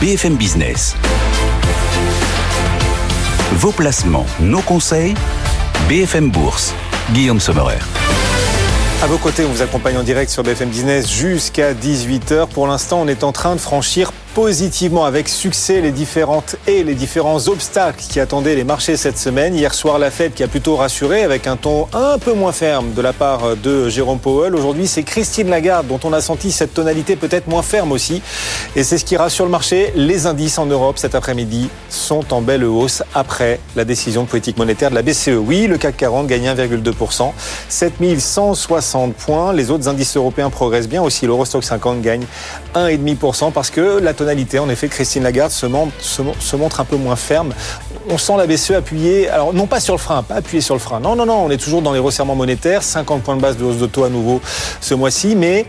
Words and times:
BFM 0.00 0.36
Business. 0.36 0.96
Vos 3.52 3.70
placements, 3.70 4.24
nos 4.40 4.62
conseils, 4.62 5.12
BFM 5.90 6.30
Bourse. 6.30 6.72
Guillaume 7.12 7.38
Sommerer. 7.38 7.76
À 9.02 9.06
vos 9.06 9.18
côtés, 9.18 9.44
on 9.44 9.52
vous 9.52 9.60
accompagne 9.60 9.98
en 9.98 10.02
direct 10.02 10.30
sur 10.30 10.42
BFM 10.42 10.70
Business 10.70 11.10
jusqu'à 11.10 11.74
18h. 11.74 12.46
Pour 12.48 12.66
l'instant, 12.66 13.02
on 13.02 13.08
est 13.08 13.24
en 13.24 13.32
train 13.32 13.54
de 13.54 13.60
franchir 13.60 14.10
positivement 14.34 15.04
avec 15.04 15.28
succès 15.28 15.80
les 15.80 15.90
différentes 15.90 16.56
et 16.66 16.84
les 16.84 16.94
différents 16.94 17.48
obstacles 17.48 18.02
qui 18.08 18.20
attendaient 18.20 18.54
les 18.54 18.64
marchés 18.64 18.96
cette 18.96 19.18
semaine. 19.18 19.54
Hier 19.54 19.74
soir, 19.74 19.98
la 19.98 20.10
Fed 20.10 20.34
qui 20.34 20.42
a 20.42 20.48
plutôt 20.48 20.76
rassuré 20.76 21.22
avec 21.22 21.46
un 21.46 21.56
ton 21.56 21.88
un 21.92 22.18
peu 22.18 22.32
moins 22.32 22.52
ferme 22.52 22.92
de 22.94 23.02
la 23.02 23.12
part 23.12 23.56
de 23.56 23.88
Jérôme 23.88 24.18
Powell. 24.18 24.54
Aujourd'hui, 24.54 24.86
c'est 24.86 25.02
Christine 25.02 25.48
Lagarde 25.48 25.88
dont 25.88 26.00
on 26.04 26.12
a 26.12 26.20
senti 26.20 26.52
cette 26.52 26.74
tonalité 26.74 27.16
peut-être 27.16 27.48
moins 27.48 27.62
ferme 27.62 27.92
aussi. 27.92 28.22
Et 28.76 28.84
c'est 28.84 28.98
ce 28.98 29.04
qui 29.04 29.16
rassure 29.16 29.44
le 29.44 29.50
marché. 29.50 29.92
Les 29.96 30.26
indices 30.26 30.58
en 30.58 30.66
Europe 30.66 30.98
cet 30.98 31.14
après-midi 31.14 31.68
sont 31.88 32.32
en 32.32 32.40
belle 32.40 32.64
hausse 32.64 33.02
après 33.14 33.58
la 33.76 33.84
décision 33.84 34.22
de 34.22 34.28
politique 34.28 34.58
monétaire 34.58 34.90
de 34.90 34.94
la 34.94 35.02
BCE. 35.02 35.38
Oui, 35.38 35.66
le 35.66 35.76
CAC 35.76 35.96
40 35.96 36.26
gagne 36.26 36.46
1,2%, 36.46 37.32
7160 37.68 39.14
points. 39.14 39.52
Les 39.52 39.70
autres 39.70 39.88
indices 39.88 40.16
européens 40.16 40.50
progressent 40.50 40.88
bien 40.88 41.02
aussi. 41.02 41.26
L'Eurostock 41.26 41.64
50 41.64 42.00
gagne 42.00 42.24
1,5% 42.74 43.52
parce 43.52 43.70
que 43.70 43.98
la 43.98 44.14
tonalité. 44.14 44.58
En 44.58 44.68
effet, 44.68 44.88
Christine 44.88 45.22
Lagarde 45.22 45.50
se 45.50 45.66
montre, 45.66 46.80
un 46.80 46.84
peu 46.84 46.96
moins 46.96 47.16
ferme. 47.16 47.52
On 48.08 48.18
sent 48.18 48.36
la 48.36 48.46
BCE 48.46 48.72
appuyer, 48.72 49.28
alors 49.28 49.52
non 49.52 49.66
pas 49.66 49.80
sur 49.80 49.94
le 49.94 49.98
frein, 49.98 50.22
pas 50.22 50.36
appuyer 50.36 50.60
sur 50.60 50.74
le 50.74 50.80
frein. 50.80 51.00
Non, 51.00 51.16
non, 51.16 51.26
non, 51.26 51.44
on 51.44 51.50
est 51.50 51.56
toujours 51.56 51.82
dans 51.82 51.92
les 51.92 51.98
resserrements 51.98 52.34
monétaires, 52.34 52.82
50 52.82 53.22
points 53.22 53.36
de 53.36 53.40
base 53.40 53.56
de 53.56 53.64
hausse 53.64 53.78
de 53.78 53.86
taux 53.86 54.04
à 54.04 54.08
nouveau 54.08 54.40
ce 54.80 54.94
mois-ci, 54.94 55.36
mais 55.36 55.66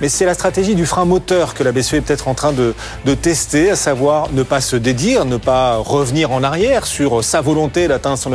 mais 0.00 0.08
c'est 0.08 0.24
la 0.24 0.34
stratégie 0.34 0.74
du 0.74 0.86
frein 0.86 1.04
moteur 1.04 1.54
que 1.54 1.62
la 1.62 1.72
BCE 1.72 1.94
est 1.94 2.00
peut-être 2.00 2.28
en 2.28 2.34
train 2.34 2.52
de, 2.52 2.74
de, 3.04 3.14
tester, 3.14 3.70
à 3.70 3.76
savoir 3.76 4.32
ne 4.32 4.42
pas 4.42 4.60
se 4.60 4.76
dédire, 4.76 5.24
ne 5.24 5.36
pas 5.36 5.76
revenir 5.76 6.32
en 6.32 6.42
arrière 6.42 6.86
sur 6.86 7.22
sa 7.24 7.40
volonté 7.40 7.88
d'atteindre 7.88 8.18
son 8.18 8.32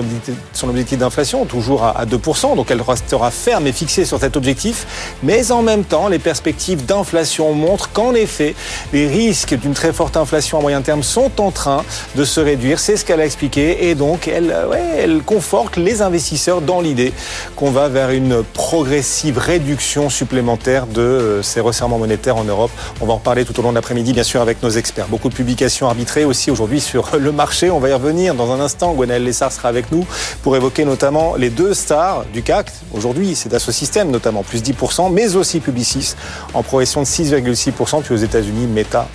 objectif, 0.69 0.97
d'inflation, 0.97 1.45
toujours 1.45 1.83
à, 1.83 2.05
2%. 2.05 2.55
Donc 2.55 2.71
elle 2.71 2.81
restera 2.81 3.31
ferme 3.31 3.67
et 3.67 3.71
fixée 3.71 4.05
sur 4.05 4.19
cet 4.19 4.37
objectif. 4.37 5.15
Mais 5.23 5.51
en 5.51 5.61
même 5.61 5.83
temps, 5.83 6.07
les 6.07 6.19
perspectives 6.19 6.85
d'inflation 6.85 7.53
montrent 7.53 7.91
qu'en 7.91 8.13
effet, 8.13 8.55
les 8.93 9.07
risques 9.07 9.55
d'une 9.55 9.73
très 9.73 9.93
forte 9.93 10.17
inflation 10.17 10.59
à 10.59 10.61
moyen 10.61 10.81
terme 10.81 11.03
sont 11.03 11.31
en 11.39 11.51
train 11.51 11.83
de 12.15 12.25
se 12.25 12.39
réduire. 12.39 12.79
C'est 12.79 12.97
ce 12.97 13.05
qu'elle 13.05 13.21
a 13.21 13.25
expliqué. 13.25 13.89
Et 13.89 13.95
donc, 13.95 14.27
elle, 14.27 14.55
ouais, 14.69 14.83
elle 14.97 15.21
conforte 15.23 15.77
les 15.77 16.01
investisseurs 16.01 16.61
dans 16.61 16.81
l'idée 16.81 17.13
qu'on 17.55 17.71
va 17.71 17.89
vers 17.89 18.11
une 18.11 18.43
progressive 18.43 19.37
réduction 19.37 20.09
supplémentaire 20.09 20.87
de 20.87 21.01
euh, 21.01 21.43
ces 21.55 21.61
resserrements 21.61 21.99
monétaires 21.99 22.35
en 22.35 22.43
Europe. 22.43 22.71
On 22.99 23.05
va 23.05 23.13
en 23.13 23.17
parler 23.17 23.45
tout 23.45 23.57
au 23.57 23.63
long 23.63 23.69
de 23.69 23.75
l'après-midi, 23.75 24.11
bien 24.11 24.23
sûr, 24.23 24.41
avec 24.41 24.61
nos 24.61 24.69
experts. 24.69 25.07
Beaucoup 25.07 25.29
de 25.29 25.33
publications 25.33 25.87
arbitrées 25.87 26.25
aussi 26.25 26.51
aujourd'hui 26.51 26.81
sur 26.81 27.15
le 27.17 27.31
marché. 27.31 27.71
On 27.71 27.79
va 27.79 27.87
y 27.87 27.93
revenir 27.93 28.35
dans 28.35 28.51
un 28.51 28.59
instant. 28.59 28.93
Gwenaël 28.93 29.23
Lessard 29.23 29.53
sera 29.53 29.69
avec 29.69 29.89
nous 29.89 30.05
pour 30.43 30.57
évoquer 30.57 30.83
notamment 30.83 31.35
les 31.35 31.49
deux 31.49 31.73
stars 31.73 32.25
du 32.33 32.43
CAC. 32.43 32.73
Aujourd'hui, 32.93 33.35
c'est 33.35 33.47
Dassault 33.47 33.71
Systèmes, 33.71 34.11
notamment, 34.11 34.43
plus 34.43 34.61
10%, 34.61 35.13
mais 35.13 35.37
aussi 35.37 35.61
Publicis, 35.61 36.15
en 36.53 36.61
progression 36.61 37.01
de 37.01 37.05
6,6%. 37.05 38.01
Puis 38.01 38.13
aux 38.13 38.17
États-Unis, 38.17 38.67
Meta. 38.67 39.07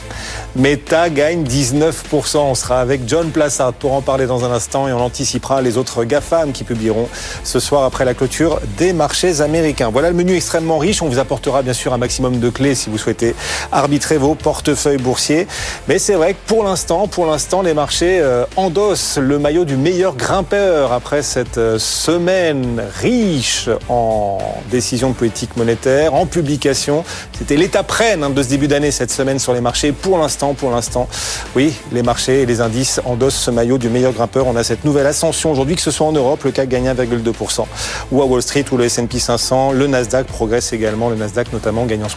Meta 0.56 1.10
gagne 1.10 1.44
19%. 1.44 2.38
On 2.38 2.54
sera 2.54 2.80
avec 2.80 3.02
John 3.06 3.30
Plassard 3.30 3.74
pour 3.74 3.92
en 3.92 4.00
parler 4.00 4.26
dans 4.26 4.46
un 4.46 4.50
instant 4.50 4.88
et 4.88 4.94
on 4.94 5.00
anticipera 5.00 5.60
les 5.60 5.76
autres 5.76 6.04
GAFAM 6.04 6.52
qui 6.52 6.64
publieront 6.64 7.08
ce 7.44 7.60
soir 7.60 7.84
après 7.84 8.06
la 8.06 8.14
clôture 8.14 8.60
des 8.78 8.94
marchés 8.94 9.42
américains. 9.42 9.90
Voilà 9.90 10.08
le 10.08 10.14
menu 10.14 10.34
extrêmement 10.34 10.78
riche. 10.78 11.02
On 11.02 11.08
vous 11.08 11.18
apportera 11.18 11.60
bien 11.60 11.74
sûr 11.74 11.92
un 11.92 11.98
maximum 11.98 12.29
de 12.38 12.50
clés 12.50 12.74
si 12.74 12.90
vous 12.90 12.98
souhaitez 12.98 13.34
arbitrer 13.72 14.18
vos 14.18 14.34
portefeuilles 14.34 14.98
boursiers. 14.98 15.46
Mais 15.88 15.98
c'est 15.98 16.14
vrai 16.14 16.34
que 16.34 16.38
pour 16.46 16.64
l'instant, 16.64 17.08
pour 17.08 17.26
l'instant, 17.26 17.62
les 17.62 17.74
marchés 17.74 18.20
euh, 18.20 18.44
endossent 18.56 19.18
le 19.18 19.38
maillot 19.38 19.64
du 19.64 19.76
meilleur 19.76 20.14
grimpeur 20.14 20.92
après 20.92 21.22
cette 21.22 21.58
euh, 21.58 21.78
semaine 21.78 22.82
riche 23.00 23.68
en 23.88 24.38
décisions 24.70 25.10
de 25.10 25.14
politique 25.14 25.56
monétaire, 25.56 26.14
en 26.14 26.26
publication. 26.26 27.04
C'était 27.36 27.56
l'étape 27.56 27.90
reine 27.90 28.32
de 28.34 28.42
ce 28.42 28.48
début 28.48 28.68
d'année 28.68 28.90
cette 28.90 29.10
semaine 29.10 29.38
sur 29.38 29.52
les 29.52 29.60
marchés. 29.60 29.92
Pour 29.92 30.18
l'instant, 30.18 30.54
pour 30.54 30.70
l'instant, 30.70 31.08
oui, 31.56 31.74
les 31.92 32.02
marchés 32.02 32.42
et 32.42 32.46
les 32.46 32.60
indices 32.60 33.00
endossent 33.04 33.40
ce 33.40 33.50
maillot 33.50 33.78
du 33.78 33.88
meilleur 33.88 34.12
grimpeur. 34.12 34.46
On 34.46 34.56
a 34.56 34.64
cette 34.64 34.84
nouvelle 34.84 35.06
ascension 35.06 35.50
aujourd'hui, 35.50 35.76
que 35.76 35.82
ce 35.82 35.90
soit 35.90 36.06
en 36.06 36.12
Europe, 36.12 36.44
le 36.44 36.50
CAC 36.50 36.68
gagne 36.68 36.88
1,2%, 36.88 37.64
ou 38.12 38.22
à 38.22 38.24
Wall 38.26 38.42
Street, 38.42 38.64
ou 38.70 38.76
le 38.76 38.84
S&P 38.84 39.18
500, 39.18 39.72
le 39.72 39.86
Nasdaq 39.86 40.26
progresse 40.26 40.72
également, 40.72 41.08
le 41.08 41.16
Nasdaq 41.16 41.52
notamment 41.52 41.86
gagnant 41.86 42.08
ce 42.10 42.16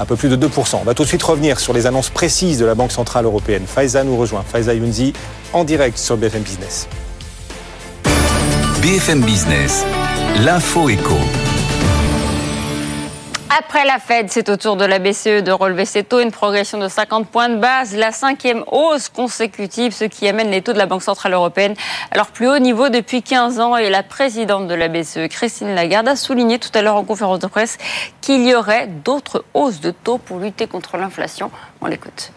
un 0.00 0.04
peu 0.04 0.16
plus 0.16 0.28
de 0.28 0.36
2%. 0.36 0.76
On 0.80 0.84
va 0.84 0.94
tout 0.94 1.02
de 1.02 1.08
suite 1.08 1.22
revenir 1.22 1.58
sur 1.58 1.72
les 1.72 1.86
annonces 1.86 2.10
précises 2.10 2.58
de 2.58 2.64
la 2.64 2.74
Banque 2.74 2.92
Centrale 2.92 3.24
Européenne. 3.24 3.64
Faiza 3.66 4.04
nous 4.04 4.16
rejoint, 4.16 4.44
Faiza 4.46 4.74
Younzi, 4.74 5.12
en 5.52 5.64
direct 5.64 5.98
sur 5.98 6.16
BFM 6.16 6.42
Business. 6.42 6.88
BFM 8.82 9.20
Business, 9.20 9.84
l'info 10.44 10.88
éco. 10.88 11.16
Après 13.58 13.84
la 13.84 13.98
Fed, 13.98 14.30
c'est 14.30 14.48
au 14.48 14.56
tour 14.56 14.76
de 14.76 14.84
la 14.86 14.98
BCE 14.98 15.42
de 15.42 15.52
relever 15.52 15.84
ses 15.84 16.04
taux, 16.04 16.20
une 16.20 16.30
progression 16.30 16.78
de 16.78 16.88
50 16.88 17.28
points 17.28 17.50
de 17.50 17.56
base, 17.56 17.94
la 17.94 18.10
cinquième 18.10 18.64
hausse 18.66 19.10
consécutive, 19.10 19.92
ce 19.92 20.04
qui 20.04 20.26
amène 20.26 20.50
les 20.50 20.62
taux 20.62 20.72
de 20.72 20.78
la 20.78 20.86
Banque 20.86 21.02
Centrale 21.02 21.34
Européenne 21.34 21.74
à 22.10 22.16
leur 22.16 22.28
plus 22.28 22.48
haut 22.48 22.58
niveau 22.58 22.88
depuis 22.88 23.22
15 23.22 23.60
ans. 23.60 23.76
Et 23.76 23.90
la 23.90 24.02
présidente 24.02 24.68
de 24.68 24.74
la 24.74 24.88
BCE, 24.88 25.28
Christine 25.28 25.74
Lagarde, 25.74 26.08
a 26.08 26.16
souligné 26.16 26.58
tout 26.58 26.70
à 26.72 26.80
l'heure 26.80 26.96
en 26.96 27.04
conférence 27.04 27.40
de 27.40 27.46
presse 27.46 27.76
qu'il 28.22 28.46
y 28.48 28.54
aurait 28.54 28.86
d'autres 28.86 29.44
hausses 29.52 29.80
de 29.80 29.90
taux 29.90 30.16
pour 30.16 30.38
lutter 30.38 30.66
contre 30.66 30.96
l'inflation. 30.96 31.50
On 31.82 31.86
l'écoute. 31.88 32.32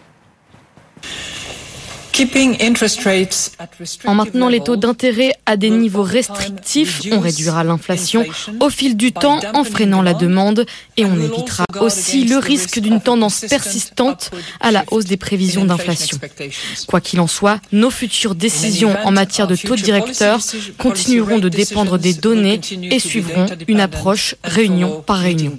En 4.06 4.14
maintenant 4.14 4.48
les 4.48 4.60
taux 4.60 4.76
d'intérêt 4.76 5.34
à 5.44 5.56
des 5.56 5.68
niveaux 5.68 6.02
restrictifs, 6.02 7.02
on 7.12 7.20
réduira 7.20 7.62
l'inflation 7.62 8.24
au 8.60 8.70
fil 8.70 8.96
du 8.96 9.12
temps 9.12 9.40
en 9.52 9.64
freinant 9.64 10.00
la 10.00 10.14
demande 10.14 10.64
et 10.96 11.04
on 11.04 11.14
évitera 11.20 11.64
aussi 11.80 12.24
le 12.24 12.38
risque 12.38 12.78
d'une 12.78 13.00
tendance 13.02 13.40
persistante 13.40 14.30
à 14.60 14.70
la 14.70 14.84
hausse 14.90 15.04
des 15.04 15.18
prévisions 15.18 15.66
d'inflation. 15.66 16.18
Quoi 16.86 17.02
qu'il 17.02 17.20
en 17.20 17.26
soit, 17.26 17.60
nos 17.72 17.90
futures 17.90 18.34
décisions 18.34 18.96
en 19.04 19.10
matière 19.10 19.46
de 19.46 19.56
taux 19.56 19.76
directeurs 19.76 20.40
continueront 20.78 21.38
de 21.38 21.50
dépendre 21.50 21.98
des 21.98 22.14
données 22.14 22.60
et 22.90 22.98
suivront 22.98 23.46
une 23.68 23.80
approche 23.80 24.36
réunion 24.42 25.02
par 25.02 25.18
réunion. 25.18 25.54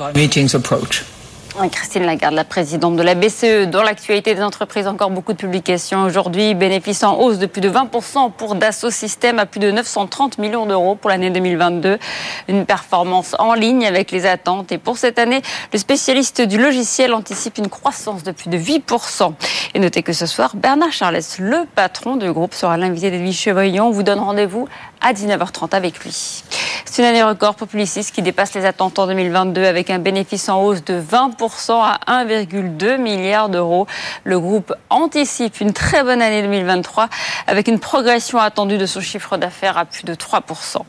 Christine 1.65 2.05
Lagarde, 2.05 2.35
la 2.35 2.43
présidente 2.43 2.95
de 2.95 3.01
la 3.01 3.15
BCE. 3.15 3.67
Dans 3.67 3.81
l'actualité 3.81 4.35
des 4.35 4.43
entreprises, 4.43 4.87
encore 4.87 5.09
beaucoup 5.09 5.33
de 5.33 5.37
publications 5.37 6.03
aujourd'hui. 6.03 6.53
Bénéfice 6.53 7.03
en 7.03 7.17
hausse 7.17 7.39
de 7.39 7.47
plus 7.47 7.61
de 7.61 7.69
20% 7.69 8.31
pour 8.31 8.53
Dassault 8.53 8.91
Systèmes 8.91 9.39
à 9.39 9.47
plus 9.47 9.59
de 9.59 9.71
930 9.71 10.37
millions 10.37 10.67
d'euros 10.67 10.93
pour 10.93 11.09
l'année 11.09 11.31
2022. 11.31 11.97
Une 12.47 12.65
performance 12.65 13.35
en 13.39 13.55
ligne 13.55 13.87
avec 13.87 14.11
les 14.11 14.27
attentes. 14.27 14.71
Et 14.71 14.77
pour 14.77 14.99
cette 14.99 15.17
année, 15.17 15.41
le 15.73 15.79
spécialiste 15.79 16.41
du 16.41 16.59
logiciel 16.59 17.13
anticipe 17.13 17.57
une 17.57 17.69
croissance 17.69 18.21
de 18.21 18.31
plus 18.31 18.49
de 18.51 18.57
8%. 18.57 19.33
Et 19.73 19.79
notez 19.79 20.03
que 20.03 20.13
ce 20.13 20.27
soir, 20.27 20.51
Bernard 20.55 20.91
Charles, 20.91 21.19
le 21.39 21.65
patron 21.73 22.17
du 22.17 22.31
groupe, 22.31 22.53
sera 22.53 22.77
l'invité 22.77 23.09
d'Edwige 23.09 23.39
Chevrillon. 23.39 23.87
On 23.87 23.91
vous 23.91 24.03
donne 24.03 24.19
rendez-vous 24.19 24.67
à 25.01 25.11
19h30 25.11 25.73
avec 25.73 25.99
lui. 26.03 26.43
C'est 26.85 27.01
une 27.01 27.09
année 27.09 27.23
record 27.23 27.55
pour 27.55 27.67
Publicis 27.67 28.11
qui 28.13 28.21
dépasse 28.21 28.53
les 28.53 28.65
attentes 28.65 28.97
en 28.99 29.07
2022 29.07 29.65
avec 29.65 29.89
un 29.89 29.99
bénéfice 29.99 30.49
en 30.49 30.63
hausse 30.63 30.83
de 30.83 31.01
20% 31.01 31.46
à 31.81 31.99
1,2 32.07 32.97
milliard 32.97 33.49
d'euros. 33.49 33.87
Le 34.23 34.39
groupe 34.39 34.73
anticipe 34.89 35.59
une 35.61 35.73
très 35.73 36.03
bonne 36.03 36.21
année 36.21 36.41
2023 36.41 37.09
avec 37.47 37.67
une 37.67 37.79
progression 37.79 38.39
attendue 38.39 38.77
de 38.77 38.85
son 38.85 39.01
chiffre 39.01 39.37
d'affaires 39.37 39.77
à 39.77 39.85
plus 39.85 40.03
de 40.03 40.13
3%. 40.13 40.81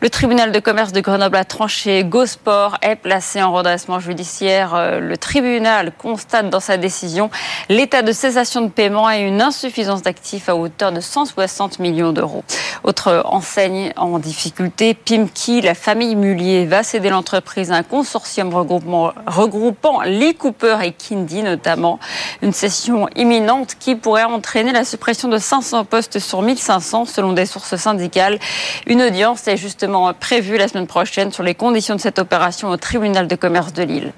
Le 0.00 0.08
tribunal 0.08 0.50
de 0.50 0.58
commerce 0.60 0.92
de 0.92 1.00
Grenoble 1.00 1.36
a 1.36 1.44
tranché. 1.44 2.04
Gosport 2.04 2.78
est 2.80 2.96
placé 2.96 3.42
en 3.42 3.52
redressement 3.52 4.00
judiciaire. 4.00 4.74
Euh, 4.74 4.98
le 4.98 5.18
tribunal 5.18 5.92
constate 5.96 6.48
dans 6.48 6.60
sa 6.60 6.76
décision 6.78 7.30
l'état 7.68 8.02
de 8.02 8.12
cessation 8.12 8.62
de 8.62 8.68
paiement 8.68 9.10
et 9.10 9.20
une 9.20 9.42
insuffisance 9.42 10.02
d'actifs 10.02 10.48
à 10.48 10.56
hauteur 10.56 10.92
de 10.92 11.00
160 11.00 11.80
millions 11.80 12.12
d'euros. 12.12 12.44
Autre 12.82 13.22
enseigne 13.26 13.92
en 13.96 14.18
difficulté, 14.18 14.94
Pimki, 14.94 15.60
la 15.60 15.74
famille 15.74 16.16
Mullier 16.16 16.64
va 16.64 16.82
céder 16.82 17.10
l'entreprise 17.10 17.70
à 17.70 17.76
un 17.76 17.82
consortium 17.82 18.54
regroupant, 18.54 19.99
Lee 20.04 20.34
Cooper 20.34 20.78
et 20.82 20.92
Kindy 20.92 21.42
notamment. 21.42 21.98
Une 22.42 22.52
session 22.52 23.08
imminente 23.16 23.76
qui 23.78 23.94
pourrait 23.94 24.24
entraîner 24.24 24.72
la 24.72 24.84
suppression 24.84 25.28
de 25.28 25.38
500 25.38 25.84
postes 25.84 26.18
sur 26.18 26.42
1500 26.42 27.04
selon 27.06 27.32
des 27.32 27.46
sources 27.46 27.76
syndicales. 27.76 28.38
Une 28.86 29.02
audience 29.02 29.46
est 29.48 29.56
justement 29.56 30.12
prévue 30.14 30.56
la 30.56 30.68
semaine 30.68 30.86
prochaine 30.86 31.32
sur 31.32 31.42
les 31.42 31.54
conditions 31.54 31.94
de 31.94 32.00
cette 32.00 32.18
opération 32.18 32.68
au 32.68 32.76
tribunal 32.76 33.26
de 33.26 33.36
commerce 33.36 33.72
de 33.72 33.82
Lille. 33.82 34.12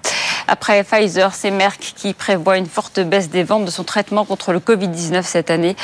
Après 0.48 0.84
Pfizer, 0.84 1.34
c'est 1.34 1.50
Merck 1.50 1.94
qui 1.96 2.12
prévoit 2.12 2.58
une 2.58 2.66
forte 2.66 3.00
baisse 3.00 3.30
des 3.30 3.42
ventes 3.42 3.64
de 3.64 3.70
son 3.70 3.84
traitement 3.84 4.24
contre 4.24 4.52
le 4.52 4.58
Covid-19 4.58 5.22
cette 5.22 5.50
année. 5.50 5.76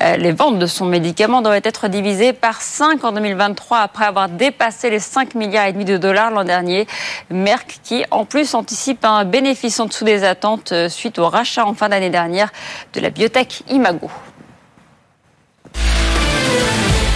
Euh, 0.00 0.16
les 0.16 0.32
ventes 0.32 0.58
de 0.58 0.66
son 0.66 0.86
médicament 0.86 1.42
doivent 1.42 1.60
être 1.62 1.88
divisées 1.88 2.32
par 2.32 2.60
5 2.60 3.04
en 3.04 3.12
2023 3.12 3.78
après 3.78 4.04
avoir 4.04 4.28
dépassé 4.28 4.90
les 4.90 4.98
5 4.98 5.34
milliards 5.34 5.66
et 5.66 5.72
demi 5.72 5.84
de 5.84 5.96
dollars 5.96 6.30
l'an 6.30 6.44
dernier. 6.44 6.86
Merck 7.30 7.78
qui 7.84 8.04
en 8.10 8.24
plus 8.24 8.54
anticipe 8.54 9.04
un 9.04 9.24
bénéfice 9.24 9.45
en 9.78 9.86
dessous 9.86 10.04
des 10.04 10.24
attentes 10.24 10.72
euh, 10.72 10.88
suite 10.88 11.18
au 11.18 11.28
rachat 11.28 11.64
en 11.64 11.74
fin 11.74 11.88
d'année 11.88 12.10
dernière 12.10 12.50
de 12.94 13.00
la 13.00 13.10
biotech 13.10 13.62
Imago. 13.68 14.10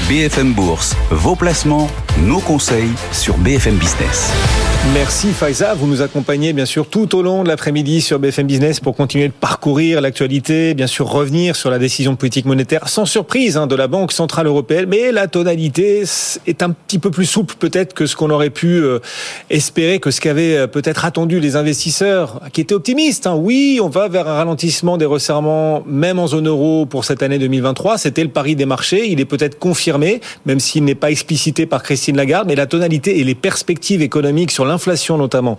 BFM 0.09 0.53
Bourse, 0.53 0.97
vos 1.11 1.37
placements, 1.37 1.89
nos 2.19 2.41
conseils 2.41 2.93
sur 3.13 3.37
BFM 3.39 3.77
Business. 3.77 4.33
Merci 4.95 5.29
Faiza, 5.29 5.75
vous 5.75 5.87
nous 5.87 6.01
accompagnez 6.01 6.53
bien 6.55 6.65
sûr 6.65 6.89
tout 6.89 7.15
au 7.15 7.23
long 7.23 7.45
de 7.45 7.49
l'après-midi 7.49 8.01
sur 8.01 8.19
BFM 8.19 8.47
Business 8.47 8.81
pour 8.81 8.97
continuer 8.97 9.29
de 9.29 9.33
parcourir 9.33 10.01
l'actualité, 10.01 10.75
bien 10.75 10.87
sûr 10.87 11.07
revenir 11.07 11.55
sur 11.55 11.71
la 11.71 11.79
décision 11.79 12.17
politique 12.17 12.47
monétaire 12.47 12.89
sans 12.89 13.05
surprise 13.05 13.57
hein, 13.57 13.67
de 13.67 13.77
la 13.77 13.89
Banque 13.89 14.11
Centrale 14.11 14.47
Européenne, 14.47 14.87
mais 14.89 15.13
la 15.13 15.29
tonalité 15.29 16.05
est 16.47 16.63
un 16.63 16.71
petit 16.71 16.99
peu 16.99 17.11
plus 17.11 17.27
souple 17.27 17.55
peut-être 17.59 17.93
que 17.93 18.07
ce 18.07 18.17
qu'on 18.17 18.31
aurait 18.31 18.51
pu 18.51 18.67
euh, 18.67 19.01
espérer, 19.51 20.01
que 20.01 20.11
ce 20.11 20.21
qu'avaient 20.21 20.57
euh, 20.57 20.67
peut-être 20.67 21.05
attendu 21.05 21.41
les 21.41 21.57
investisseurs 21.57 22.41
qui 22.53 22.63
étaient 22.63 22.75
optimistes. 22.75 23.27
Hein. 23.27 23.35
Oui, 23.37 23.81
on 23.83 23.91
va 23.91 24.09
vers 24.09 24.27
un 24.27 24.35
ralentissement 24.35 24.97
des 24.97 25.07
resserrements 25.07 25.85
même 25.87 26.19
en 26.19 26.27
zone 26.27 26.49
euro 26.49 26.87
pour 26.87 27.05
cette 27.05 27.23
année 27.23 27.39
2023, 27.39 27.99
c'était 27.99 28.25
le 28.25 28.31
pari 28.31 28.57
des 28.57 28.67
marchés, 28.67 29.09
il 29.11 29.21
est 29.21 29.27
peut-être 29.27 29.59
confirmé, 29.59 30.21
même 30.47 30.59
s'il 30.59 30.85
n'est 30.85 30.95
pas 30.95 31.11
explicité 31.11 31.67
par 31.67 31.83
Christine 31.83 32.17
Lagarde, 32.17 32.49
mais 32.49 32.57
la 32.57 32.67
tonalité 32.67 33.21
et 33.21 33.25
les 33.25 33.35
perspectives 33.35 34.01
économiques 34.01 34.51
sur 34.51 34.70
l'inflation 34.71 35.19
notamment, 35.19 35.57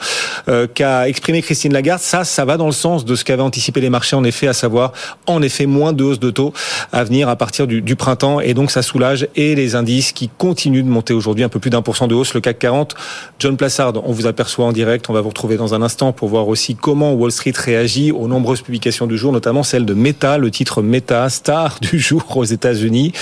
euh, 0.50 0.68
qu'a 0.74 1.08
exprimé 1.08 1.42
Christine 1.42 1.74
Lagarde, 1.74 2.02
ça, 2.02 2.24
ça 2.24 2.46
va 2.46 2.58
dans 2.58 2.66
le 2.66 2.72
sens 2.72 3.06
de 3.06 3.16
ce 3.16 3.24
qu'avaient 3.24 3.42
anticipé 3.42 3.82
les 3.82 3.90
marchés 3.90 4.16
en 4.16 4.24
effet, 4.24 4.48
à 4.48 4.54
savoir 4.54 4.94
en 5.28 5.42
effet 5.42 5.66
moins 5.66 5.94
de 5.94 6.04
hausse 6.04 6.20
de 6.20 6.32
taux 6.32 6.54
à 6.92 7.04
venir 7.04 7.30
à 7.30 7.36
partir 7.36 7.68
du, 7.68 7.82
du 7.82 7.96
printemps, 7.96 8.40
et 8.40 8.54
donc 8.54 8.72
ça 8.72 8.82
soulage 8.82 9.28
et 9.36 9.56
les 9.56 9.76
indices 9.76 10.12
qui 10.12 10.30
continuent 10.30 10.84
de 10.84 10.90
monter 10.90 11.14
aujourd'hui, 11.14 11.44
un 11.44 11.50
peu 11.50 11.60
plus 11.60 11.70
d'un 11.70 11.82
pour 11.82 11.98
cent 11.98 12.08
de 12.08 12.16
hausse, 12.16 12.34
le 12.34 12.42
CAC 12.42 12.60
40. 12.60 12.96
John 13.40 13.58
Plassard, 13.58 13.94
on 14.04 14.12
vous 14.12 14.28
aperçoit 14.28 14.66
en 14.66 14.72
direct, 14.72 15.10
on 15.10 15.14
va 15.14 15.22
vous 15.22 15.30
retrouver 15.30 15.58
dans 15.58 15.74
un 15.74 15.82
instant 15.82 16.14
pour 16.14 16.30
voir 16.30 16.48
aussi 16.48 16.76
comment 16.76 17.14
Wall 17.14 17.32
Street 17.32 17.54
réagit 17.56 18.12
aux 18.12 18.28
nombreuses 18.28 18.62
publications 18.62 19.08
du 19.08 19.18
jour, 19.18 19.32
notamment 19.32 19.64
celle 19.64 19.86
de 19.86 19.94
Meta, 19.94 20.38
le 20.38 20.52
titre 20.52 20.82
Meta, 20.82 21.30
star 21.30 21.80
du 21.82 22.00
jour 22.00 22.38
aux 22.38 22.44
États-Unis. 22.44 23.14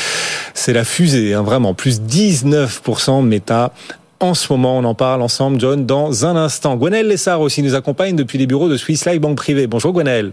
C'est 0.53 0.73
la 0.73 0.83
fusée, 0.83 1.33
hein, 1.33 1.41
vraiment, 1.41 1.73
plus 1.73 2.01
19% 2.01 3.23
Meta 3.23 3.71
en 4.19 4.33
ce 4.33 4.51
moment. 4.51 4.77
On 4.77 4.83
en 4.83 4.95
parle 4.95 5.21
ensemble, 5.21 5.59
John, 5.59 5.85
dans 5.85 6.25
un 6.25 6.35
instant. 6.35 6.75
Gwenaël 6.75 7.07
Lessard 7.07 7.41
aussi 7.41 7.63
nous 7.63 7.75
accompagne 7.75 8.15
depuis 8.15 8.37
les 8.37 8.47
bureaux 8.47 8.69
de 8.69 8.77
Swiss 8.77 9.05
Life 9.05 9.19
Banque 9.19 9.37
Privée. 9.37 9.67
Bonjour 9.67 9.93
Gwenaël. 9.93 10.31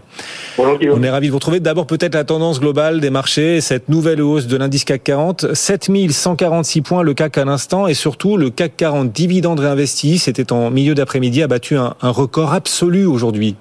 Bonjour 0.57 0.77
On 0.93 1.03
est 1.03 1.09
ravi 1.09 1.27
de 1.27 1.31
vous 1.31 1.37
retrouver. 1.37 1.59
D'abord 1.59 1.87
peut-être 1.87 2.15
la 2.15 2.23
tendance 2.23 2.59
globale 2.59 2.99
des 2.99 3.09
marchés, 3.09 3.61
cette 3.61 3.89
nouvelle 3.89 4.21
hausse 4.21 4.47
de 4.47 4.57
l'indice 4.57 4.83
CAC 4.83 5.03
40, 5.03 5.53
7146 5.53 6.81
points 6.81 7.03
le 7.03 7.13
CAC 7.13 7.37
à 7.37 7.45
l'instant 7.45 7.87
et 7.87 7.93
surtout 7.93 8.37
le 8.37 8.49
CAC 8.49 8.77
40 8.77 9.11
dividende 9.11 9.59
réinvesti, 9.59 10.17
c'était 10.17 10.51
en 10.51 10.69
milieu 10.69 10.95
d'après-midi, 10.95 11.43
a 11.43 11.47
battu 11.47 11.77
un, 11.77 11.95
un 12.01 12.09
record 12.09 12.53
absolu 12.53 13.05
aujourd'hui. 13.05 13.55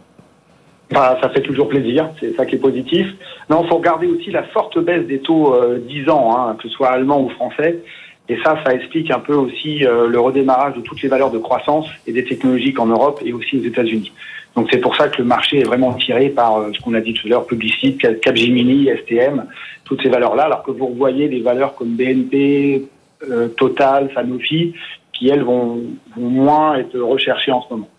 Bah, 0.90 1.18
ça 1.20 1.28
fait 1.30 1.42
toujours 1.42 1.68
plaisir, 1.68 2.10
c'est 2.20 2.34
ça 2.36 2.46
qui 2.46 2.54
est 2.54 2.58
positif. 2.58 3.06
Non, 3.50 3.62
il 3.64 3.68
faut 3.68 3.76
regarder 3.76 4.06
aussi 4.06 4.30
la 4.30 4.44
forte 4.44 4.78
baisse 4.78 5.04
des 5.06 5.18
taux 5.18 5.54
euh, 5.54 5.80
10 5.86 6.08
ans, 6.10 6.36
hein, 6.36 6.56
que 6.56 6.68
ce 6.68 6.74
soit 6.74 6.88
allemand 6.88 7.22
ou 7.22 7.28
français. 7.30 7.82
Et 8.28 8.36
ça, 8.42 8.58
ça 8.64 8.74
explique 8.74 9.10
un 9.10 9.20
peu 9.20 9.34
aussi 9.34 9.84
euh, 9.84 10.08
le 10.08 10.18
redémarrage 10.18 10.74
de 10.74 10.80
toutes 10.80 11.00
les 11.02 11.08
valeurs 11.08 11.30
de 11.30 11.38
croissance 11.38 11.86
et 12.06 12.12
des 12.12 12.24
technologies 12.24 12.74
en 12.76 12.86
Europe 12.86 13.20
et 13.24 13.32
aussi 13.32 13.58
aux 13.58 13.62
États-Unis. 13.62 14.12
Donc 14.56 14.68
c'est 14.72 14.80
pour 14.80 14.96
ça 14.96 15.08
que 15.08 15.18
le 15.18 15.24
marché 15.24 15.60
est 15.60 15.64
vraiment 15.64 15.92
tiré 15.94 16.30
par 16.30 16.56
euh, 16.56 16.70
ce 16.74 16.80
qu'on 16.80 16.94
a 16.94 17.00
dit 17.00 17.14
tout 17.14 17.26
à 17.26 17.30
l'heure, 17.30 17.46
Publicite, 17.46 18.20
Capgemini, 18.20 18.88
STM, 19.02 19.46
toutes 19.84 20.02
ces 20.02 20.08
valeurs-là, 20.08 20.44
alors 20.44 20.62
que 20.64 20.72
vous 20.72 20.86
revoyez 20.88 21.28
des 21.28 21.40
valeurs 21.40 21.74
comme 21.76 21.90
BNP, 21.90 22.88
euh, 23.30 23.48
Total, 23.48 24.10
Sanofi, 24.14 24.74
qui 25.12 25.28
elles 25.28 25.44
vont 25.44 25.82
moins 26.16 26.76
être 26.76 26.98
recherchées 26.98 27.52
en 27.52 27.62
ce 27.62 27.74
moment. 27.74 27.90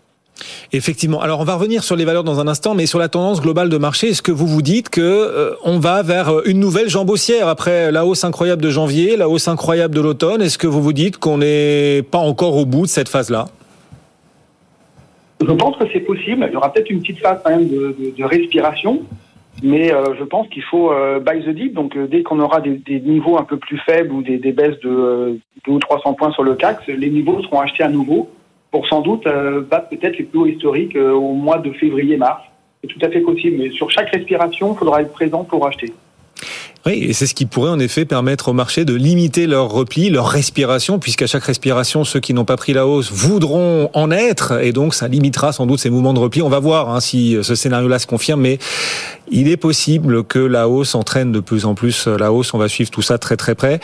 Effectivement. 0.72 1.20
Alors 1.20 1.40
on 1.40 1.44
va 1.44 1.54
revenir 1.54 1.82
sur 1.82 1.96
les 1.96 2.04
valeurs 2.04 2.24
dans 2.24 2.40
un 2.40 2.48
instant, 2.48 2.74
mais 2.74 2.86
sur 2.86 2.98
la 2.98 3.08
tendance 3.08 3.40
globale 3.40 3.68
de 3.68 3.78
marché, 3.78 4.08
est-ce 4.08 4.22
que 4.22 4.32
vous 4.32 4.46
vous 4.46 4.62
dites 4.62 4.88
que 4.88 5.00
euh, 5.00 5.54
on 5.64 5.78
va 5.78 6.02
vers 6.02 6.46
une 6.46 6.60
nouvelle 6.60 6.88
jambe 6.88 7.10
haussière 7.10 7.48
après 7.48 7.90
la 7.90 8.04
hausse 8.04 8.24
incroyable 8.24 8.62
de 8.62 8.70
janvier, 8.70 9.16
la 9.16 9.28
hausse 9.28 9.48
incroyable 9.48 9.94
de 9.94 10.00
l'automne? 10.00 10.42
Est-ce 10.42 10.58
que 10.58 10.66
vous 10.66 10.82
vous 10.82 10.92
dites 10.92 11.18
qu'on 11.18 11.38
n'est 11.38 12.02
pas 12.02 12.18
encore 12.18 12.56
au 12.56 12.66
bout 12.66 12.82
de 12.82 12.88
cette 12.88 13.08
phase-là? 13.08 13.46
Je 15.40 15.52
pense 15.52 15.76
que 15.76 15.84
c'est 15.92 16.00
possible. 16.00 16.44
Il 16.48 16.52
y 16.52 16.56
aura 16.56 16.72
peut-être 16.72 16.90
une 16.90 17.00
petite 17.00 17.20
phase 17.20 17.40
quand 17.44 17.50
même 17.50 17.68
de, 17.68 18.24
respiration, 18.24 19.02
mais 19.62 19.92
euh, 19.92 20.14
je 20.18 20.24
pense 20.24 20.48
qu'il 20.48 20.64
faut 20.64 20.92
euh, 20.92 21.20
buy 21.20 21.44
the 21.44 21.50
dip. 21.50 21.74
Donc 21.74 21.96
dès 21.96 22.22
qu'on 22.22 22.40
aura 22.40 22.60
des, 22.60 22.76
des, 22.78 23.00
niveaux 23.00 23.38
un 23.38 23.44
peu 23.44 23.56
plus 23.56 23.78
faibles 23.78 24.12
ou 24.12 24.22
des, 24.22 24.38
des 24.38 24.52
baisses 24.52 24.78
de 24.80 25.38
2 25.66 25.72
ou 25.72 25.78
300 25.78 26.14
points 26.14 26.32
sur 26.32 26.42
le 26.42 26.54
CAC, 26.54 26.86
les 26.88 27.10
niveaux 27.10 27.40
seront 27.42 27.60
achetés 27.60 27.84
à 27.84 27.88
nouveau 27.88 28.28
pour 28.70 28.86
sans 28.86 29.00
doute 29.00 29.26
euh, 29.26 29.62
battre 29.62 29.88
peut-être 29.88 30.18
les 30.18 30.24
plus 30.24 30.38
hauts 30.38 30.46
historiques 30.46 30.96
euh, 30.96 31.12
au 31.12 31.32
mois 31.32 31.58
de 31.58 31.72
février-mars. 31.72 32.42
C'est 32.82 32.88
tout 32.88 33.00
à 33.02 33.10
fait 33.10 33.20
possible, 33.20 33.56
mais 33.58 33.70
sur 33.70 33.90
chaque 33.90 34.10
respiration, 34.10 34.74
il 34.74 34.78
faudra 34.78 35.02
être 35.02 35.12
présent 35.12 35.44
pour 35.44 35.66
acheter. 35.66 35.92
Oui, 36.86 37.06
et 37.08 37.12
c'est 37.12 37.26
ce 37.26 37.34
qui 37.34 37.44
pourrait 37.44 37.70
en 37.70 37.80
effet 37.80 38.04
permettre 38.04 38.48
au 38.48 38.52
marché 38.52 38.84
de 38.84 38.94
limiter 38.94 39.48
leur 39.48 39.68
repli, 39.68 40.10
leur 40.10 40.28
respiration, 40.28 41.00
puisqu'à 41.00 41.26
chaque 41.26 41.42
respiration, 41.42 42.04
ceux 42.04 42.20
qui 42.20 42.34
n'ont 42.34 42.44
pas 42.44 42.56
pris 42.56 42.72
la 42.72 42.86
hausse 42.86 43.10
voudront 43.10 43.90
en 43.94 44.10
être, 44.12 44.62
et 44.62 44.72
donc 44.72 44.94
ça 44.94 45.08
limitera 45.08 45.52
sans 45.52 45.66
doute 45.66 45.80
ces 45.80 45.90
mouvements 45.90 46.14
de 46.14 46.20
repli. 46.20 46.40
On 46.40 46.48
va 46.48 46.60
voir 46.60 46.90
hein, 46.90 47.00
si 47.00 47.36
ce 47.42 47.54
scénario-là 47.56 47.98
se 47.98 48.06
confirme, 48.06 48.42
mais 48.42 48.58
il 49.30 49.48
est 49.48 49.56
possible 49.56 50.22
que 50.22 50.38
la 50.38 50.68
hausse 50.68 50.94
entraîne 50.94 51.32
de 51.32 51.40
plus 51.40 51.66
en 51.66 51.74
plus 51.74 52.06
la 52.06 52.32
hausse. 52.32 52.54
On 52.54 52.58
va 52.58 52.68
suivre 52.68 52.90
tout 52.90 53.02
ça 53.02 53.18
très 53.18 53.36
très 53.36 53.56
près. 53.56 53.80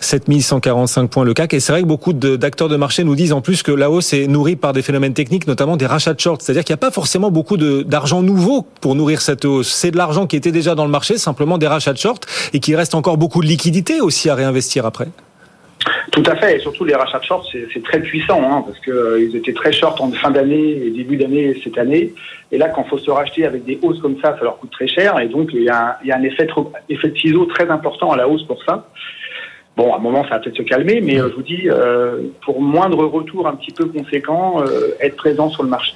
7145 0.00 1.10
points 1.10 1.24
le 1.24 1.34
CAC, 1.34 1.52
et 1.52 1.60
c'est 1.60 1.72
vrai 1.72 1.82
que 1.82 1.86
beaucoup 1.86 2.12
d'acteurs 2.12 2.68
de 2.68 2.76
marché 2.76 3.02
nous 3.02 3.16
disent 3.16 3.32
en 3.32 3.40
plus 3.40 3.64
que 3.64 3.72
la 3.72 3.90
hausse 3.90 4.12
est 4.12 4.28
nourrie 4.28 4.56
par 4.56 4.72
des 4.72 4.82
phénomènes 4.82 5.14
techniques, 5.14 5.48
notamment 5.48 5.76
des 5.76 5.86
rachats 5.86 6.14
de 6.14 6.20
short, 6.20 6.40
c'est-à-dire 6.40 6.64
qu'il 6.64 6.72
n'y 6.72 6.78
a 6.78 6.84
pas 6.86 6.92
forcément 6.92 7.32
beaucoup 7.32 7.56
d'argent 7.56 8.22
nouveau 8.22 8.66
pour 8.80 8.94
nourrir 8.94 9.20
cette 9.20 9.44
hausse. 9.44 9.68
C'est 9.68 9.90
de 9.90 9.96
l'argent 9.96 10.28
qui 10.28 10.36
était 10.36 10.52
déjà 10.52 10.76
dans 10.76 10.84
le 10.84 10.90
marché, 10.90 11.18
simplement 11.18 11.58
des 11.58 11.66
rachats 11.66 11.92
de 11.92 11.98
short 11.98 12.24
et 12.52 12.60
qu'il 12.60 12.76
reste 12.76 12.94
encore 12.94 13.16
beaucoup 13.16 13.42
de 13.42 13.46
liquidités 13.46 14.00
aussi 14.00 14.28
à 14.30 14.34
réinvestir 14.34 14.86
après. 14.86 15.08
Tout 16.12 16.22
à 16.26 16.36
fait, 16.36 16.56
et 16.56 16.58
surtout 16.60 16.84
les 16.84 16.94
rachats 16.94 17.18
de 17.18 17.66
c'est 17.72 17.82
très 17.82 18.00
puissant, 18.00 18.40
hein, 18.42 18.64
parce 18.66 18.78
qu'ils 18.80 18.92
euh, 18.92 19.36
étaient 19.36 19.52
très 19.52 19.72
short 19.72 20.00
en 20.00 20.10
fin 20.12 20.30
d'année 20.30 20.86
et 20.86 20.90
début 20.90 21.16
d'année 21.16 21.60
cette 21.62 21.78
année. 21.78 22.12
Et 22.50 22.58
là, 22.58 22.68
quand 22.68 22.84
il 22.84 22.88
faut 22.88 22.98
se 22.98 23.10
racheter 23.10 23.44
avec 23.44 23.64
des 23.64 23.78
hausses 23.82 24.00
comme 24.00 24.16
ça, 24.20 24.36
ça 24.36 24.42
leur 24.42 24.58
coûte 24.58 24.70
très 24.70 24.88
cher, 24.88 25.18
et 25.20 25.28
donc 25.28 25.50
il 25.52 25.62
y 25.62 25.68
a, 25.68 25.98
un 26.10 26.22
effet, 26.22 26.46
de 26.46 27.16
ciseau 27.16 27.44
très 27.46 27.68
important 27.68 28.12
à 28.12 28.16
la 28.16 28.28
hausse 28.28 28.44
pour 28.44 28.62
ça. 28.64 28.88
Bon, 29.76 29.92
à 29.92 29.96
un 29.96 30.00
moment, 30.00 30.22
ça 30.24 30.30
va 30.30 30.38
peut-être 30.38 30.56
se 30.56 30.62
calmer, 30.62 31.00
mais 31.02 31.20
euh, 31.20 31.28
je 31.28 31.34
vous 31.34 31.42
dis, 31.42 31.68
euh, 31.68 32.22
pour 32.44 32.62
moindre 32.62 33.04
retour 33.04 33.46
un 33.46 33.54
petit 33.54 33.72
peu 33.72 33.84
conséquent, 33.86 34.64
être 35.00 35.16
présent 35.16 35.50
sur 35.50 35.62
le 35.62 35.68
marché. 35.68 35.92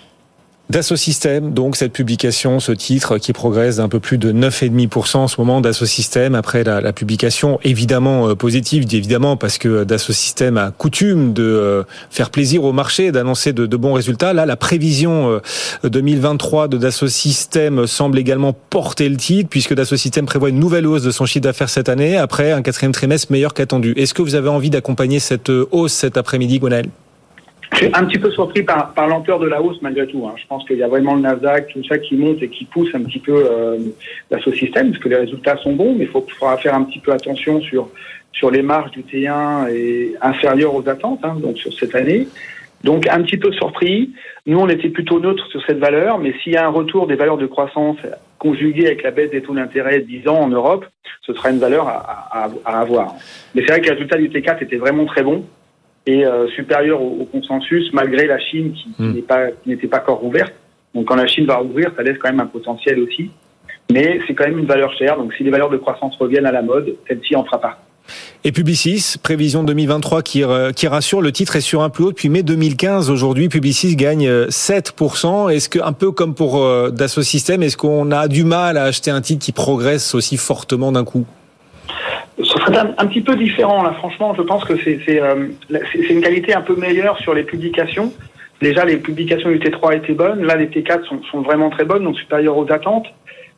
Dassault 0.70 0.94
Systèmes, 0.94 1.52
donc 1.52 1.74
cette 1.74 1.92
publication, 1.92 2.60
ce 2.60 2.70
titre 2.70 3.18
qui 3.18 3.32
progresse 3.32 3.78
d'un 3.78 3.88
peu 3.88 3.98
plus 3.98 4.18
de 4.18 4.32
9,5% 4.32 5.16
en 5.16 5.26
ce 5.26 5.40
moment 5.40 5.60
Dassault 5.60 5.84
Systèmes 5.84 6.36
après 6.36 6.62
la, 6.62 6.92
publication 6.92 7.58
évidemment 7.64 8.28
euh, 8.28 8.36
positive, 8.36 8.84
évidemment 8.94 9.36
parce 9.36 9.58
que 9.58 9.82
Dassault 9.82 10.12
Systèmes 10.12 10.58
a 10.58 10.70
coutume 10.70 11.32
de 11.32 11.42
euh, 11.42 11.82
faire 12.10 12.30
plaisir 12.30 12.62
au 12.62 12.72
marché, 12.72 13.10
d'annoncer 13.10 13.52
de, 13.52 13.66
bons 13.76 13.94
résultats. 13.94 14.32
Là, 14.32 14.46
la 14.46 14.54
prévision 14.54 15.40
2023 15.82 16.64
euh, 16.64 16.68
de 16.68 16.78
Dassault 16.78 17.08
Systèmes 17.08 17.88
semble 17.88 18.20
également 18.20 18.52
porter 18.52 19.08
le 19.08 19.16
titre 19.16 19.48
puisque 19.50 19.74
Dassault 19.74 19.96
Systèmes 19.96 20.26
prévoit 20.26 20.50
une 20.50 20.60
nouvelle 20.60 20.86
hausse 20.86 21.02
de 21.02 21.10
son 21.10 21.26
chiffre 21.26 21.42
d'affaires 21.42 21.68
cette 21.68 21.88
année 21.88 22.16
après 22.16 22.52
un 22.52 22.62
quatrième 22.62 22.92
trimestre 22.92 23.32
meilleur 23.32 23.54
qu'attendu. 23.54 23.92
Est-ce 23.96 24.14
que 24.14 24.22
vous 24.22 24.36
avez 24.36 24.48
envie 24.48 24.70
d'accompagner 24.70 25.18
cette 25.18 25.50
hausse 25.50 25.94
cet 25.94 26.16
après-midi, 26.16 26.60
Gwenaël 26.60 26.90
je 27.80 27.86
suis 27.86 27.94
un 27.94 28.04
petit 28.04 28.18
peu 28.18 28.30
surpris 28.30 28.62
par, 28.62 28.92
par 28.92 29.08
l'ampleur 29.08 29.38
de 29.38 29.46
la 29.46 29.62
hausse 29.62 29.80
malgré 29.80 30.06
tout. 30.06 30.26
Hein. 30.26 30.34
Je 30.36 30.46
pense 30.46 30.64
qu'il 30.66 30.76
y 30.76 30.82
a 30.82 30.88
vraiment 30.88 31.14
le 31.14 31.22
Nasdaq, 31.22 31.68
tout 31.72 31.82
ça 31.84 31.96
qui 31.96 32.14
monte 32.14 32.42
et 32.42 32.48
qui 32.48 32.66
pousse 32.66 32.90
un 32.94 33.02
petit 33.02 33.20
peu 33.20 33.32
euh, 33.34 33.78
l'assaut 34.30 34.52
système, 34.52 34.90
parce 34.90 35.02
que 35.02 35.08
les 35.08 35.16
résultats 35.16 35.56
sont 35.56 35.72
bons, 35.72 35.94
mais 35.96 36.04
il 36.04 36.10
faudra 36.10 36.58
faire 36.58 36.74
un 36.74 36.82
petit 36.82 36.98
peu 36.98 37.12
attention 37.12 37.60
sur 37.62 37.88
sur 38.32 38.50
les 38.50 38.62
marges 38.62 38.90
du 38.90 39.02
T1 39.02 39.70
et 39.70 40.14
inférieures 40.20 40.74
aux 40.74 40.86
attentes, 40.88 41.20
hein, 41.22 41.36
donc 41.40 41.56
sur 41.56 41.72
cette 41.72 41.94
année. 41.94 42.28
Donc 42.84 43.06
un 43.08 43.22
petit 43.22 43.38
peu 43.38 43.50
surpris. 43.52 44.10
Nous, 44.46 44.58
on 44.58 44.68
était 44.68 44.90
plutôt 44.90 45.18
neutre 45.18 45.46
sur 45.48 45.62
cette 45.66 45.78
valeur, 45.78 46.18
mais 46.18 46.34
s'il 46.42 46.52
y 46.52 46.56
a 46.56 46.66
un 46.66 46.70
retour 46.70 47.06
des 47.06 47.14
valeurs 47.14 47.38
de 47.38 47.46
croissance 47.46 47.96
conjugué 48.38 48.86
avec 48.86 49.02
la 49.02 49.10
baisse 49.10 49.30
des 49.30 49.42
taux 49.42 49.54
d'intérêt 49.54 50.00
de 50.00 50.04
10 50.04 50.28
ans 50.28 50.38
en 50.38 50.48
Europe, 50.48 50.84
ce 51.22 51.32
sera 51.32 51.50
une 51.50 51.58
valeur 51.58 51.88
à, 51.88 52.28
à, 52.30 52.50
à 52.66 52.80
avoir. 52.80 53.14
Mais 53.54 53.62
c'est 53.62 53.72
vrai 53.72 53.80
que 53.80 53.86
le 53.86 53.92
résultat 53.92 54.16
du 54.18 54.28
T4 54.28 54.62
était 54.62 54.76
vraiment 54.76 55.06
très 55.06 55.22
bon 55.22 55.44
et 56.06 56.24
euh, 56.24 56.48
supérieur 56.48 57.00
au, 57.02 57.20
au, 57.20 57.24
consensus 57.26 57.92
malgré 57.92 58.26
la 58.26 58.38
Chine 58.38 58.72
qui, 58.72 58.92
qui 58.92 59.02
mmh. 59.02 59.12
n'est 59.14 59.22
pas 59.22 59.46
n'était 59.66 59.86
pas 59.86 60.00
encore 60.00 60.24
ouverte. 60.24 60.52
Donc 60.94 61.06
quand 61.06 61.16
la 61.16 61.26
Chine 61.26 61.46
va 61.46 61.62
ouvrir, 61.62 61.92
ça 61.96 62.02
laisse 62.02 62.18
quand 62.18 62.30
même 62.30 62.40
un 62.40 62.46
potentiel 62.46 63.00
aussi. 63.00 63.30
Mais 63.92 64.20
c'est 64.26 64.34
quand 64.34 64.44
même 64.44 64.58
une 64.58 64.66
valeur 64.66 64.92
chère. 64.94 65.16
Donc 65.16 65.32
si 65.34 65.42
les 65.42 65.50
valeurs 65.50 65.70
de 65.70 65.76
croissance 65.76 66.16
reviennent 66.16 66.46
à 66.46 66.52
la 66.52 66.62
mode, 66.62 66.94
celle-ci 67.06 67.36
en 67.36 67.44
fera 67.44 67.60
pas. 67.60 67.78
Et 68.42 68.50
Publicis, 68.50 69.16
prévision 69.22 69.62
2023 69.62 70.22
qui, 70.22 70.42
qui 70.74 70.88
rassure, 70.88 71.20
le 71.20 71.30
titre 71.30 71.54
est 71.56 71.60
sur 71.60 71.82
un 71.82 71.90
plus 71.90 72.04
haut 72.04 72.10
depuis 72.10 72.28
mai 72.28 72.42
2015. 72.42 73.10
Aujourd'hui, 73.10 73.48
Publicis 73.48 73.94
gagne 73.94 74.28
7%. 74.28 75.52
Est-ce 75.52 75.68
que, 75.68 75.78
un 75.78 75.92
peu 75.92 76.10
comme 76.10 76.34
pour 76.34 76.66
Dassault 76.90 77.22
Systèmes, 77.22 77.62
est-ce 77.62 77.76
qu'on 77.76 78.10
a 78.10 78.26
du 78.26 78.42
mal 78.42 78.78
à 78.78 78.84
acheter 78.84 79.12
un 79.12 79.20
titre 79.20 79.44
qui 79.44 79.52
progresse 79.52 80.14
aussi 80.14 80.38
fortement 80.38 80.90
d'un 80.90 81.04
coup? 81.04 81.24
Ce 82.42 82.58
serait 82.58 82.78
un, 82.78 83.06
petit 83.06 83.20
peu 83.20 83.36
différent 83.36 83.82
là. 83.82 83.92
Franchement, 83.92 84.34
je 84.34 84.42
pense 84.42 84.64
que 84.64 84.74
c'est 84.76 85.20
une 86.10 86.20
qualité 86.20 86.54
un 86.54 86.60
peu 86.62 86.76
meilleure 86.76 87.18
sur 87.18 87.34
les 87.34 87.44
publications. 87.44 88.12
Déjà, 88.60 88.84
les 88.84 88.98
publications 88.98 89.50
du 89.50 89.58
T3 89.58 89.96
étaient 89.96 90.12
bonnes. 90.12 90.44
Là, 90.44 90.56
les 90.56 90.66
T4 90.66 91.04
sont, 91.04 91.22
sont 91.30 91.40
vraiment 91.40 91.70
très 91.70 91.84
bonnes, 91.84 92.04
donc 92.04 92.16
supérieures 92.18 92.58
aux 92.58 92.70
attentes. 92.70 93.06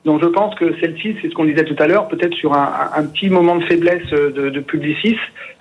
Donc 0.04 0.20
je 0.20 0.26
pense 0.26 0.54
que 0.56 0.78
celle-ci, 0.80 1.16
c'est 1.20 1.28
ce 1.28 1.34
qu'on 1.34 1.44
disait 1.44 1.64
tout 1.64 1.76
à 1.78 1.86
l'heure, 1.86 2.08
peut-être 2.08 2.34
sur 2.34 2.54
un, 2.54 2.90
un, 2.96 3.04
petit 3.04 3.30
moment 3.30 3.56
de 3.56 3.64
faiblesse 3.64 4.08
de, 4.08 4.50
de 4.50 4.60
Publicis, 4.60 5.16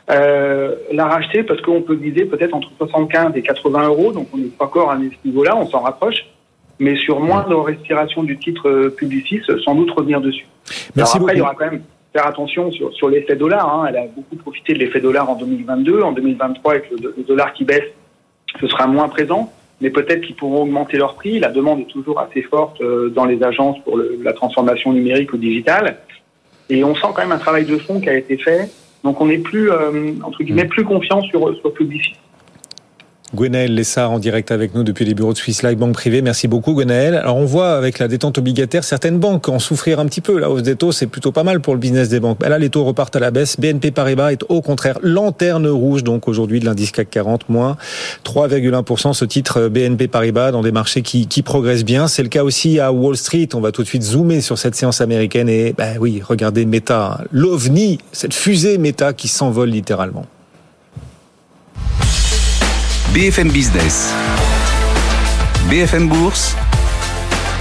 euh, 0.09 0.75
la 0.91 1.05
racheter 1.05 1.43
parce 1.43 1.61
qu'on 1.61 1.81
peut 1.81 1.93
viser 1.93 2.25
peut-être 2.25 2.55
entre 2.55 2.71
75 2.77 3.33
et 3.35 3.43
80 3.43 3.87
euros, 3.87 4.11
donc 4.11 4.27
on 4.33 4.37
n'est 4.37 4.45
pas 4.45 4.65
encore 4.65 4.89
à 4.89 4.97
ce 4.97 5.27
niveau-là, 5.27 5.55
on 5.55 5.67
s'en 5.67 5.81
rapproche, 5.81 6.25
mais 6.79 6.95
sur 6.95 7.19
moins 7.19 7.45
de 7.47 7.53
respiration 7.53 8.23
du 8.23 8.37
titre 8.37 8.67
euh, 8.67 8.89
Publicis, 8.89 9.41
sans 9.63 9.75
doute 9.75 9.91
revenir 9.91 10.21
dessus. 10.21 10.47
Merci 10.95 11.17
Alors 11.17 11.27
après, 11.27 11.35
il 11.35 11.39
y 11.39 11.41
aura 11.41 11.53
quand 11.53 11.71
même 11.71 11.83
faire 12.13 12.27
attention 12.27 12.71
sur, 12.71 12.93
sur 12.93 13.09
l'effet 13.09 13.35
dollar. 13.35 13.67
Hein. 13.73 13.85
Elle 13.89 13.97
a 13.97 14.05
beaucoup 14.07 14.35
profité 14.35 14.73
de 14.73 14.79
l'effet 14.79 14.99
dollar 14.99 15.29
en 15.29 15.35
2022. 15.35 16.01
En 16.01 16.11
2023, 16.11 16.71
avec 16.73 16.91
le, 16.91 17.13
le 17.15 17.23
dollar 17.23 17.53
qui 17.53 17.65
baisse, 17.65 17.85
ce 18.59 18.67
sera 18.67 18.87
moins 18.87 19.09
présent 19.09 19.51
mais 19.81 19.89
peut-être 19.89 20.21
qu'ils 20.21 20.35
pourront 20.35 20.61
augmenter 20.61 20.97
leur 20.97 21.15
prix. 21.15 21.39
La 21.39 21.49
demande 21.49 21.81
est 21.81 21.91
toujours 21.91 22.19
assez 22.19 22.43
forte 22.43 22.79
euh, 22.81 23.09
dans 23.09 23.25
les 23.25 23.43
agences 23.43 23.77
pour 23.83 23.97
la 23.97 24.33
transformation 24.33 24.93
numérique 24.93 25.33
ou 25.33 25.37
digitale. 25.37 25.97
Et 26.69 26.83
on 26.83 26.95
sent 26.95 27.07
quand 27.15 27.21
même 27.21 27.31
un 27.31 27.39
travail 27.39 27.65
de 27.65 27.77
fond 27.77 27.99
qui 27.99 28.07
a 28.07 28.13
été 28.13 28.37
fait. 28.37 28.69
Donc 29.03 29.19
on 29.19 29.25
n'est 29.25 29.39
plus, 29.39 29.71
euh, 29.71 30.13
entre 30.23 30.43
guillemets, 30.43 30.65
plus 30.65 30.85
confiant 30.85 31.21
sur, 31.23 31.57
sur 31.57 31.73
publicité. 31.73 32.17
Gwenaël 33.33 33.73
Lessard 33.73 34.11
en 34.11 34.19
direct 34.19 34.51
avec 34.51 34.75
nous 34.75 34.83
depuis 34.83 35.05
les 35.05 35.13
bureaux 35.13 35.31
de 35.31 35.37
Swiss 35.37 35.63
Life 35.63 35.77
Banque 35.77 35.93
Privée. 35.93 36.21
Merci 36.21 36.47
beaucoup 36.47 36.73
Gwenaël. 36.73 37.15
Alors 37.15 37.37
on 37.37 37.45
voit 37.45 37.73
avec 37.75 37.97
la 37.99 38.07
détente 38.07 38.37
obligataire 38.37 38.83
certaines 38.83 39.19
banques 39.19 39.47
en 39.47 39.59
souffrir 39.59 39.99
un 39.99 40.05
petit 40.05 40.21
peu. 40.21 40.37
La 40.37 40.49
hausse 40.49 40.63
des 40.63 40.75
taux, 40.75 40.91
c'est 40.91 41.07
plutôt 41.07 41.31
pas 41.31 41.43
mal 41.43 41.61
pour 41.61 41.73
le 41.73 41.79
business 41.79 42.09
des 42.09 42.19
banques. 42.19 42.45
Là, 42.45 42.57
les 42.57 42.69
taux 42.69 42.83
repartent 42.83 43.15
à 43.15 43.19
la 43.19 43.31
baisse. 43.31 43.59
BNP 43.59 43.91
Paribas 43.91 44.33
est 44.33 44.43
au 44.49 44.61
contraire 44.61 44.99
lanterne 45.01 45.67
rouge 45.67 46.03
donc 46.03 46.27
aujourd'hui 46.27 46.59
de 46.59 46.65
l'indice 46.65 46.91
CAC 46.91 47.09
40 47.09 47.49
moins 47.49 47.77
3,1%. 48.25 49.13
Ce 49.13 49.25
titre 49.25 49.69
BNP 49.69 50.07
Paribas 50.07 50.51
dans 50.51 50.61
des 50.61 50.71
marchés 50.71 51.01
qui, 51.01 51.27
qui 51.27 51.41
progressent 51.41 51.85
bien. 51.85 52.07
C'est 52.07 52.23
le 52.23 52.29
cas 52.29 52.43
aussi 52.43 52.79
à 52.79 52.91
Wall 52.91 53.15
Street. 53.15 53.49
On 53.53 53.61
va 53.61 53.71
tout 53.71 53.83
de 53.83 53.87
suite 53.87 54.03
zoomer 54.03 54.41
sur 54.41 54.57
cette 54.57 54.75
séance 54.75 54.99
américaine 54.99 55.47
et 55.47 55.73
ben 55.77 55.97
oui, 55.99 56.21
regardez 56.25 56.65
Meta, 56.65 57.21
l'OVNI, 57.31 57.99
cette 58.11 58.33
fusée 58.33 58.77
Meta 58.77 59.13
qui 59.13 59.27
s'envole 59.27 59.69
littéralement. 59.69 60.25
BFM 63.13 63.51
Business, 63.51 64.13
BFM 65.69 66.07
Bourse, 66.07 66.55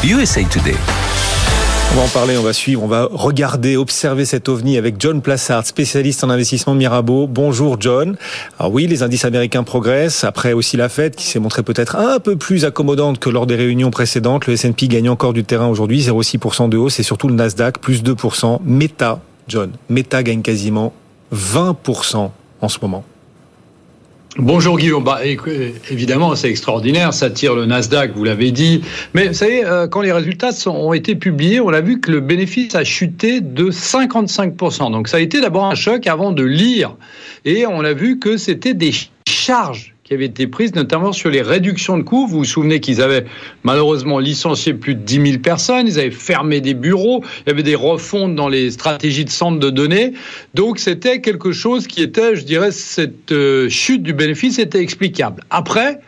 USA 0.04 0.45
Today. 0.45 0.76
On 1.92 1.97
va 1.97 2.02
en 2.02 2.09
parler, 2.09 2.38
on 2.38 2.42
va 2.45 2.52
suivre, 2.52 2.85
on 2.85 2.87
va 2.87 3.09
regarder, 3.11 3.76
observer 3.76 4.25
cet 4.25 4.49
ovni 4.49 4.78
avec 4.78 4.95
John 5.00 5.21
Plassard, 5.21 5.66
spécialiste 5.66 6.23
en 6.23 6.30
investissement 6.30 6.76
Mirabeau. 6.76 7.26
Bonjour 7.26 7.78
John. 7.80 8.16
Alors 8.61 8.73
oui, 8.73 8.87
les 8.87 9.02
indices 9.02 9.25
américains 9.25 9.64
progressent, 9.64 10.23
après 10.23 10.52
aussi 10.52 10.76
la 10.76 10.88
Fed 10.88 11.16
qui 11.16 11.26
s'est 11.26 11.40
montrée 11.40 11.64
peut-être 11.64 11.97
un 11.97 12.21
peu 12.21 12.37
plus 12.37 12.64
accommodante 12.64 13.19
que 13.19 13.28
lors 13.28 13.49
des 13.49 13.57
réunions 13.57 13.90
précédentes. 13.90 14.47
Le 14.47 14.52
S&P 14.52 14.87
gagne 14.87 15.09
encore 15.09 15.33
du 15.33 15.42
terrain 15.42 15.66
aujourd'hui, 15.66 16.00
0,6% 16.00 16.69
de 16.69 16.76
hausse, 16.76 17.00
et 17.00 17.02
surtout 17.02 17.26
le 17.26 17.35
Nasdaq, 17.35 17.78
plus 17.78 18.04
2%. 18.04 18.61
Meta, 18.64 19.21
John, 19.49 19.73
Meta 19.88 20.23
gagne 20.23 20.42
quasiment 20.42 20.92
20% 21.35 22.30
en 22.61 22.69
ce 22.69 22.78
moment. 22.80 23.04
Bonjour 24.42 24.78
Guillaume. 24.78 25.04
Bah, 25.04 25.20
évidemment, 25.90 26.35
c'est 26.35 26.49
extraordinaire. 26.49 27.12
Ça 27.12 27.28
tire 27.28 27.54
le 27.54 27.66
Nasdaq, 27.66 28.12
vous 28.16 28.25
l'avez 28.25 28.52
dit. 28.52 28.82
Mais 29.12 29.28
vous 29.28 29.35
savez, 29.35 29.66
euh, 29.66 29.87
quand 29.87 30.00
les 30.00 30.12
résultats 30.12 30.49
ont 30.66 30.94
été 30.94 31.14
publiés, 31.14 31.61
on 31.61 31.68
a 31.68 31.82
vu 31.82 32.00
que 32.00 32.11
le 32.11 32.20
bénéfice 32.20 32.75
a 32.75 32.82
chuté 32.82 33.42
de 33.42 33.70
55%. 33.70 34.92
Donc 34.92 35.09
ça 35.09 35.18
a 35.18 35.20
été 35.20 35.42
d'abord 35.42 35.66
un 35.66 35.75
choc 35.75 36.06
avant 36.06 36.32
de 36.32 36.42
lire. 36.42 36.97
Et 37.44 37.66
on 37.66 37.80
a 37.80 37.92
vu 37.92 38.18
que 38.18 38.38
c'était 38.38 38.73
des 38.73 38.92
charges 39.28 39.94
qui 40.11 40.14
avaient 40.14 40.26
été 40.26 40.49
prises, 40.49 40.75
notamment 40.75 41.12
sur 41.12 41.31
les 41.31 41.40
réductions 41.40 41.97
de 41.97 42.02
coûts. 42.02 42.26
Vous 42.26 42.38
vous 42.38 42.45
souvenez 42.45 42.81
qu'ils 42.81 43.00
avaient 43.00 43.26
malheureusement 43.62 44.19
licencié 44.19 44.75
plus 44.75 44.97
de 44.97 45.02
10 45.02 45.31
000 45.31 45.38
personnes, 45.38 45.87
ils 45.87 46.00
avaient 46.00 46.11
fermé 46.11 46.61
des 46.61 46.75
bureaux, 46.75 47.23
il 47.47 47.50
y 47.50 47.52
avait 47.52 47.62
des 47.62 47.76
refontes 47.76 48.35
dans 48.35 48.49
les 48.49 48.73
stratégies 48.73 49.25
de 49.25 49.31
centre 49.31 49.61
de 49.61 49.71
données. 49.71 50.14
Donc 50.55 50.81
c'était 50.81 51.21
quelque 51.21 51.52
chose 51.52 51.87
qui 51.87 52.02
était, 52.02 52.35
je 52.35 52.43
dirais, 52.43 52.73
cette 52.73 53.31
euh, 53.31 53.69
chute 53.69 54.02
du 54.02 54.12
bénéfice 54.12 54.59
était 54.59 54.83
explicable. 54.83 55.45
Après, 55.49 56.00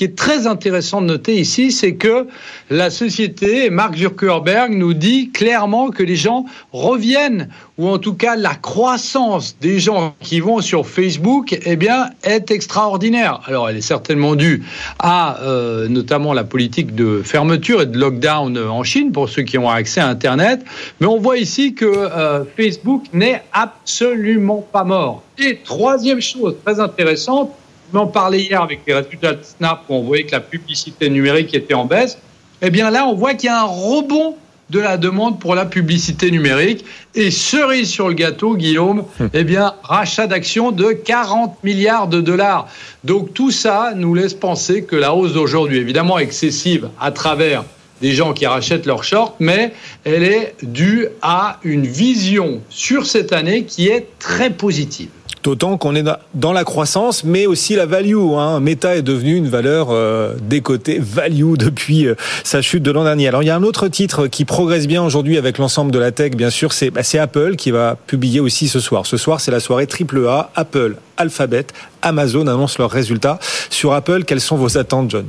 qui 0.00 0.04
est 0.04 0.16
très 0.16 0.46
intéressant 0.46 1.02
de 1.02 1.08
noter 1.08 1.34
ici, 1.38 1.70
c'est 1.70 1.96
que 1.96 2.26
la 2.70 2.88
société, 2.88 3.68
Mark 3.68 3.98
Zuckerberg 3.98 4.72
nous 4.72 4.94
dit 4.94 5.28
clairement 5.28 5.90
que 5.90 6.02
les 6.02 6.16
gens 6.16 6.46
reviennent, 6.72 7.50
ou 7.76 7.86
en 7.86 7.98
tout 7.98 8.14
cas 8.14 8.34
la 8.34 8.54
croissance 8.54 9.58
des 9.60 9.78
gens 9.78 10.14
qui 10.22 10.40
vont 10.40 10.62
sur 10.62 10.86
Facebook, 10.86 11.54
eh 11.66 11.76
bien, 11.76 12.08
est 12.22 12.50
extraordinaire. 12.50 13.42
Alors, 13.44 13.68
elle 13.68 13.76
est 13.76 13.82
certainement 13.82 14.36
due 14.36 14.64
à 15.00 15.38
euh, 15.42 15.86
notamment 15.86 16.32
la 16.32 16.44
politique 16.44 16.94
de 16.94 17.20
fermeture 17.22 17.82
et 17.82 17.86
de 17.86 17.98
lockdown 17.98 18.56
en 18.56 18.82
Chine 18.82 19.12
pour 19.12 19.28
ceux 19.28 19.42
qui 19.42 19.58
ont 19.58 19.68
accès 19.68 20.00
à 20.00 20.08
Internet, 20.08 20.64
mais 21.00 21.08
on 21.08 21.18
voit 21.18 21.36
ici 21.36 21.74
que 21.74 21.84
euh, 21.84 22.44
Facebook 22.56 23.04
n'est 23.12 23.42
absolument 23.52 24.66
pas 24.72 24.84
mort. 24.84 25.22
Et 25.36 25.58
troisième 25.62 26.22
chose 26.22 26.56
très 26.64 26.80
intéressante, 26.80 27.50
on 27.94 28.06
parlait 28.06 28.40
hier 28.40 28.62
avec 28.62 28.80
les 28.86 28.94
résultats 28.94 29.34
de 29.34 29.42
Snap 29.42 29.82
où 29.88 29.94
on 29.94 30.02
voyait 30.02 30.24
que 30.24 30.32
la 30.32 30.40
publicité 30.40 31.10
numérique 31.10 31.54
était 31.54 31.74
en 31.74 31.84
baisse. 31.84 32.18
Eh 32.62 32.70
bien 32.70 32.90
là, 32.90 33.06
on 33.06 33.14
voit 33.14 33.34
qu'il 33.34 33.48
y 33.48 33.52
a 33.52 33.62
un 33.62 33.66
rebond 33.66 34.36
de 34.70 34.78
la 34.78 34.96
demande 34.96 35.38
pour 35.40 35.54
la 35.54 35.66
publicité 35.66 36.30
numérique. 36.30 36.84
Et 37.14 37.30
cerise 37.30 37.90
sur 37.90 38.08
le 38.08 38.14
gâteau, 38.14 38.56
Guillaume, 38.56 39.04
hum. 39.18 39.30
eh 39.34 39.44
bien, 39.44 39.74
rachat 39.82 40.26
d'actions 40.26 40.70
de 40.70 40.92
40 40.92 41.62
milliards 41.64 42.08
de 42.08 42.20
dollars. 42.20 42.68
Donc 43.04 43.34
tout 43.34 43.50
ça 43.50 43.92
nous 43.94 44.14
laisse 44.14 44.34
penser 44.34 44.84
que 44.84 44.96
la 44.96 45.14
hausse 45.14 45.32
d'aujourd'hui, 45.32 45.78
évidemment 45.78 46.18
excessive 46.18 46.88
à 47.00 47.10
travers 47.10 47.64
des 48.00 48.12
gens 48.12 48.32
qui 48.32 48.46
rachètent 48.46 48.86
leurs 48.86 49.04
shorts, 49.04 49.36
mais 49.40 49.74
elle 50.04 50.22
est 50.22 50.54
due 50.62 51.08
à 51.20 51.58
une 51.64 51.86
vision 51.86 52.62
sur 52.70 53.04
cette 53.04 53.32
année 53.32 53.64
qui 53.64 53.88
est 53.88 54.06
très 54.18 54.48
positive. 54.48 55.10
D'autant 55.42 55.78
qu'on 55.78 55.94
est 55.94 56.04
dans 56.34 56.52
la 56.52 56.64
croissance, 56.64 57.24
mais 57.24 57.46
aussi 57.46 57.74
la 57.74 57.86
value. 57.86 58.34
Hein. 58.36 58.60
Meta 58.60 58.96
est 58.96 59.02
devenu 59.02 59.36
une 59.36 59.48
valeur 59.48 59.88
euh, 59.90 60.34
décotée 60.42 60.98
value 61.00 61.54
depuis 61.56 62.06
euh, 62.06 62.14
sa 62.44 62.60
chute 62.60 62.82
de 62.82 62.90
l'an 62.90 63.04
dernier. 63.04 63.28
Alors 63.28 63.42
il 63.42 63.46
y 63.46 63.50
a 63.50 63.56
un 63.56 63.62
autre 63.62 63.88
titre 63.88 64.26
qui 64.26 64.44
progresse 64.44 64.86
bien 64.86 65.02
aujourd'hui 65.02 65.38
avec 65.38 65.56
l'ensemble 65.56 65.92
de 65.92 65.98
la 65.98 66.12
tech, 66.12 66.32
bien 66.32 66.50
sûr, 66.50 66.74
c'est 66.74 66.90
bah, 66.90 67.00
Apple 67.18 67.56
qui 67.56 67.70
va 67.70 67.96
publier 68.06 68.40
aussi 68.40 68.68
ce 68.68 68.80
soir. 68.80 69.06
Ce 69.06 69.16
soir, 69.16 69.40
c'est 69.40 69.50
la 69.50 69.60
soirée 69.60 69.86
triple 69.86 70.26
A. 70.28 70.50
Apple, 70.56 70.96
Alphabet, 71.16 71.66
Amazon 72.02 72.46
annoncent 72.46 72.76
leurs 72.78 72.90
résultats. 72.90 73.38
Sur 73.70 73.94
Apple, 73.94 74.24
quelles 74.24 74.40
sont 74.42 74.56
vos 74.56 74.76
attentes, 74.76 75.10
John? 75.10 75.24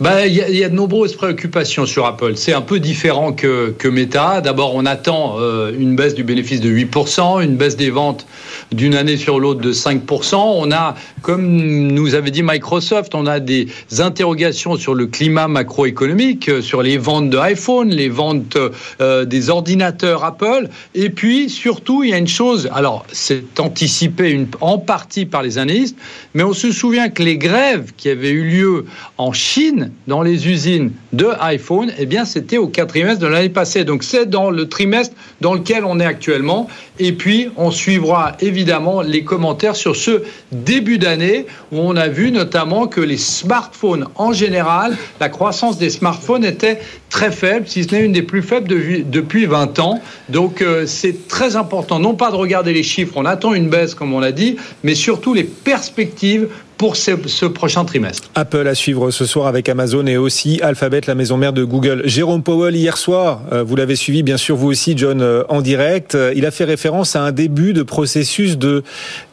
Bah, 0.00 0.26
il 0.26 0.34
y, 0.34 0.64
a 0.64 0.68
de 0.68 0.74
nombreuses 0.74 1.14
préoccupations 1.14 1.86
sur 1.86 2.06
Apple. 2.06 2.32
C'est 2.34 2.52
un 2.52 2.60
peu 2.60 2.80
différent 2.80 3.32
que, 3.32 3.72
que 3.78 3.86
Meta. 3.86 4.40
D'abord, 4.40 4.74
on 4.74 4.84
attend 4.84 5.36
euh, 5.38 5.70
une 5.78 5.94
baisse 5.94 6.14
du 6.14 6.24
bénéfice 6.24 6.60
de 6.60 6.70
8%, 6.70 7.40
une 7.44 7.56
baisse 7.56 7.76
des 7.76 7.90
ventes 7.90 8.26
d'une 8.72 8.94
année 8.94 9.16
sur 9.16 9.38
l'autre 9.38 9.60
de 9.60 9.72
5%. 9.72 10.36
On 10.36 10.72
a, 10.72 10.94
comme 11.22 11.46
nous 11.46 12.14
avait 12.14 12.30
dit 12.30 12.42
Microsoft, 12.42 13.14
on 13.14 13.26
a 13.26 13.40
des 13.40 13.68
interrogations 13.98 14.76
sur 14.76 14.94
le 14.94 15.06
climat 15.06 15.48
macroéconomique, 15.48 16.48
euh, 16.48 16.62
sur 16.62 16.82
les 16.82 16.98
ventes 16.98 17.30
de 17.30 17.38
iPhone, 17.38 17.90
les 17.90 18.08
ventes 18.08 18.56
euh, 19.00 19.24
des 19.24 19.50
ordinateurs 19.50 20.24
Apple. 20.24 20.68
Et 20.94 21.10
puis, 21.10 21.50
surtout, 21.50 22.02
il 22.04 22.10
y 22.10 22.14
a 22.14 22.18
une 22.18 22.28
chose, 22.28 22.68
alors 22.72 23.04
c'est 23.12 23.60
anticipé 23.60 24.46
en 24.60 24.78
partie 24.78 25.26
par 25.26 25.42
les 25.42 25.58
analystes, 25.58 25.96
mais 26.34 26.42
on 26.42 26.52
se 26.54 26.72
souvient 26.72 27.08
que 27.08 27.22
les 27.22 27.36
grèves 27.36 27.92
qui 27.96 28.08
avaient 28.08 28.30
eu 28.30 28.44
lieu 28.44 28.86
en 29.18 29.32
Chine, 29.32 29.90
dans 30.06 30.22
les 30.22 30.48
usines 30.48 30.92
de 31.12 31.28
iPhone, 31.40 31.92
eh 31.98 32.06
bien, 32.06 32.24
c'était 32.24 32.58
au 32.58 32.68
quatrième 32.68 33.16
de 33.18 33.26
l'année 33.26 33.48
passée. 33.48 33.84
Donc, 33.84 34.04
c'est 34.04 34.26
dans 34.26 34.50
le 34.50 34.68
trimestre 34.68 35.14
dans 35.40 35.54
lequel 35.54 35.84
on 35.84 35.98
est 36.00 36.04
actuellement. 36.04 36.68
Et 36.98 37.12
puis, 37.12 37.48
on 37.56 37.70
suivra 37.70 38.36
évidemment 38.40 38.61
les 39.06 39.24
commentaires 39.24 39.76
sur 39.76 39.96
ce 39.96 40.22
début 40.50 40.98
d'année 40.98 41.46
où 41.70 41.78
on 41.78 41.96
a 41.96 42.08
vu 42.08 42.30
notamment 42.30 42.86
que 42.86 43.00
les 43.00 43.16
smartphones 43.16 44.06
en 44.16 44.32
général, 44.32 44.96
la 45.20 45.28
croissance 45.28 45.78
des 45.78 45.90
smartphones 45.90 46.44
était 46.44 46.80
très 47.10 47.30
faible, 47.30 47.66
si 47.68 47.84
ce 47.84 47.94
n'est 47.94 48.04
une 48.04 48.12
des 48.12 48.22
plus 48.22 48.42
faibles 48.42 48.68
depuis 49.10 49.46
20 49.46 49.78
ans. 49.78 50.00
Donc, 50.28 50.62
euh, 50.62 50.86
c'est 50.86 51.28
très 51.28 51.56
important, 51.56 51.98
non 51.98 52.14
pas 52.14 52.30
de 52.30 52.36
regarder 52.36 52.72
les 52.72 52.82
chiffres, 52.82 53.14
on 53.16 53.24
attend 53.24 53.54
une 53.54 53.68
baisse, 53.68 53.94
comme 53.94 54.12
on 54.14 54.20
l'a 54.20 54.32
dit, 54.32 54.56
mais 54.82 54.94
surtout 54.94 55.34
les 55.34 55.44
perspectives 55.44 56.48
pour 56.82 56.96
ce, 56.96 57.46
prochain 57.46 57.84
trimestre. 57.84 58.28
Apple 58.34 58.66
à 58.66 58.74
suivre 58.74 59.12
ce 59.12 59.24
soir 59.24 59.46
avec 59.46 59.68
Amazon 59.68 60.04
et 60.06 60.16
aussi 60.16 60.60
Alphabet, 60.62 61.02
la 61.06 61.14
maison 61.14 61.36
mère 61.36 61.52
de 61.52 61.62
Google. 61.62 62.02
Jérôme 62.06 62.42
Powell 62.42 62.74
hier 62.74 62.96
soir, 62.96 63.42
euh, 63.52 63.62
vous 63.62 63.76
l'avez 63.76 63.94
suivi 63.94 64.24
bien 64.24 64.36
sûr 64.36 64.56
vous 64.56 64.66
aussi 64.66 64.98
John 64.98 65.22
euh, 65.22 65.44
en 65.48 65.60
direct, 65.60 66.16
euh, 66.16 66.32
il 66.34 66.44
a 66.44 66.50
fait 66.50 66.64
référence 66.64 67.14
à 67.14 67.22
un 67.22 67.30
début 67.30 67.72
de 67.72 67.84
processus 67.84 68.58
de, 68.58 68.82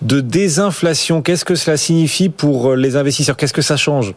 de 0.04 0.22
désinflation. 0.22 1.24
Qu'est-ce 1.24 1.44
que 1.44 1.56
cela 1.56 1.76
signifie 1.76 2.30
pour 2.30 2.76
les 2.76 2.96
investisseurs? 2.96 3.36
Qu'est-ce 3.36 3.54
que 3.54 3.64
ça 3.64 3.78
change? 3.78 4.14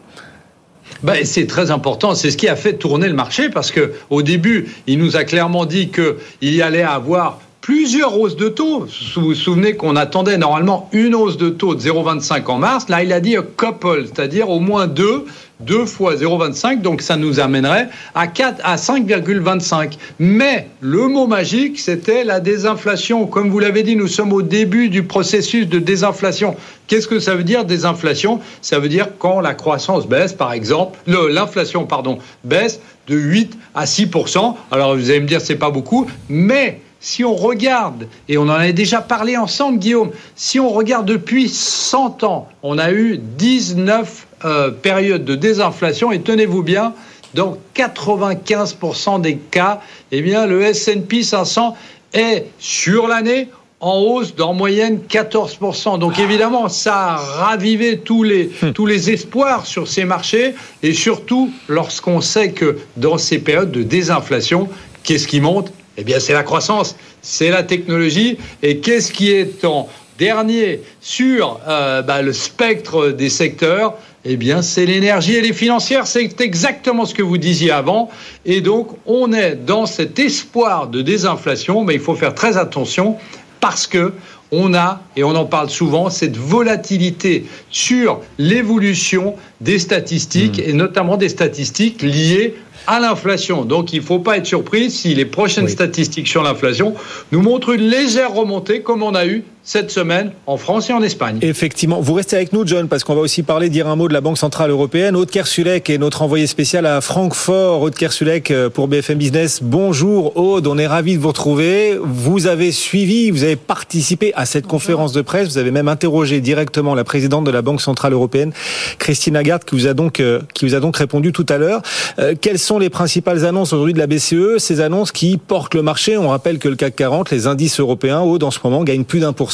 Ben, 1.01 1.25
c'est 1.25 1.47
très 1.47 1.71
important. 1.71 2.13
C'est 2.13 2.29
ce 2.29 2.37
qui 2.37 2.47
a 2.47 2.55
fait 2.55 2.73
tourner 2.73 3.07
le 3.07 3.15
marché 3.15 3.49
parce 3.49 3.71
que 3.71 3.93
au 4.11 4.21
début, 4.21 4.67
il 4.85 4.99
nous 4.99 5.17
a 5.17 5.23
clairement 5.23 5.65
dit 5.65 5.89
qu'il 5.89 6.53
y 6.53 6.61
allait 6.61 6.83
avoir 6.83 7.39
plusieurs 7.63 8.19
hausses 8.19 8.35
de 8.35 8.49
taux. 8.49 8.85
Vous 9.15 9.21
vous 9.21 9.33
souvenez 9.33 9.77
qu'on 9.77 9.95
attendait 9.95 10.37
normalement 10.37 10.89
une 10.91 11.15
hausse 11.15 11.37
de 11.37 11.49
taux 11.49 11.75
de 11.75 11.79
0,25 11.79 12.45
en 12.47 12.57
mars. 12.59 12.89
Là, 12.89 13.03
il 13.03 13.13
a 13.13 13.21
dit 13.21 13.37
a 13.37 13.41
couple, 13.41 14.03
c'est-à-dire 14.05 14.49
au 14.49 14.59
moins 14.59 14.85
deux. 14.85 15.25
2 15.59 15.85
fois 15.85 16.15
0,25, 16.15 16.81
donc 16.81 17.01
ça 17.01 17.15
nous 17.15 17.39
amènerait 17.39 17.87
à 18.15 18.27
4 18.27 18.59
à 18.65 18.75
5,25. 18.75 19.93
Mais 20.19 20.67
le 20.81 21.07
mot 21.07 21.25
magique, 21.25 21.79
c'était 21.79 22.25
la 22.25 22.41
désinflation. 22.41 23.27
Comme 23.27 23.49
vous 23.49 23.59
l'avez 23.59 23.83
dit, 23.83 23.95
nous 23.95 24.09
sommes 24.09 24.33
au 24.33 24.41
début 24.41 24.89
du 24.89 25.03
processus 25.03 25.65
de 25.67 25.79
désinflation. 25.79 26.57
Qu'est-ce 26.87 27.07
que 27.07 27.19
ça 27.19 27.35
veut 27.35 27.45
dire 27.45 27.63
désinflation? 27.63 28.41
Ça 28.61 28.79
veut 28.79 28.89
dire 28.89 29.07
quand 29.19 29.39
la 29.39 29.53
croissance 29.53 30.05
baisse, 30.05 30.33
par 30.33 30.51
exemple, 30.51 30.99
l'inflation 31.07 31.85
pardon 31.85 32.17
baisse 32.43 32.81
de 33.07 33.15
8 33.15 33.57
à 33.73 33.85
6% 33.85 34.55
Alors 34.69 34.97
vous 34.97 35.09
allez 35.11 35.21
me 35.21 35.27
dire 35.27 35.39
c'est 35.39 35.55
pas 35.55 35.71
beaucoup, 35.71 36.07
mais 36.27 36.81
si 37.03 37.25
on 37.25 37.35
regarde, 37.35 38.07
et 38.29 38.37
on 38.37 38.43
en 38.43 38.49
avait 38.51 38.71
déjà 38.71 39.01
parlé 39.01 39.35
ensemble, 39.35 39.77
Guillaume, 39.77 40.11
si 40.37 40.57
on 40.61 40.69
regarde 40.69 41.05
depuis 41.05 41.49
100 41.49 42.23
ans, 42.23 42.47
on 42.63 42.77
a 42.77 42.93
eu 42.93 43.17
19 43.17 44.25
euh, 44.45 44.71
périodes 44.71 45.25
de 45.25 45.35
désinflation, 45.35 46.13
et 46.13 46.21
tenez-vous 46.21 46.63
bien, 46.63 46.93
dans 47.33 47.57
95% 47.75 49.19
des 49.19 49.35
cas, 49.35 49.81
eh 50.13 50.21
bien, 50.21 50.45
le 50.45 50.61
S&P 50.61 51.23
500 51.23 51.75
est 52.13 52.45
sur 52.57 53.09
l'année 53.09 53.49
en 53.81 53.99
hausse 53.99 54.33
d'en 54.33 54.53
moyenne 54.53 54.99
14%. 55.09 55.99
Donc 55.99 56.19
évidemment, 56.19 56.69
ça 56.69 56.95
a 56.95 57.15
ravivé 57.17 57.97
tous 57.97 58.23
les, 58.23 58.49
hmm. 58.61 58.71
tous 58.71 58.85
les 58.85 59.11
espoirs 59.11 59.65
sur 59.65 59.89
ces 59.89 60.05
marchés 60.05 60.55
et 60.81 60.93
surtout 60.93 61.51
lorsqu'on 61.67 62.21
sait 62.21 62.53
que 62.53 62.77
dans 62.95 63.17
ces 63.17 63.39
périodes 63.39 63.71
de 63.71 63.83
désinflation, 63.83 64.69
qu'est-ce 65.03 65.27
qui 65.27 65.41
monte? 65.41 65.73
Eh 65.97 66.03
bien, 66.03 66.19
c'est 66.19 66.33
la 66.33 66.43
croissance, 66.43 66.95
c'est 67.21 67.49
la 67.49 67.63
technologie. 67.63 68.37
Et 68.61 68.77
qu'est-ce 68.77 69.11
qui 69.11 69.31
est 69.31 69.63
en 69.65 69.87
dernier 70.17 70.81
sur 71.01 71.59
euh, 71.67 72.01
bah, 72.01 72.21
le 72.21 72.33
spectre 72.33 73.09
des 73.09 73.29
secteurs? 73.29 73.95
Eh 74.25 74.37
bien, 74.37 74.61
c'est 74.61 74.85
l'énergie 74.85 75.35
et 75.35 75.41
les 75.41 75.53
financières. 75.53 76.07
C'est 76.07 76.39
exactement 76.41 77.05
ce 77.05 77.13
que 77.13 77.21
vous 77.21 77.37
disiez 77.37 77.71
avant. 77.71 78.09
Et 78.45 78.61
donc, 78.61 78.89
on 79.05 79.33
est 79.33 79.55
dans 79.55 79.85
cet 79.85 80.17
espoir 80.17 80.87
de 80.87 81.01
désinflation, 81.01 81.83
mais 81.83 81.95
il 81.95 81.99
faut 81.99 82.15
faire 82.15 82.33
très 82.33 82.57
attention 82.57 83.17
parce 83.59 83.85
que 83.85 84.13
on 84.53 84.75
a, 84.75 85.01
et 85.15 85.23
on 85.23 85.35
en 85.35 85.45
parle 85.45 85.69
souvent, 85.71 86.11
cette 86.11 86.37
volatilité 86.37 87.45
sur 87.71 88.21
l'évolution 88.37 89.35
des 89.61 89.79
statistiques, 89.79 90.59
mmh. 90.59 90.69
et 90.69 90.73
notamment 90.73 91.17
des 91.17 91.29
statistiques 91.29 92.03
liées 92.03 92.53
à 92.87 92.99
l'inflation. 92.99 93.65
Donc 93.65 93.93
il 93.93 93.99
ne 93.99 94.05
faut 94.05 94.19
pas 94.19 94.37
être 94.37 94.45
surpris 94.45 94.91
si 94.91 95.15
les 95.15 95.25
prochaines 95.25 95.67
statistiques 95.67 96.27
sur 96.27 96.43
l'inflation 96.43 96.93
nous 97.31 97.41
montrent 97.41 97.73
une 97.73 97.87
légère 97.87 98.33
remontée 98.33 98.81
comme 98.81 99.03
on 99.03 99.15
a 99.15 99.25
eu 99.25 99.43
cette 99.63 99.91
semaine 99.91 100.31
en 100.45 100.57
France 100.57 100.89
et 100.89 100.93
en 100.93 101.01
Espagne. 101.01 101.39
Effectivement. 101.41 102.01
Vous 102.01 102.13
restez 102.13 102.35
avec 102.35 102.51
nous, 102.51 102.67
John, 102.67 102.89
parce 102.89 103.03
qu'on 103.03 103.15
va 103.15 103.21
aussi 103.21 103.43
parler, 103.43 103.69
dire 103.69 103.87
un 103.87 103.95
mot 103.95 104.09
de 104.09 104.13
la 104.13 104.19
Banque 104.19 104.37
Centrale 104.37 104.69
Européenne. 104.69 105.15
Aude 105.15 105.31
Kersulek 105.31 105.89
est 105.89 105.97
notre 105.97 106.21
envoyé 106.21 106.47
spécial 106.47 106.85
à 106.85 106.99
Francfort. 106.99 107.81
Aude 107.81 107.95
Kersulek 107.95 108.51
euh, 108.51 108.69
pour 108.69 108.89
BFM 108.89 109.17
Business. 109.17 109.63
Bonjour, 109.63 110.35
Aude. 110.35 110.67
On 110.67 110.77
est 110.77 110.87
ravis 110.87 111.15
de 111.15 111.21
vous 111.21 111.29
retrouver. 111.29 111.97
Vous 112.03 112.47
avez 112.47 112.73
suivi, 112.73 113.31
vous 113.31 113.45
avez 113.45 113.55
participé 113.55 114.33
à 114.35 114.45
cette 114.45 114.67
conférence 114.67 115.13
de 115.13 115.21
presse. 115.21 115.47
Vous 115.47 115.57
avez 115.57 115.71
même 115.71 115.87
interrogé 115.87 116.41
directement 116.41 116.93
la 116.93 117.05
présidente 117.05 117.45
de 117.45 117.51
la 117.51 117.61
Banque 117.61 117.81
Centrale 117.81 118.11
Européenne, 118.11 118.51
Christine 118.99 119.35
Lagarde, 119.35 119.63
qui 119.63 119.75
vous 119.75 119.87
a 119.87 119.93
donc, 119.93 120.19
euh, 120.19 120.41
qui 120.53 120.65
vous 120.65 120.75
a 120.75 120.81
donc 120.81 120.97
répondu 120.97 121.31
tout 121.31 121.45
à 121.47 121.57
l'heure. 121.57 121.81
Euh, 122.19 122.35
quelles 122.39 122.59
les 122.79 122.89
principales 122.89 123.45
annonces 123.45 123.73
aujourd'hui 123.73 123.93
de 123.93 123.99
la 123.99 124.07
BCE? 124.07 124.57
Ces 124.57 124.81
annonces 124.81 125.11
qui 125.11 125.37
portent 125.37 125.75
le 125.75 125.81
marché. 125.81 126.17
On 126.17 126.29
rappelle 126.29 126.59
que 126.59 126.69
le 126.69 126.75
CAC 126.75 126.95
40, 126.95 127.31
les 127.31 127.47
indices 127.47 127.79
européens, 127.79 128.21
Aude, 128.21 128.43
en 128.43 128.51
ce 128.51 128.59
moment, 128.63 128.83
gagnent 128.83 129.03
plus 129.03 129.19
d'un 129.19 129.33
pour 129.33 129.51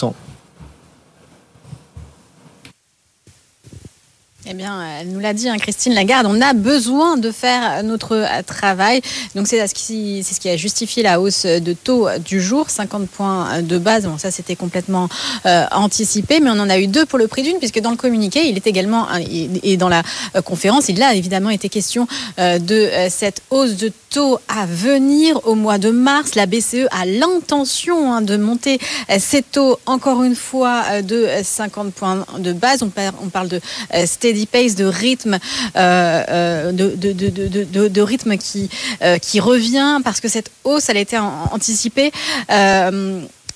eh 4.51 4.55
bien, 4.55 4.81
elle 4.99 5.09
nous 5.09 5.19
l'a 5.19 5.33
dit, 5.33 5.47
hein, 5.47 5.57
Christine 5.59 5.93
Lagarde, 5.93 6.25
on 6.27 6.41
a 6.41 6.53
besoin 6.53 7.17
de 7.17 7.29
faire 7.29 7.83
notre 7.83 8.15
euh, 8.15 8.41
travail. 8.41 8.99
Donc, 9.35 9.47
c'est 9.47 9.67
ce, 9.67 9.75
qui, 9.75 10.49
a 10.49 10.57
justifié 10.57 11.03
la 11.03 11.21
hausse 11.21 11.45
de 11.45 11.73
taux 11.73 12.07
du 12.25 12.41
jour, 12.41 12.67
50 12.67 13.07
points 13.09 13.61
de 13.61 13.77
base. 13.77 14.05
Bon, 14.05 14.17
ça, 14.17 14.31
c'était 14.31 14.55
complètement 14.55 15.07
euh, 15.45 15.65
anticipé, 15.71 16.39
mais 16.39 16.49
on 16.49 16.59
en 16.59 16.69
a 16.69 16.79
eu 16.79 16.87
deux 16.87 17.05
pour 17.05 17.19
le 17.19 17.27
prix 17.27 17.43
d'une, 17.43 17.59
puisque 17.59 17.79
dans 17.79 17.91
le 17.91 17.95
communiqué, 17.95 18.49
il 18.49 18.55
est 18.55 18.65
également, 18.65 19.07
et 19.19 19.77
dans 19.77 19.89
la 19.89 20.01
euh, 20.35 20.41
conférence, 20.41 20.89
il 20.89 21.03
a 21.03 21.13
évidemment 21.13 21.51
été 21.51 21.69
question 21.69 22.07
de 22.37 22.89
cette 23.09 23.41
hausse 23.51 23.75
de 23.75 23.91
taux 24.09 24.39
à 24.47 24.65
venir 24.65 25.45
au 25.45 25.53
mois 25.53 25.77
de 25.77 25.91
mars. 25.91 26.33
La 26.33 26.45
BCE 26.47 26.87
a 26.89 27.05
l'intention 27.05 28.13
hein, 28.13 28.21
de 28.21 28.37
monter 28.37 28.79
ses 29.19 29.43
taux 29.43 29.77
encore 29.85 30.23
une 30.23 30.35
fois 30.35 31.01
de 31.01 31.27
50 31.43 31.93
points 31.93 32.25
de 32.39 32.53
base. 32.53 32.81
On, 32.81 32.91
on 33.23 33.29
parle 33.29 33.49
de 33.49 33.61
steady 34.05 34.38
pace, 34.45 34.75
de 34.75 34.85
rythme, 34.85 35.39
euh, 35.75 36.23
euh, 36.29 36.71
de, 36.71 38.01
rythme 38.01 38.37
qui, 38.37 38.69
euh, 39.01 39.17
qui 39.17 39.39
revient 39.39 39.99
parce 40.03 40.19
que 40.19 40.27
cette 40.27 40.51
hausse, 40.63 40.89
elle 40.89 40.97
a 40.97 41.01
été 41.01 41.17
anticipée 41.17 42.11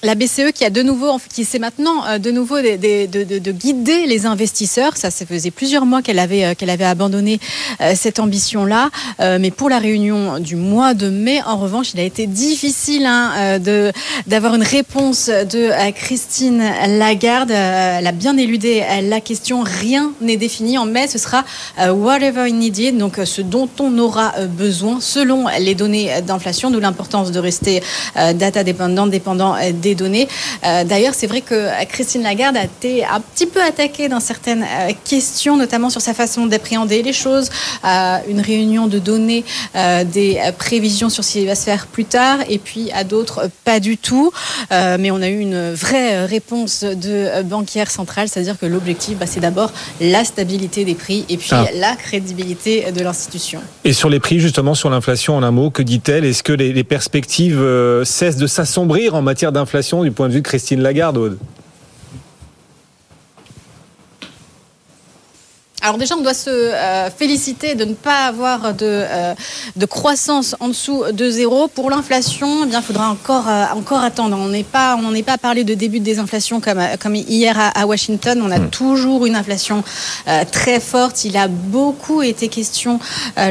la 0.03 0.15
BCE 0.15 0.51
qui 0.53 0.65
a 0.65 0.69
de 0.69 0.83
nouveau, 0.83 1.17
qui 1.33 1.45
sait 1.45 1.59
maintenant 1.59 2.05
euh, 2.05 2.17
de 2.17 2.29
nouveau 2.29 2.61
de, 2.61 3.51
guider 3.51 4.05
les 4.05 4.25
investisseurs. 4.25 4.97
Ça, 4.97 5.09
ça 5.09 5.25
faisait 5.25 5.49
plusieurs 5.49 5.85
mois 5.85 6.01
qu'elle 6.01 6.19
avait, 6.19 6.43
euh, 6.43 6.53
qu'elle 6.55 6.69
avait 6.69 6.83
abandonné 6.83 7.39
euh, 7.79 7.93
cette 7.95 8.19
ambition-là. 8.19 8.89
mais 9.39 9.51
pour 9.51 9.69
la 9.69 9.79
réunion 9.79 10.39
du 10.39 10.55
mois 10.55 10.93
de 10.93 11.09
mai, 11.09 11.41
en 11.45 11.57
revanche, 11.57 11.93
il 11.93 11.99
a 11.99 12.03
été 12.03 12.27
difficile 12.27 13.05
hein, 13.05 13.59
d'avoir 14.27 14.55
une 14.55 14.63
réponse 14.63 15.27
de 15.29 15.69
Christine 15.91 16.61
Lagarde. 16.87 17.51
Elle 17.51 18.05
a 18.05 18.11
bien 18.11 18.35
éludé 18.37 18.83
la 19.03 19.21
question. 19.21 19.63
Rien 19.63 20.11
n'est 20.19 20.37
défini. 20.37 20.77
En 20.77 20.85
mai, 20.85 21.07
ce 21.07 21.17
sera 21.17 21.43
whatever 21.77 22.51
needed, 22.51 22.97
donc 22.97 23.19
ce 23.23 23.41
dont 23.41 23.69
on 23.79 23.97
aura 23.97 24.33
besoin 24.47 24.99
selon 24.99 25.45
les 25.59 25.75
données 25.75 26.21
d'inflation, 26.25 26.71
d'où 26.71 26.79
l'importance 26.79 27.31
de 27.31 27.39
rester 27.39 27.81
data 28.15 28.63
dépendant, 28.63 29.07
dépendant 29.07 29.55
des 29.71 29.92
données. 29.95 30.27
Euh, 30.65 30.83
d'ailleurs, 30.83 31.13
c'est 31.13 31.27
vrai 31.27 31.41
que 31.41 31.69
Christine 31.85 32.23
Lagarde 32.23 32.57
a 32.57 32.65
été 32.65 33.03
un 33.05 33.19
petit 33.19 33.45
peu 33.45 33.61
attaquée 33.61 34.09
dans 34.09 34.19
certaines 34.19 34.63
euh, 34.63 34.91
questions, 35.05 35.57
notamment 35.57 35.89
sur 35.89 36.01
sa 36.01 36.13
façon 36.13 36.45
d'appréhender 36.45 37.03
les 37.03 37.13
choses. 37.13 37.49
À 37.83 38.21
une 38.27 38.39
réunion 38.39 38.87
de 38.87 38.99
données 38.99 39.43
euh, 39.75 40.03
des 40.03 40.39
prévisions 40.57 41.09
sur 41.09 41.23
ce 41.23 41.33
qui 41.33 41.45
va 41.45 41.55
se 41.55 41.63
faire 41.63 41.87
plus 41.87 42.05
tard, 42.05 42.39
et 42.49 42.57
puis 42.57 42.91
à 42.91 43.03
d'autres, 43.03 43.49
pas 43.63 43.79
du 43.79 43.97
tout. 43.97 44.31
mais 44.71 45.11
on 45.11 45.21
a 45.21 45.29
eu 45.29 45.39
une 45.39 45.73
vraie 45.73 46.25
réponse 46.25 46.83
de 46.83 47.41
banquière 47.43 47.89
centrale, 47.89 48.27
c'est-à-dire 48.27 48.57
que 48.59 48.65
l'objectif, 48.65 49.17
bah, 49.17 49.25
c'est 49.27 49.39
d'abord 49.39 49.71
la 50.01 50.23
stabilité 50.23 50.85
des 50.85 50.95
prix 50.95 51.25
et 51.29 51.37
puis 51.37 51.49
ah. 51.51 51.65
la 51.75 51.95
crédibilité 51.95 52.91
de 52.91 53.01
l'institution. 53.01 53.61
Et 53.83 53.93
sur 53.93 54.09
les 54.09 54.19
prix, 54.19 54.39
justement, 54.39 54.73
sur 54.73 54.89
l'inflation, 54.89 55.35
en 55.35 55.43
un 55.43 55.51
mot, 55.51 55.69
que 55.69 55.81
dit-elle? 55.81 56.25
Est-ce 56.25 56.43
que 56.43 56.53
les 56.53 56.83
perspectives 56.83 57.63
cessent 58.03 58.37
de 58.37 58.47
s'assombrir 58.47 59.15
en 59.15 59.21
matière 59.21 59.51
d'inflation? 59.51 59.82
Du 60.03 60.11
point 60.11 60.27
de 60.27 60.33
vue 60.33 60.41
de 60.41 60.47
Christine 60.47 60.81
Lagarde, 60.81 61.37
Alors 65.85 65.97
déjà, 65.97 66.15
on 66.15 66.21
doit 66.21 66.33
se 66.33 66.49
euh, 66.49 67.09
féliciter 67.09 67.75
de 67.75 67.83
ne 67.83 67.93
pas 67.93 68.27
avoir 68.27 68.73
de, 68.73 68.85
euh, 68.85 69.33
de 69.75 69.85
croissance 69.85 70.55
en 70.61 70.69
dessous 70.69 71.03
de 71.11 71.29
zéro. 71.29 71.67
Pour 71.67 71.89
l'inflation, 71.89 72.63
eh 72.63 72.67
bien, 72.67 72.79
il 72.79 72.85
faudra 72.85 73.09
encore, 73.09 73.49
euh, 73.49 73.65
encore 73.75 74.01
attendre. 74.01 74.37
On 74.39 74.47
n'est 74.47 74.63
pas, 74.63 74.95
on 74.97 75.01
n'en 75.01 75.13
est 75.13 75.23
pas 75.23 75.37
parlé 75.37 75.65
de 75.65 75.73
début 75.73 75.99
de 75.99 76.05
désinflation 76.05 76.61
comme, 76.61 76.81
comme 77.01 77.15
hier 77.15 77.59
à, 77.75 77.85
Washington. 77.85 78.41
On 78.41 78.49
a 78.49 78.59
hmm. 78.59 78.69
toujours 78.69 79.25
une 79.25 79.35
inflation 79.35 79.83
très 80.53 80.79
forte. 80.79 81.25
Il 81.25 81.35
a 81.35 81.49
beaucoup 81.49 82.21
été 82.21 82.47
question 82.47 82.99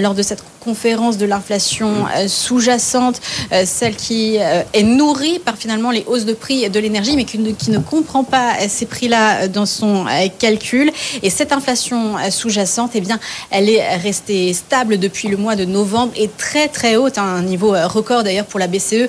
lors 0.00 0.14
de 0.14 0.22
cette 0.22 0.42
conférence 0.62 1.18
de 1.18 1.26
l'inflation 1.26 2.06
sous-jacente, 2.26 3.20
celle 3.64 3.96
qui 3.96 4.36
est 4.36 4.82
nourrie 4.82 5.38
par 5.38 5.56
finalement 5.56 5.90
les 5.90 6.04
hausses 6.06 6.24
de 6.24 6.34
prix 6.34 6.68
de 6.70 6.78
l'énergie, 6.78 7.16
mais 7.16 7.24
qui 7.24 7.38
ne, 7.38 7.52
qui 7.52 7.70
ne 7.70 7.78
comprend 7.78 8.24
pas 8.24 8.54
ces 8.68 8.86
prix-là 8.86 9.48
dans 9.48 9.66
son 9.66 10.06
calcul. 10.38 10.92
Et 11.22 11.30
cette 11.30 11.52
inflation 11.52 12.14
sous-jacente, 12.30 12.92
eh 12.94 13.00
bien, 13.00 13.18
elle 13.50 13.68
est 13.68 13.96
restée 13.96 14.52
stable 14.52 14.98
depuis 14.98 15.28
le 15.28 15.36
mois 15.36 15.56
de 15.56 15.64
novembre 15.64 16.12
et 16.16 16.28
très 16.28 16.68
très 16.68 16.96
haute, 16.96 17.18
à 17.18 17.22
un 17.22 17.42
niveau 17.42 17.74
record 17.84 18.22
d'ailleurs 18.22 18.46
pour 18.46 18.60
la 18.60 18.68
BCE, 18.68 19.08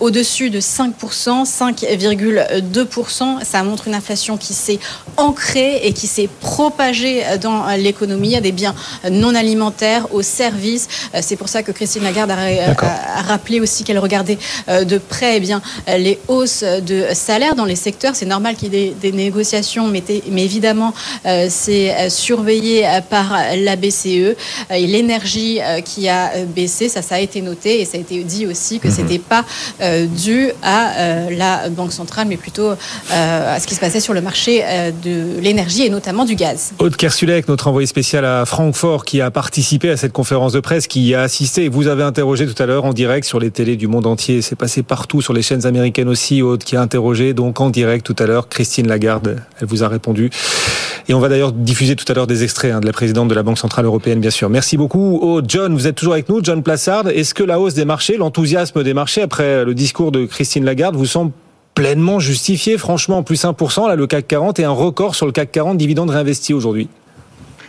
au-dessus 0.00 0.50
de 0.50 0.60
5%, 0.60 1.44
5,2%. 1.44 3.44
Ça 3.44 3.62
montre 3.62 3.88
une 3.88 3.94
inflation 3.94 4.36
qui 4.36 4.52
s'est 4.52 4.78
ancrée 5.16 5.80
et 5.84 5.92
qui 5.92 6.06
s'est 6.06 6.28
propagée 6.40 7.22
dans 7.40 7.66
l'économie. 7.76 8.28
Il 8.28 8.32
y 8.32 8.36
a 8.36 8.40
des 8.40 8.52
biens 8.52 8.74
non 9.10 9.34
alimentaires, 9.34 10.12
aux 10.12 10.22
services. 10.22 10.81
C'est 11.20 11.36
pour 11.36 11.48
ça 11.48 11.62
que 11.62 11.72
Christine 11.72 12.02
Lagarde 12.02 12.30
a, 12.30 13.22
rappelé 13.22 13.60
aussi 13.60 13.84
qu'elle 13.84 13.98
regardait 13.98 14.38
euh, 14.68 14.84
de 14.84 14.98
près 14.98 15.36
eh 15.36 15.40
bien, 15.40 15.62
les 15.86 16.18
hausses 16.28 16.62
de 16.62 17.06
salaire 17.12 17.54
dans 17.54 17.64
les 17.64 17.76
secteurs. 17.76 18.14
C'est 18.14 18.26
normal 18.26 18.56
qu'il 18.56 18.74
y 18.74 18.76
ait 18.76 18.94
des, 19.00 19.12
négociations, 19.12 19.88
mais, 19.88 20.02
mais 20.30 20.44
évidemment, 20.44 20.94
euh, 21.26 21.46
c'est 21.50 21.94
euh, 21.94 22.08
surveillé 22.08 22.86
par 23.10 23.36
la 23.56 23.76
BCE. 23.76 24.36
Et 24.70 24.86
l'énergie 24.86 25.60
qui 25.84 26.08
a 26.08 26.32
baissé, 26.46 26.88
ça, 26.88 27.02
ça 27.02 27.16
a 27.16 27.18
été 27.18 27.40
noté 27.42 27.80
et 27.80 27.84
ça 27.84 27.96
a 27.96 28.00
été 28.00 28.22
dit 28.24 28.46
aussi 28.46 28.78
que 28.78 28.90
ce 28.90 29.00
mhm. 29.00 29.08
n'était 29.08 29.18
pas 29.18 29.44
dû 30.06 30.50
à 30.62 31.28
la 31.30 31.68
Banque 31.68 31.92
centrale, 31.92 32.26
mais 32.28 32.36
plutôt 32.36 32.70
à 33.10 33.60
ce 33.60 33.66
qui 33.66 33.74
se 33.74 33.80
passait 33.80 34.00
sur 34.00 34.14
le 34.14 34.20
marché 34.20 34.64
de 35.02 35.40
l'énergie 35.40 35.84
et 35.84 35.90
notamment 35.90 36.24
du 36.24 36.34
gaz. 36.34 36.72
Aude 36.78 36.96
Kersulek, 36.96 37.48
notre 37.48 37.68
envoyé 37.68 37.86
spécial 37.86 38.24
à 38.24 38.44
Francfort, 38.46 39.04
qui 39.04 39.20
a 39.20 39.30
participé 39.30 39.90
à 39.90 39.96
cette 39.96 40.12
conférence 40.12 40.52
de 40.52 40.60
presse, 40.60 40.71
qui 40.80 41.14
a 41.14 41.22
assisté. 41.22 41.68
Vous 41.68 41.86
avez 41.86 42.02
interrogé 42.02 42.46
tout 42.46 42.60
à 42.62 42.66
l'heure 42.66 42.86
en 42.86 42.94
direct 42.94 43.26
sur 43.26 43.38
les 43.38 43.50
télés 43.50 43.76
du 43.76 43.88
monde 43.88 44.06
entier. 44.06 44.40
C'est 44.40 44.56
passé 44.56 44.82
partout 44.82 45.20
sur 45.20 45.34
les 45.34 45.42
chaînes 45.42 45.66
américaines 45.66 46.08
aussi. 46.08 46.40
Aude 46.40 46.64
qui 46.64 46.76
a 46.76 46.80
interrogé 46.80 47.34
donc 47.34 47.60
en 47.60 47.68
direct 47.68 48.06
tout 48.06 48.16
à 48.18 48.26
l'heure 48.26 48.48
Christine 48.48 48.88
Lagarde. 48.88 49.42
Elle 49.60 49.66
vous 49.66 49.84
a 49.84 49.88
répondu. 49.88 50.30
Et 51.08 51.14
on 51.14 51.20
va 51.20 51.28
d'ailleurs 51.28 51.52
diffuser 51.52 51.94
tout 51.94 52.10
à 52.10 52.14
l'heure 52.14 52.26
des 52.26 52.42
extraits 52.42 52.72
hein, 52.72 52.80
de 52.80 52.86
la 52.86 52.92
présidente 52.92 53.28
de 53.28 53.34
la 53.34 53.42
Banque 53.42 53.58
Centrale 53.58 53.84
Européenne, 53.84 54.20
bien 54.20 54.30
sûr. 54.30 54.48
Merci 54.48 54.78
beaucoup. 54.78 55.18
Oh, 55.20 55.42
John, 55.46 55.74
vous 55.74 55.86
êtes 55.86 55.96
toujours 55.96 56.14
avec 56.14 56.28
nous, 56.28 56.42
John 56.42 56.62
Plassard. 56.62 57.08
Est-ce 57.08 57.34
que 57.34 57.42
la 57.42 57.60
hausse 57.60 57.74
des 57.74 57.84
marchés, 57.84 58.16
l'enthousiasme 58.16 58.82
des 58.82 58.94
marchés 58.94 59.20
après 59.20 59.64
le 59.64 59.74
discours 59.74 60.10
de 60.10 60.24
Christine 60.24 60.64
Lagarde 60.64 60.96
vous 60.96 61.06
semble 61.06 61.32
pleinement 61.74 62.18
justifié 62.18 62.78
Franchement, 62.78 63.22
plus 63.22 63.44
1%, 63.44 63.88
là, 63.88 63.96
le 63.96 64.06
CAC 64.06 64.26
40 64.26 64.60
et 64.60 64.64
un 64.64 64.70
record 64.70 65.14
sur 65.16 65.26
le 65.26 65.32
CAC 65.32 65.52
40 65.52 65.76
dividendes 65.76 66.10
réinvestis 66.10 66.54
aujourd'hui? 66.54 66.88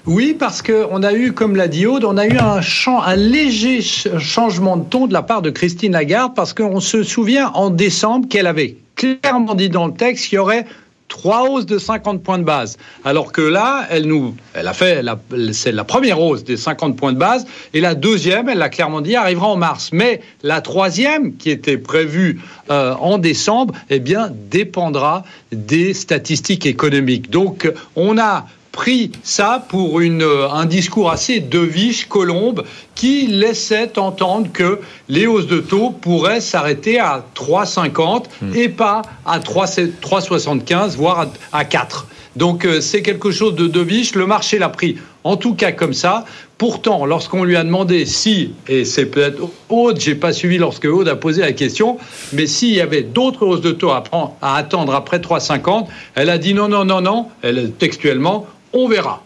Oui, 0.06 0.36
parce 0.38 0.62
qu'on 0.62 1.02
a 1.02 1.14
eu, 1.14 1.32
comme 1.32 1.56
l'a 1.56 1.70
dit 1.70 1.86
Aude, 1.86 2.04
on 2.04 2.18
a 2.18 2.28
eu 2.28 2.38
un, 2.38 3.16
léger 3.16 3.82
changement 3.82 4.76
de 4.76 4.84
ton 4.84 5.08
de 5.08 5.14
la 5.14 5.22
part 5.22 5.42
de 5.42 5.50
Christine 5.50 5.94
Lagarde, 5.94 6.34
parce 6.36 6.54
qu'on 6.54 6.82
se 6.82 7.04
souvient 7.04 7.52
en 7.54 7.70
décembre 7.70 8.28
qu'elle 8.28 8.48
avait 8.48 8.76
clairement 8.96 9.56
dit 9.56 9.70
dans 9.70 9.88
le 9.88 9.94
texte 9.94 10.28
qu'il 10.28 10.36
y 10.36 10.40
aurait 10.40 10.66
trois 11.08 11.50
hausses 11.50 11.66
de 11.66 11.78
50 11.78 12.22
points 12.22 12.38
de 12.38 12.44
base. 12.44 12.78
Alors 13.06 13.32
que 13.32 13.42
là, 13.42 13.88
elle 13.90 14.06
nous, 14.06 14.36
elle 14.54 14.68
a 14.68 14.74
fait, 14.74 15.02
la 15.04 15.84
première 15.86 16.20
hausse 16.20 16.44
des 16.44 16.58
50 16.58 16.98
points 16.98 17.14
de 17.14 17.18
base, 17.18 17.46
et 17.74 17.80
la 17.80 17.96
deuxième, 17.96 18.50
elle 18.50 18.58
l'a 18.58 18.68
clairement 18.68 19.00
dit, 19.00 19.16
arrivera 19.16 19.48
en 19.48 19.56
mars. 19.56 19.92
Mais 19.94 20.20
la 20.42 20.60
troisième, 20.60 21.38
qui 21.38 21.50
était 21.50 21.78
prévue 21.78 22.42
euh, 22.70 22.94
en 22.96 23.20
décembre, 23.20 23.74
eh 23.90 24.00
bien, 24.00 24.32
dépendra 24.52 25.24
des 25.54 25.94
statistiques 25.94 26.66
économiques. 26.66 27.30
Donc, 27.30 27.72
on 27.96 28.18
a 28.18 28.48
pris 28.74 29.12
ça 29.22 29.66
pour 29.70 30.02
une, 30.02 30.24
euh, 30.24 30.50
un 30.50 30.66
discours 30.66 31.10
assez 31.12 31.40
deviche, 31.40 32.10
colombe, 32.10 32.66
qui 32.96 33.28
laissait 33.28 33.98
entendre 33.98 34.52
que 34.52 34.80
les 35.08 35.28
hausses 35.28 35.48
de 35.48 35.60
taux 35.60 35.92
pourraient 35.92 36.42
s'arrêter 36.42 37.00
à 37.00 37.24
3,50 37.36 38.26
hmm. 38.42 38.56
et 38.56 38.68
pas 38.68 39.04
à 39.26 39.40
3,75, 39.40 40.98
voire 40.98 41.28
à 41.54 41.66
4. 41.66 42.08
Donc 42.36 42.66
euh, 42.66 42.82
c'est 42.82 43.04
quelque 43.04 43.32
chose 43.32 43.54
de 43.54 43.68
deviche. 43.68 44.16
Le 44.16 44.26
marché 44.26 44.58
l'a 44.58 44.70
pris 44.70 44.98
en 45.24 45.38
tout 45.38 45.54
cas 45.54 45.72
comme 45.72 45.94
ça. 45.94 46.26
Pourtant, 46.58 47.06
lorsqu'on 47.06 47.44
lui 47.44 47.56
a 47.56 47.64
demandé 47.64 48.06
si, 48.08 48.54
et 48.68 48.86
c'est 48.86 49.06
peut-être 49.06 49.50
Aude, 49.70 50.00
j'ai 50.00 50.16
pas 50.16 50.34
suivi 50.34 50.58
lorsque 50.58 50.86
Aude 50.86 51.10
a 51.10 51.16
posé 51.16 51.42
la 51.42 51.52
question, 51.52 51.98
mais 52.32 52.48
s'il 52.48 52.74
y 52.74 52.82
avait 52.82 53.04
d'autres 53.04 53.46
hausses 53.46 53.62
de 53.62 53.72
taux 53.72 53.92
à, 53.92 54.04
à 54.42 54.56
attendre 54.56 54.96
après 54.96 55.20
3,50, 55.20 55.88
elle 56.16 56.30
a 56.30 56.38
dit 56.38 56.54
non, 56.54 56.70
non, 56.70 56.86
non, 56.86 57.02
non, 57.02 57.28
elle, 57.44 57.72
textuellement, 57.72 58.48
on 58.74 58.88
verra. 58.88 59.24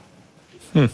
Hmm. 0.75 0.85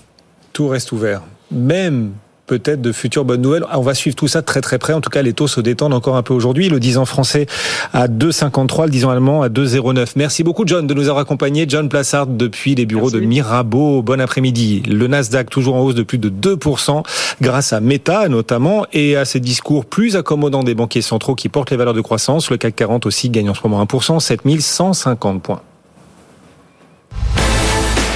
Tout 0.54 0.68
reste 0.68 0.92
ouvert. 0.92 1.22
Même 1.52 2.14
peut-être 2.46 2.82
de 2.82 2.92
futures 2.92 3.26
bonnes 3.26 3.42
nouvelles. 3.42 3.66
On 3.74 3.82
va 3.82 3.94
suivre 3.94 4.16
tout 4.16 4.28
ça 4.28 4.42
très 4.42 4.62
très 4.62 4.78
près. 4.78 4.94
En 4.94 5.02
tout 5.02 5.10
cas, 5.10 5.22
les 5.22 5.34
taux 5.34 5.48
se 5.48 5.62
détendent 5.62 5.94
encore 5.94 6.16
un 6.16 6.24
peu 6.24 6.34
aujourd'hui. 6.34 6.70
Le 6.70 6.80
10 6.80 6.98
ans 6.98 7.06
français 7.06 7.48
à 7.94 8.08
2,53, 8.08 8.86
le 8.86 8.90
10 8.92 9.06
ans 9.06 9.10
allemand 9.10 9.42
à 9.42 9.50
2,09. 9.50 10.14
Merci 10.16 10.44
beaucoup 10.44 10.64
John 10.66 10.86
de 10.86 10.94
nous 10.94 11.08
avoir 11.10 11.20
accompagnés. 11.20 11.66
John 11.68 11.90
Plassard 11.90 12.28
depuis 12.28 12.76
les 12.76 12.86
bureaux 12.86 13.12
de 13.12 13.20
Mirabeau. 13.20 14.02
Bon 14.02 14.20
après-midi. 14.20 14.84
Le 14.88 15.08
Nasdaq 15.08 15.50
toujours 15.50 15.76
en 15.76 15.82
hausse 15.82 15.96
de 15.96 16.04
plus 16.04 16.18
de 16.18 16.30
2% 16.30 17.04
grâce 17.42 17.74
à 17.74 17.80
Meta 17.80 18.28
notamment 18.30 18.86
et 18.94 19.16
à 19.16 19.26
ces 19.26 19.40
discours 19.40 19.86
plus 19.86 20.16
accommodants 20.16 20.64
des 20.64 20.76
banquiers 20.76 21.02
centraux 21.02 21.36
qui 21.36 21.50
portent 21.50 21.72
les 21.72 21.78
valeurs 21.78 21.94
de 21.94 22.02
croissance. 22.02 22.52
Le 22.52 22.58
CAC 22.58 22.76
40 22.76 23.06
aussi 23.06 23.30
gagne 23.30 23.50
en 23.50 23.54
ce 23.54 23.62
moment 23.64 23.84
1%, 23.84 24.20
7150 24.20 25.42
points. 25.42 25.62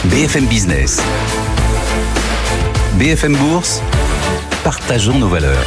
BFM 0.10 0.48
Business. 0.48 1.02
BFM 2.98 3.36
Bourse. 3.36 3.82
Partageons 4.64 5.20
nos 5.20 5.28
valeurs. 5.28 5.66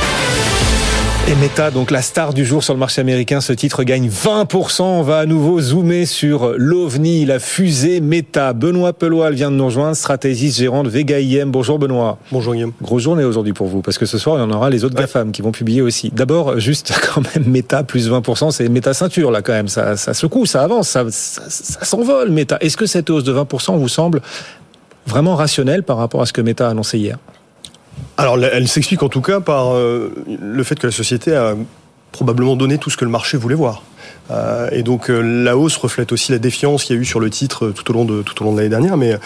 Et 1.28 1.34
Meta, 1.36 1.70
donc 1.70 1.92
la 1.92 2.02
star 2.02 2.34
du 2.34 2.44
jour 2.44 2.64
sur 2.64 2.74
le 2.74 2.80
marché 2.80 3.00
américain, 3.00 3.40
ce 3.40 3.52
titre 3.52 3.84
gagne 3.84 4.08
20%. 4.08 4.82
On 4.82 5.02
va 5.02 5.18
à 5.18 5.26
nouveau 5.26 5.60
zoomer 5.60 6.04
sur 6.04 6.54
l'OVNI, 6.56 7.24
la 7.24 7.38
fusée 7.38 8.00
Meta. 8.00 8.52
Benoît 8.52 8.92
Peloil 8.92 9.34
vient 9.34 9.50
de 9.50 9.56
nous 9.56 9.66
rejoindre, 9.66 9.94
stratégiste 9.94 10.58
gérant 10.58 10.82
de 10.82 10.88
Vega 10.88 11.20
IM. 11.20 11.50
Bonjour 11.50 11.78
Benoît. 11.78 12.18
Bonjour 12.32 12.54
Guillaume. 12.54 12.72
Grosse 12.82 13.02
journée 13.02 13.22
aujourd'hui 13.22 13.52
pour 13.52 13.68
vous, 13.68 13.80
parce 13.80 13.96
que 13.96 14.06
ce 14.06 14.18
soir, 14.18 14.38
il 14.38 14.40
y 14.40 14.42
en 14.42 14.50
aura 14.50 14.70
les 14.70 14.84
autres 14.84 14.96
GAFAM 14.96 15.30
qui 15.30 15.42
vont 15.42 15.52
publier 15.52 15.82
aussi. 15.82 16.10
D'abord, 16.10 16.58
juste 16.58 16.92
quand 17.14 17.22
même 17.34 17.46
Meta 17.46 17.84
plus 17.84 18.10
20%, 18.10 18.50
c'est 18.50 18.68
Meta 18.68 18.92
ceinture 18.92 19.30
là 19.30 19.40
quand 19.42 19.52
même. 19.52 19.68
Ça, 19.68 19.96
ça 19.96 20.14
secoue, 20.14 20.46
ça 20.46 20.62
avance, 20.62 20.88
ça, 20.88 21.04
ça, 21.10 21.42
ça 21.48 21.84
s'envole 21.84 22.30
Meta. 22.30 22.56
Est-ce 22.60 22.76
que 22.76 22.86
cette 22.86 23.08
hausse 23.08 23.24
de 23.24 23.32
20% 23.32 23.78
vous 23.78 23.88
semble 23.88 24.20
vraiment 25.06 25.36
rationnelle 25.36 25.84
par 25.84 25.98
rapport 25.98 26.22
à 26.22 26.26
ce 26.26 26.32
que 26.32 26.40
Meta 26.40 26.66
a 26.66 26.70
annoncé 26.70 26.98
hier? 26.98 27.18
Alors, 28.20 28.38
elle 28.44 28.68
s'explique 28.68 29.02
en 29.02 29.08
tout 29.08 29.22
cas 29.22 29.40
par 29.40 29.74
euh, 29.74 30.12
le 30.28 30.62
fait 30.62 30.78
que 30.78 30.86
la 30.86 30.92
société 30.92 31.34
a 31.34 31.54
probablement 32.12 32.56
donné 32.56 32.76
tout 32.76 32.90
ce 32.90 32.96
que 32.96 33.04
le 33.04 33.10
marché 33.10 33.38
voulait 33.38 33.54
voir. 33.54 33.82
Euh, 34.30 34.68
et 34.72 34.82
donc 34.82 35.10
euh, 35.10 35.20
la 35.20 35.56
hausse 35.56 35.76
reflète 35.76 36.12
aussi 36.12 36.30
la 36.30 36.38
défiance 36.38 36.84
qu'il 36.84 36.96
y 36.96 36.98
a 36.98 37.02
eu 37.02 37.04
sur 37.04 37.18
le 37.18 37.30
titre 37.30 37.70
tout 37.70 37.90
au 37.90 37.94
long 37.94 38.04
de 38.04 38.22
tout 38.22 38.40
au 38.42 38.44
long 38.44 38.52
de 38.52 38.58
l'année 38.58 38.68
dernière. 38.68 38.96
Mais 38.96 39.18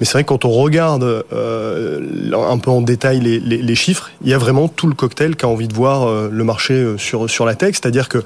c'est 0.00 0.12
vrai 0.12 0.24
que 0.24 0.28
quand 0.28 0.44
on 0.44 0.50
regarde 0.50 1.24
un 1.32 2.58
peu 2.58 2.70
en 2.70 2.80
détail 2.82 3.20
les, 3.20 3.74
chiffres, 3.74 4.10
il 4.22 4.30
y 4.30 4.34
a 4.34 4.38
vraiment 4.38 4.68
tout 4.68 4.88
le 4.88 4.94
cocktail 4.94 5.36
qu'a 5.36 5.48
envie 5.48 5.68
de 5.68 5.74
voir 5.74 6.28
le 6.28 6.44
marché 6.44 6.94
sur 6.98 7.30
sur 7.30 7.46
la 7.46 7.54
tech, 7.54 7.76
c'est-à-dire 7.80 8.08
que 8.08 8.24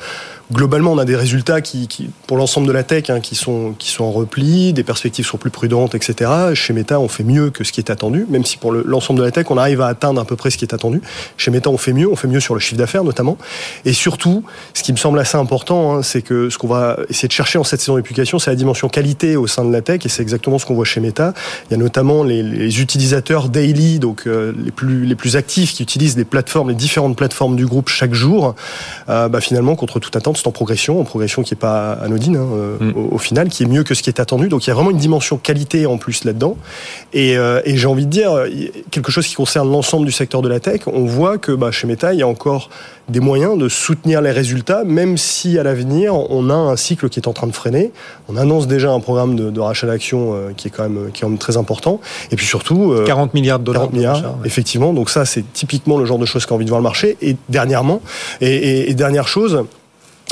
globalement, 0.53 0.93
on 0.93 0.99
a 0.99 1.05
des 1.05 1.17
résultats 1.17 1.61
qui, 1.61 1.89
pour 2.27 2.37
l'ensemble 2.37 2.67
de 2.67 2.73
la 2.73 2.83
tech, 2.83 3.11
hein, 3.11 3.21
qui 3.21 3.35
sont 3.35 3.75
qui 3.79 3.91
sont 3.91 4.05
en 4.05 4.11
repli, 4.11 4.73
des 4.73 4.85
perspectives 4.85 5.27
sont 5.27 5.39
plus 5.39 5.51
prudentes, 5.51 5.95
etc. 5.95 6.31
Chez 6.55 6.73
Meta, 6.73 7.01
on 7.01 7.09
fait 7.09 7.25
mieux 7.25 7.51
que 7.51 7.65
ce 7.65 7.73
qui 7.73 7.81
est 7.81 7.91
attendu, 7.91 8.27
même 8.29 8.45
si 8.45 8.57
pour 8.57 8.73
l'ensemble 8.73 9.21
de 9.21 9.25
la 9.25 9.31
tech, 9.31 9.47
on 9.51 9.57
arrive 9.57 9.81
à 9.81 9.87
atteindre 9.87 10.21
à 10.21 10.25
peu 10.25 10.37
près 10.37 10.51
ce 10.51 10.59
qui 10.59 10.65
est 10.65 10.75
attendu. 10.75 11.01
Chez 11.37 11.51
Meta, 11.51 11.71
on 11.71 11.79
fait 11.79 11.93
mieux, 11.93 12.09
on 12.11 12.17
fait 12.17 12.29
mieux 12.29 12.41
sur 12.41 12.55
le 12.55 12.61
chiffre 12.61 12.79
d'affaires 12.79 13.05
notamment. 13.05 13.39
Et 13.85 13.93
surtout, 13.93 14.45
ce 14.75 14.83
qui 14.83 14.93
me 14.93 14.97
semble 14.97 15.19
assez 15.19 15.37
important, 15.37 15.97
hein, 15.97 16.03
c'est 16.03 16.23
que 16.23 16.51
ce 16.51 16.59
qu'on 16.59 16.69
va 16.69 16.99
essayer 17.09 17.29
de 17.29 17.33
chercher 17.33 17.59
en 17.59 17.65
cette 17.65 17.81
saison 17.81 17.97
de 17.97 18.01
publication, 18.01 18.39
c'est 18.39 18.51
la 18.51 18.57
dimension 18.57 18.89
qualité 18.89 19.37
au 19.37 19.47
sein 19.47 19.65
de 19.65 19.73
la 19.73 19.83
tech, 19.83 20.01
et 20.05 20.09
c'est 20.09 20.23
exactement 20.23 20.59
ce 20.59 20.67
qu'on 20.67 20.75
voit 20.75 20.85
chez 20.85 21.01
Meta. 21.01 21.35
Il 21.69 21.73
y 21.73 21.75
a 21.75 21.79
notamment 21.79 22.23
les, 22.23 22.43
les 22.43 22.81
utilisateurs 22.81 23.49
daily, 23.49 23.99
donc 23.99 24.27
euh, 24.27 24.53
les 24.57 24.71
plus 24.71 25.05
les 25.05 25.15
plus 25.15 25.37
actifs, 25.37 25.75
qui 25.75 25.83
utilisent 25.83 26.17
les 26.17 26.25
plateformes, 26.25 26.69
les 26.69 26.75
différentes 26.75 27.17
plateformes 27.17 27.57
du 27.57 27.67
groupe 27.67 27.89
chaque 27.89 28.15
jour. 28.15 28.55
Euh, 29.09 29.29
bah, 29.29 29.41
finalement, 29.41 29.77
contre 29.77 30.01
toute 30.01 30.17
attente, 30.17 30.34
en 30.47 30.51
progression, 30.51 31.01
en 31.01 31.05
progression 31.05 31.43
qui 31.43 31.55
est 31.55 31.59
pas 31.59 31.93
anodine 31.93 32.37
hein, 32.37 32.47
euh, 32.53 32.79
mm. 32.81 32.93
au, 33.13 33.19
final, 33.19 33.49
qui 33.49 33.63
est 33.63 33.67
mieux 33.67 33.85
que 33.85 33.95
ce 33.95 34.03
qui 34.03 34.11
est 34.11 34.21
attendu. 34.21 34.49
Donc 34.49 34.67
il 34.67 34.69
y 34.69 34.71
a 34.71 34.75
vraiment 34.75 34.91
une 34.91 34.99
dimension 34.99 35.37
qualité 35.37 35.87
en 35.87 35.97
plus 35.97 36.25
là-dedans. 36.25 36.57
Et, 37.13 37.37
euh, 37.37 37.61
et 37.65 37.77
j'ai 37.77 37.87
envie 37.87 38.07
de 38.07 38.11
dire 38.11 38.45
quelque 38.91 39.11
chose 39.11 39.27
qui 39.27 39.35
concerne 39.35 39.71
l'ensemble 39.71 40.07
du 40.07 40.13
secteur 40.13 40.43
de 40.43 40.49
la 40.49 40.61
tech. 40.61 40.83
On 40.87 41.05
voit 41.05 41.39
que 41.39 41.53
bah, 41.53 41.71
chez 41.71 41.87
Meta, 41.87 42.13
il 42.13 42.19
y 42.19 42.23
a 42.23 42.29
encore 42.29 42.71
des 43.09 43.21
moyens 43.21 43.59
de 43.59 43.69
soutenir 43.69 44.23
les 44.23 44.31
résultats, 44.31 44.83
même 44.85 45.19
si 45.19 45.59
à 45.59 45.63
l'avenir 45.63 46.15
on 46.15 46.49
a 46.49 46.55
un 46.55 46.77
cycle 46.77 47.09
qui 47.11 47.21
est 47.21 47.29
en 47.29 47.33
train 47.33 47.47
de 47.47 47.53
freiner. 47.53 47.93
On 48.29 48.37
annonce 48.37 48.67
déjà 48.67 48.91
un 48.93 49.01
programme 49.01 49.37
de, 49.37 49.51
de 49.51 49.61
rachat 49.61 49.87
d'actions 49.87 50.35
euh, 50.35 50.53
qui 50.57 50.69
est 50.69 50.71
quand 50.71 50.85
même 50.85 51.11
qui 51.13 51.25
est 51.25 51.39
très 51.39 51.57
important. 51.57 52.01
Et 52.31 52.37
puis 52.37 52.47
surtout 52.47 52.95
40 53.07 53.35
milliards 53.35 53.59
de 53.59 53.65
dollars. 53.65 53.83
40 53.83 53.93
milliards, 53.93 54.39
effectivement. 54.45 54.93
Donc 54.93 55.11
ça, 55.11 55.25
c'est 55.25 55.45
typiquement 55.53 55.99
le 55.99 56.07
genre 56.07 56.19
de 56.19 56.27
choses 56.27 56.47
qu'a 56.47 56.55
envie 56.55 56.65
de 56.65 56.71
voir 56.71 56.81
le 56.81 56.85
marché. 56.85 57.17
Et 57.21 57.37
dernièrement, 57.49 58.01
et, 58.41 58.55
et, 58.55 58.91
et 58.91 58.95
dernière 58.95 59.29
chose 59.29 59.65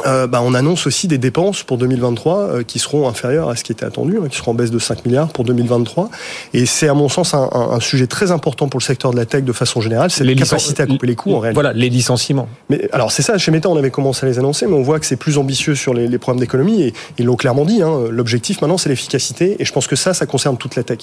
euh, 0.06 0.26
bah, 0.26 0.40
on 0.42 0.54
annonce 0.54 0.86
aussi 0.86 1.06
des 1.06 1.18
dépenses 1.18 1.62
pour 1.62 1.76
2023 1.76 2.38
euh, 2.38 2.62
qui 2.62 2.78
seront 2.78 3.08
inférieures 3.08 3.50
à 3.50 3.56
ce 3.56 3.62
qui 3.62 3.72
était 3.72 3.84
attendu, 3.84 4.16
hein, 4.18 4.28
qui 4.28 4.38
seront 4.38 4.52
en 4.52 4.54
baisse 4.54 4.70
de 4.70 4.78
5 4.78 5.04
milliards 5.04 5.28
pour 5.28 5.44
2023. 5.44 6.10
Et 6.54 6.66
c'est 6.66 6.88
à 6.88 6.94
mon 6.94 7.08
sens 7.08 7.34
un, 7.34 7.48
un, 7.52 7.70
un, 7.72 7.80
sujet 7.80 8.06
très 8.06 8.30
important 8.30 8.68
pour 8.68 8.80
le 8.80 8.84
secteur 8.84 9.12
de 9.12 9.16
la 9.16 9.26
tech 9.26 9.44
de 9.44 9.52
façon 9.52 9.80
générale, 9.80 10.10
c'est 10.10 10.24
la 10.24 10.34
capacité 10.34 10.82
à 10.82 10.86
couper 10.86 11.06
les 11.06 11.14
coûts 11.14 11.34
en 11.34 11.40
réalité. 11.40 11.54
Voilà, 11.54 11.72
les 11.72 11.90
licenciements. 11.90 12.48
Mais 12.70 12.88
alors 12.92 13.12
c'est 13.12 13.22
ça, 13.22 13.36
chez 13.38 13.50
Meta 13.50 13.68
on 13.68 13.76
avait 13.76 13.90
commencé 13.90 14.24
à 14.24 14.28
les 14.28 14.38
annoncer, 14.38 14.66
mais 14.66 14.74
on 14.74 14.82
voit 14.82 14.98
que 14.98 15.06
c'est 15.06 15.16
plus 15.16 15.36
ambitieux 15.36 15.74
sur 15.74 15.92
les, 15.92 16.08
les 16.08 16.18
problèmes 16.18 16.40
d'économie 16.40 16.82
et 16.82 16.94
ils 17.18 17.26
l'ont 17.26 17.36
clairement 17.36 17.64
dit. 17.64 17.82
Hein, 17.82 18.04
L'objectif 18.10 18.62
maintenant 18.62 18.78
c'est 18.78 18.88
l'efficacité 18.88 19.56
et 19.58 19.64
je 19.64 19.72
pense 19.72 19.86
que 19.86 19.96
ça, 19.96 20.14
ça 20.14 20.26
concerne 20.26 20.56
toute 20.56 20.74
la 20.74 20.84
tech. 20.84 21.00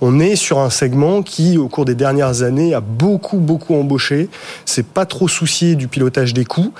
On 0.00 0.20
est 0.20 0.36
sur 0.36 0.60
un 0.60 0.70
segment 0.70 1.22
qui, 1.22 1.58
au 1.58 1.68
cours 1.68 1.84
des 1.84 1.96
dernières 1.96 2.42
années, 2.42 2.72
a 2.72 2.80
beaucoup 2.80 3.38
beaucoup 3.38 3.74
embauché. 3.74 4.28
C'est 4.64 4.86
pas 4.86 5.06
trop 5.06 5.26
soucié 5.26 5.74
du 5.74 5.88
pilotage 5.88 6.34
des 6.34 6.44
coûts 6.44 6.72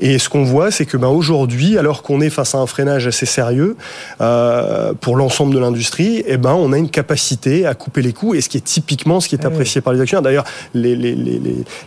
et 0.00 0.18
ce 0.18 0.28
qu'on 0.28 0.44
voit, 0.44 0.70
c'est 0.70 0.86
que 0.86 0.96
ben, 1.04 1.10
aujourd'hui, 1.10 1.76
alors 1.76 2.02
qu'on 2.02 2.20
est 2.22 2.30
face 2.30 2.54
à 2.54 2.58
un 2.58 2.66
freinage 2.66 3.06
assez 3.06 3.26
sérieux 3.26 3.76
euh, 4.22 4.94
pour 4.98 5.16
l'ensemble 5.16 5.54
de 5.54 5.58
l'industrie, 5.58 6.24
eh 6.26 6.38
ben, 6.38 6.54
on 6.54 6.72
a 6.72 6.78
une 6.78 6.88
capacité 6.88 7.66
à 7.66 7.74
couper 7.74 8.00
les 8.00 8.14
coûts, 8.14 8.34
et 8.34 8.40
ce 8.40 8.48
qui 8.48 8.56
est 8.56 8.64
typiquement 8.76 9.20
ce 9.20 9.28
qui 9.28 9.34
est 9.34 9.44
apprécié 9.44 9.82
par 9.82 9.92
les 9.92 10.00
actionnaires. 10.00 10.22
D'ailleurs, 10.22 10.44
les, 10.72 10.96
les, 10.96 11.14
les, 11.14 11.40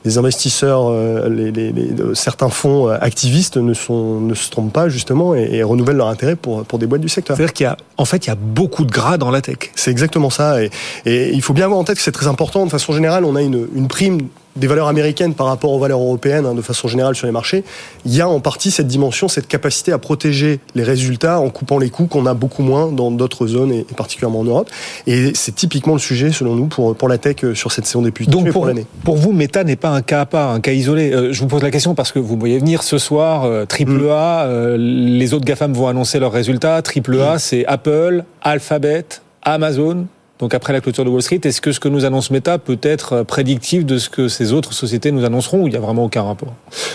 les, 0.05 0.17
investisseurs, 0.19 0.83
euh, 0.87 1.29
les, 1.29 1.73
certains 2.13 2.49
fonds 2.49 2.89
activistes 2.89 3.57
ne, 3.57 3.73
sont, 3.73 4.21
ne 4.21 4.35
se 4.35 4.51
trompent 4.51 4.71
pas 4.71 4.87
justement 4.87 5.33
et, 5.33 5.49
et 5.51 5.63
renouvellent 5.63 5.97
leur 5.97 6.09
intérêt 6.09 6.35
pour, 6.35 6.63
pour 6.63 6.77
des 6.77 6.85
boîtes 6.85 7.01
du 7.01 7.09
secteur. 7.09 7.35
C'est-à-dire 7.35 7.53
qu'il 7.53 7.63
y 7.63 7.67
a, 7.67 7.77
en 7.97 8.05
fait, 8.05 8.25
il 8.25 8.29
y 8.29 8.33
a 8.33 8.37
beaucoup 8.39 8.85
de 8.85 8.91
gras 8.91 9.17
dans 9.17 9.31
la 9.31 9.41
tech. 9.41 9.71
C'est 9.73 9.89
exactement 9.89 10.29
ça, 10.29 10.61
et, 10.61 10.69
et 11.05 11.33
il 11.33 11.41
faut 11.41 11.53
bien 11.53 11.65
avoir 11.65 11.79
en 11.79 11.83
tête 11.83 11.97
que 11.97 12.03
c'est 12.03 12.11
très 12.11 12.27
important. 12.27 12.65
De 12.65 12.71
façon 12.71 12.93
générale, 12.93 13.25
on 13.25 13.35
a 13.35 13.41
une, 13.41 13.67
une 13.75 13.87
prime 13.87 14.19
des 14.57 14.67
valeurs 14.67 14.87
américaines 14.87 15.33
par 15.33 15.47
rapport 15.47 15.71
aux 15.71 15.79
valeurs 15.79 15.99
européennes 15.99 16.45
hein, 16.45 16.53
de 16.53 16.61
façon 16.61 16.87
générale 16.87 17.15
sur 17.15 17.25
les 17.25 17.31
marchés, 17.31 17.63
il 18.05 18.15
y 18.15 18.21
a 18.21 18.27
en 18.27 18.39
partie 18.39 18.71
cette 18.71 18.87
dimension, 18.87 19.27
cette 19.27 19.47
capacité 19.47 19.91
à 19.91 19.97
protéger 19.97 20.59
les 20.75 20.83
résultats 20.83 21.39
en 21.39 21.49
coupant 21.49 21.77
les 21.79 21.89
coûts 21.89 22.07
qu'on 22.07 22.25
a 22.25 22.33
beaucoup 22.33 22.63
moins 22.63 22.91
dans 22.91 23.11
d'autres 23.11 23.47
zones 23.47 23.71
et 23.71 23.85
particulièrement 23.95 24.39
en 24.39 24.45
Europe. 24.45 24.69
Et 25.05 25.31
c'est 25.33 25.55
typiquement 25.55 25.93
le 25.93 25.99
sujet 25.99 26.31
selon 26.31 26.55
nous 26.55 26.67
pour, 26.67 26.95
pour 26.95 27.09
la 27.09 27.17
tech 27.17 27.37
sur 27.53 27.71
cette 27.71 27.85
saison 27.85 28.01
des 28.01 28.11
Donc 28.27 28.45
pour, 28.45 28.53
pour 28.53 28.65
l'année. 28.65 28.85
Pour 29.03 29.17
vous, 29.17 29.31
Meta 29.31 29.63
n'est 29.63 29.75
pas 29.75 29.89
un 29.89 30.01
cas 30.01 30.21
à 30.21 30.25
part, 30.25 30.51
un 30.51 30.59
cas 30.59 30.71
isolé. 30.71 31.11
Euh, 31.13 31.33
je 31.33 31.39
vous 31.39 31.47
pose 31.47 31.63
la 31.63 31.71
question 31.71 31.95
parce 31.95 32.11
que 32.11 32.19
vous 32.19 32.37
voyez 32.37 32.57
venir 32.59 32.83
ce 32.83 32.97
soir, 32.97 33.45
euh, 33.45 33.65
triple 33.65 34.03
mm. 34.03 34.09
A, 34.09 34.45
euh, 34.45 34.77
les 34.77 35.33
autres 35.33 35.45
GAFAM 35.45 35.73
vont 35.73 35.87
annoncer 35.87 36.19
leurs 36.19 36.31
résultats. 36.31 36.81
Triple 36.81 37.19
A, 37.21 37.35
mm. 37.35 37.39
c'est 37.39 37.65
Apple, 37.65 38.23
Alphabet, 38.41 39.05
Amazon, 39.43 40.07
donc 40.39 40.53
après 40.53 40.71
la 40.71 40.81
clôture 40.81 41.03
de 41.03 41.09
Wall 41.09 41.21
Street, 41.21 41.41
est-ce 41.43 41.61
que 41.61 41.71
ce 41.71 41.79
que 41.79 41.89
nous 41.89 42.05
annonce 42.05 42.29
Meta 42.29 42.59
peut 42.59 42.77
être 42.83 43.23
prédictif 43.23 43.85
de 43.85 43.97
ce 43.97 44.09
que 44.09 44.27
ces 44.27 44.53
autres 44.53 44.73
sociétés 44.73 45.11
nous 45.11 45.25
annonceront 45.25 45.63
ou 45.63 45.67
il 45.67 45.71
n'y 45.71 45.77
a 45.77 45.79
vraiment 45.79 46.05
aucun 46.05 46.21
rapport? 46.21 46.53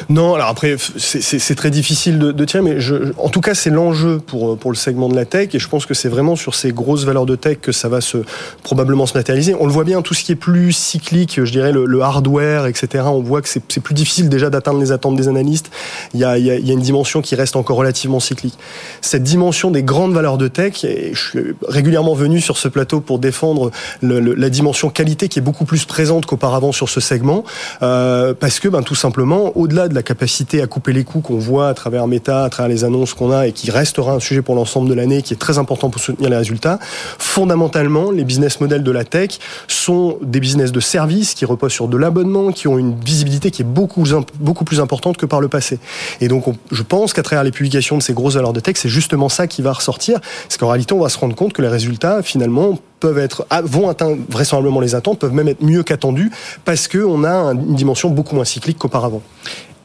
Non, 0.09 0.35
alors 0.35 0.49
après, 0.49 0.77
c'est 0.79 1.55
très 1.57 1.71
difficile 1.71 2.19
de, 2.19 2.31
de 2.31 2.45
tirer, 2.45 2.63
mais 2.63 2.81
je, 2.81 3.13
en 3.19 3.29
tout 3.29 3.41
cas, 3.41 3.55
c'est 3.55 3.71
l'enjeu 3.71 4.19
pour, 4.19 4.57
pour 4.57 4.71
le 4.71 4.77
segment 4.77 5.09
de 5.09 5.17
la 5.17 5.25
tech 5.25 5.49
et 5.55 5.59
je 5.59 5.69
pense 5.69 5.87
que 5.87 5.95
c'est 5.95 6.09
vraiment 6.09 6.37
sur 6.37 6.55
ces 6.55 6.71
grosses 6.71 7.05
valeurs 7.05 7.27
de 7.27 7.35
tech 7.35 7.59
que 7.61 7.73
ça 7.73 7.89
va 7.89 8.01
se, 8.01 8.19
probablement 8.63 9.07
se 9.07 9.17
matérialiser. 9.17 9.57
On 9.59 9.67
le 9.67 9.73
voit 9.73 9.85
bien, 9.85 10.03
tout 10.03 10.15
ce 10.15 10.23
qui 10.23 10.33
est 10.33 10.37
plus 10.37 10.73
cyclique, 10.73 11.45
je 11.45 11.51
dirais 11.51 11.73
le, 11.73 11.85
le 11.85 12.01
hardware, 12.01 12.67
etc., 12.67 13.05
on 13.09 13.23
voit 13.23 13.43
que 13.43 13.49
c'est 13.49 13.81
plus 13.81 13.95
difficile 13.95 14.29
déjà 14.29 14.51
d'atteindre 14.51 14.79
les 14.79 14.93
attentes 14.93 15.17
des 15.17 15.27
analystes. 15.27 15.71
Il 16.15 16.21
y, 16.21 16.25
a, 16.25 16.39
il, 16.39 16.47
y 16.47 16.51
a, 16.51 16.55
il 16.57 16.67
y 16.67 16.71
a 16.71 16.75
une 16.75 16.81
dimension 16.81 17.23
qui 17.23 17.35
reste 17.35 17.57
encore 17.57 17.77
relativement 17.77 18.21
cyclique. 18.21 18.57
Cette 19.01 19.25
dimension 19.25 19.73
des 19.73 19.83
grandes 19.83 20.13
valeurs 20.13 20.39
de 20.39 20.47
tech, 20.47 20.85
et 20.85 21.11
je 21.13 21.29
suis 21.29 21.41
régulièrement 21.67 22.15
venu 22.15 22.41
sur 22.41 22.57
ce 22.57 22.69
plateau 22.69 23.01
pour 23.01 23.19
défendre 23.19 23.32
défendre 23.33 23.71
la 24.03 24.51
dimension 24.51 24.91
qualité 24.91 25.29
qui 25.29 25.39
est 25.39 25.43
beaucoup 25.43 25.65
plus 25.65 25.87
présente 25.87 26.27
qu'auparavant 26.27 26.71
sur 26.71 26.91
ce 26.91 27.01
segment, 27.01 27.45
euh, 27.83 28.35
parce 28.39 28.61
que 28.61 28.69
ben, 28.69 28.83
tout 28.83 28.95
simplement, 28.95 29.57
au-delà 29.57 29.89
de 29.89 29.95
la 29.95 30.03
capacité 30.03 30.61
à 30.61 30.67
couper 30.67 30.93
les 30.93 31.05
coûts 31.05 31.23
qu'on 31.23 31.39
voit 31.39 31.69
à 31.69 31.75
travers 31.75 32.07
Meta, 32.07 32.45
à 32.45 32.51
travers 32.51 32.69
les 32.69 32.85
annonces 32.85 33.15
qu'on 33.15 33.33
a 33.33 33.47
et 33.47 33.53
qui 33.53 33.71
restera 33.71 34.13
un 34.13 34.21
sujet 34.21 34.43
pour 34.43 34.55
l'ensemble 34.55 34.89
de 34.91 34.95
l'année, 34.95 35.23
qui 35.23 35.33
est 35.33 35.39
très 35.39 35.57
important 35.57 35.89
pour 35.89 36.03
soutenir 36.03 36.29
les 36.29 36.37
résultats, 36.37 36.79
fondamentalement, 37.19 38.11
les 38.11 38.25
business 38.25 38.61
models 38.61 38.83
de 38.83 38.91
la 38.91 39.05
tech 39.05 39.39
sont 39.67 40.19
des 40.21 40.41
business 40.41 40.73
de 40.73 40.81
services 40.81 41.33
qui 41.33 41.47
reposent 41.47 41.73
sur 41.73 41.89
de 41.89 41.97
l'abonnement, 41.97 42.53
qui 42.53 42.69
ont 42.69 42.79
une 42.79 42.95
visibilité 43.01 43.51
qui 43.51 43.63
est 43.63 43.71
beaucoup, 43.81 44.05
beaucoup 44.41 44.65
plus 44.65 44.81
importante 44.81 45.17
que 45.17 45.27
par 45.27 45.41
le 45.41 45.49
passé. 45.49 45.79
Et 46.21 46.29
donc, 46.29 46.49
on, 46.49 46.57
je 46.71 46.83
pense 46.83 47.15
qu'à 47.15 47.23
travers 47.23 47.45
les 47.45 47.51
publications 47.51 47.97
de 47.97 48.03
ces 48.03 48.13
grosses 48.13 48.35
valeurs 48.35 48.53
de 48.53 48.61
tech, 48.61 48.77
c'est 48.77 48.91
justement 48.91 49.31
ça 49.31 49.47
qui 49.47 49.63
va 49.63 49.73
ressortir, 49.73 50.21
parce 50.21 50.59
qu'en 50.59 50.69
réalité, 50.69 50.93
on 50.93 51.01
va 51.01 51.09
se 51.09 51.19
rendre 51.19 51.35
compte 51.35 51.55
que 51.55 51.63
les 51.63 51.69
résultats, 51.69 52.23
finalement, 52.23 52.79
peuvent 53.03 53.19
être 53.19 53.47
vont 53.65 53.89
atteindre 53.89 54.17
vraisemblablement 54.31 54.81
les 54.81 54.95
attentes, 54.95 55.19
peuvent 55.19 55.35
même 55.35 55.49
être 55.49 55.63
mieux 55.63 55.83
qu'attendus 55.83 56.31
parce 56.65 56.87
que 56.87 56.99
on 56.99 57.25
a 57.25 57.53
une 57.53 57.75
dimension 57.75 58.09
beaucoup 58.11 58.37
moins 58.37 58.45
cyclique 58.45 58.79
qu'auparavant. 58.79 59.23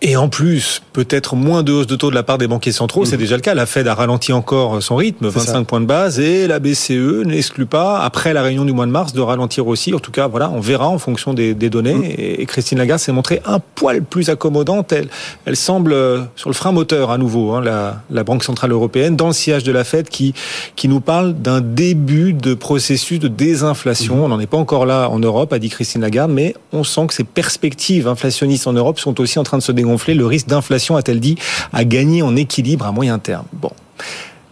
Et 0.04 0.16
en 0.16 0.30
plus, 0.30 0.84
peut-être 0.94 1.36
moins 1.36 1.64
de 1.64 1.72
hausse 1.72 1.88
de 1.88 1.96
taux 1.96 2.12
de 2.12 2.16
la 2.16 2.22
part 2.22 2.38
des 2.38 2.48
banquiers 2.48 2.72
centraux, 2.72 3.02
mmh. 3.02 3.06
c'est 3.08 3.18
déjà 3.18 3.36
le 3.36 3.42
cas. 3.42 3.56
La 3.56 3.66
Fed 3.66 3.88
a 3.88 3.96
ralenti 3.96 4.32
encore 4.32 4.82
son 4.84 4.96
rythme, 4.96 5.28
25 5.28 5.64
points 5.66 5.82
de 5.82 5.88
base, 5.88 6.20
et 6.20 6.46
la 6.46 6.60
BCE 6.60 7.26
n'exclut 7.26 7.66
pas, 7.66 8.00
après 8.02 8.32
la 8.34 8.44
réunion 8.44 8.64
du 8.64 8.74
mois 8.74 8.86
de 8.86 8.92
mars, 8.92 9.14
de 9.14 9.22
ralentir 9.22 9.66
aussi. 9.68 9.96
En 9.96 10.00
tout 10.00 10.12
cas, 10.12 10.28
voilà, 10.28 10.52
on 10.52 10.60
verra 10.60 10.88
en 10.88 11.00
fonction 11.00 11.34
des, 11.34 11.56
des 11.56 11.72
données. 11.72 11.96
Mmh. 11.96 12.42
Et 12.42 12.46
Christine 12.46 12.78
Lagarde 12.78 13.00
s'est 13.00 13.12
montrée 13.12 13.42
un 13.46 13.60
poil 13.60 14.04
plus 14.04 14.30
accommodante. 14.30 14.92
Elle, 14.92 15.08
elle 15.46 15.56
semble 15.56 15.94
euh, 15.94 16.22
sur 16.36 16.50
le 16.50 16.56
frein 16.56 16.72
moteur 16.72 17.10
à 17.10 17.18
nouveau, 17.18 17.54
hein, 17.54 17.62
la, 17.62 18.04
la 18.12 18.24
Banque 18.24 18.44
centrale 18.44 18.72
européenne, 18.72 19.16
dans 19.16 19.28
le 19.28 19.34
sillage 19.34 19.64
de 19.64 19.72
la 19.72 19.84
Fed, 19.84 20.10
qui, 20.10 20.36
qui 20.76 20.90
nous 20.90 21.00
parle 21.00 21.34
d'un 21.34 21.60
début 21.60 22.34
de 22.34 22.54
processus 22.54 23.18
de 23.18 23.30
désinflation. 23.30 24.18
Mmh. 24.18 24.22
On 24.22 24.28
n'en 24.28 24.40
est 24.40 24.48
pas 24.48 24.58
encore 24.58 24.86
là 24.86 25.10
en 25.10 25.18
Europe, 25.18 25.54
a 25.54 25.60
dit 25.60 25.70
Christine 25.70 26.02
Lagarde, 26.02 26.32
mais 26.32 26.54
on 26.72 26.84
sent 26.84 27.08
que 27.08 27.16
ces 27.16 27.24
perspectives 27.24 28.08
inflationnistes 28.08 28.68
en 28.68 28.74
Europe 28.74 29.00
sont 29.00 29.20
aussi 29.20 29.40
en 29.40 29.44
train 29.44 29.58
de 29.58 29.64
se 29.64 29.72
dégonfler 29.72 29.87
gonfler, 29.88 30.14
le 30.14 30.26
risque 30.26 30.48
d'inflation, 30.48 30.96
a-t-elle 30.96 31.20
dit, 31.20 31.36
a 31.74 31.84
gagné 31.84 32.22
en 32.22 32.36
équilibre 32.36 32.86
à 32.86 32.92
moyen 32.92 33.20
terme. 33.20 33.46
Bon. 33.54 33.72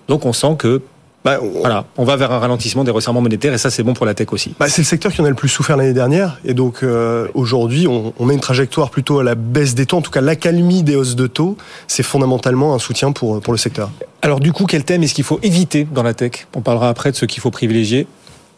Donc 0.08 0.26
on 0.26 0.34
sent 0.34 0.56
que 0.58 0.82
bah. 1.26 1.39
Voilà, 1.41 1.86
on 1.98 2.06
va 2.06 2.17
vers 2.17 2.32
un 2.32 2.38
ralentissement 2.38 2.84
des 2.84 2.91
resserrements 2.91 3.19
monétaires 3.19 3.52
et 3.52 3.58
ça 3.58 3.71
c'est 3.71 3.82
bon 3.82 3.95
pour 3.95 4.06
la 4.06 4.13
tech 4.13 4.28
aussi. 4.32 4.54
Bah, 4.60 4.69
c'est 4.69 4.84
le 4.84 4.86
secteur 4.86 5.12
qui 5.12 5.21
en 5.21 5.26
a 5.26 5.30
le 5.30 5.34
plus 5.34 5.50
souffert 5.50 5.76
l'année 5.76 5.93
dernière 5.93 6.39
et 6.45 6.54
donc 6.54 6.84
euh, 6.84 7.28
aujourd'hui 7.34 7.88
on, 7.88 8.13
on, 8.19 8.26
met 8.26 8.36
une 8.36 8.39
trajectoire 8.39 8.91
plutôt 8.91 9.17
à 9.17 9.24
la 9.24 9.34
baisse 9.34 9.74
des 9.74 9.88
taux, 9.88 9.98
en 9.98 10.02
tout 10.04 10.12
cas 10.12 10.21
l'accalmie 10.21 10.84
des 10.84 10.95
hausses 10.95 11.15
de 11.15 11.26
taux, 11.26 11.58
c'est 11.88 12.04
fondamentalement 12.04 12.76
un 12.76 12.80
soutien 12.80 13.12
pour, 13.12 13.41
pour 13.41 13.54
le 13.54 13.58
secteur. 13.58 13.89
Alors 14.21 14.39
du 14.39 14.54
coup 14.54 14.67
quel 14.67 14.84
thème 14.84 15.02
est-ce 15.02 15.15
qu'il 15.15 15.24
faut 15.24 15.39
éviter 15.41 15.88
dans 15.91 16.04
la 16.04 16.13
tech? 16.13 16.45
On 16.56 16.62
parlera 16.62 16.89
après 16.89 17.10
de 17.10 17.15
ce 17.15 17.26
qu'il 17.26 17.41
faut 17.41 17.50
privilégier. 17.50 18.06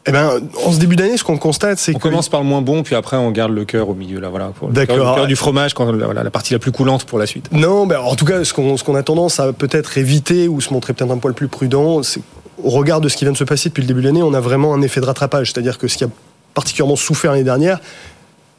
Eh 0.07 0.11
ben, 0.11 0.39
en 0.65 0.71
ce 0.71 0.79
début 0.79 0.95
d'année, 0.95 1.17
ce 1.17 1.23
qu'on 1.23 1.37
constate, 1.37 1.79
c'est 1.79 1.95
on 1.95 1.99
commence 1.99 2.29
par 2.29 2.41
le 2.41 2.47
moins 2.47 2.61
bon, 2.61 2.81
puis 2.81 2.95
après 2.95 3.17
on 3.17 3.29
garde 3.31 3.51
le 3.51 3.65
cœur 3.65 3.89
au 3.89 3.93
milieu. 3.93 4.19
Là, 4.19 4.29
voilà. 4.29 4.53
D'accord. 4.69 4.97
Le 4.97 5.15
cœur 5.15 5.27
du 5.27 5.35
fromage, 5.35 5.73
quand 5.73 5.85
voilà, 5.85 6.23
la 6.23 6.31
partie 6.31 6.53
la 6.53 6.59
plus 6.59 6.71
coulante 6.71 7.03
pour 7.03 7.19
la 7.19 7.25
suite. 7.25 7.49
Non, 7.51 7.85
ben, 7.85 7.99
en 7.99 8.15
tout 8.15 8.25
cas, 8.25 8.43
ce 8.43 8.53
qu'on 8.53 8.77
ce 8.77 8.83
qu'on 8.83 8.95
a 8.95 9.03
tendance 9.03 9.39
à 9.39 9.51
peut-être 9.53 9.97
éviter 9.97 10.47
ou 10.47 10.61
se 10.61 10.73
montrer 10.73 10.93
peut-être 10.93 11.11
un 11.11 11.17
poil 11.17 11.33
plus 11.33 11.49
prudent, 11.49 12.03
c'est 12.03 12.21
au 12.63 12.69
regard 12.69 13.01
de 13.01 13.09
ce 13.09 13.17
qui 13.17 13.25
vient 13.25 13.33
de 13.33 13.37
se 13.37 13.43
passer 13.43 13.69
depuis 13.69 13.81
le 13.81 13.87
début 13.87 14.01
de 14.01 14.07
l'année, 14.07 14.23
on 14.23 14.33
a 14.33 14.39
vraiment 14.39 14.73
un 14.73 14.81
effet 14.81 15.01
de 15.01 15.05
rattrapage. 15.05 15.51
C'est-à-dire 15.51 15.77
que 15.77 15.87
ce 15.87 15.97
qui 15.97 16.03
a 16.03 16.09
particulièrement 16.53 16.95
souffert 16.95 17.31
l'année 17.31 17.43
dernière, 17.43 17.79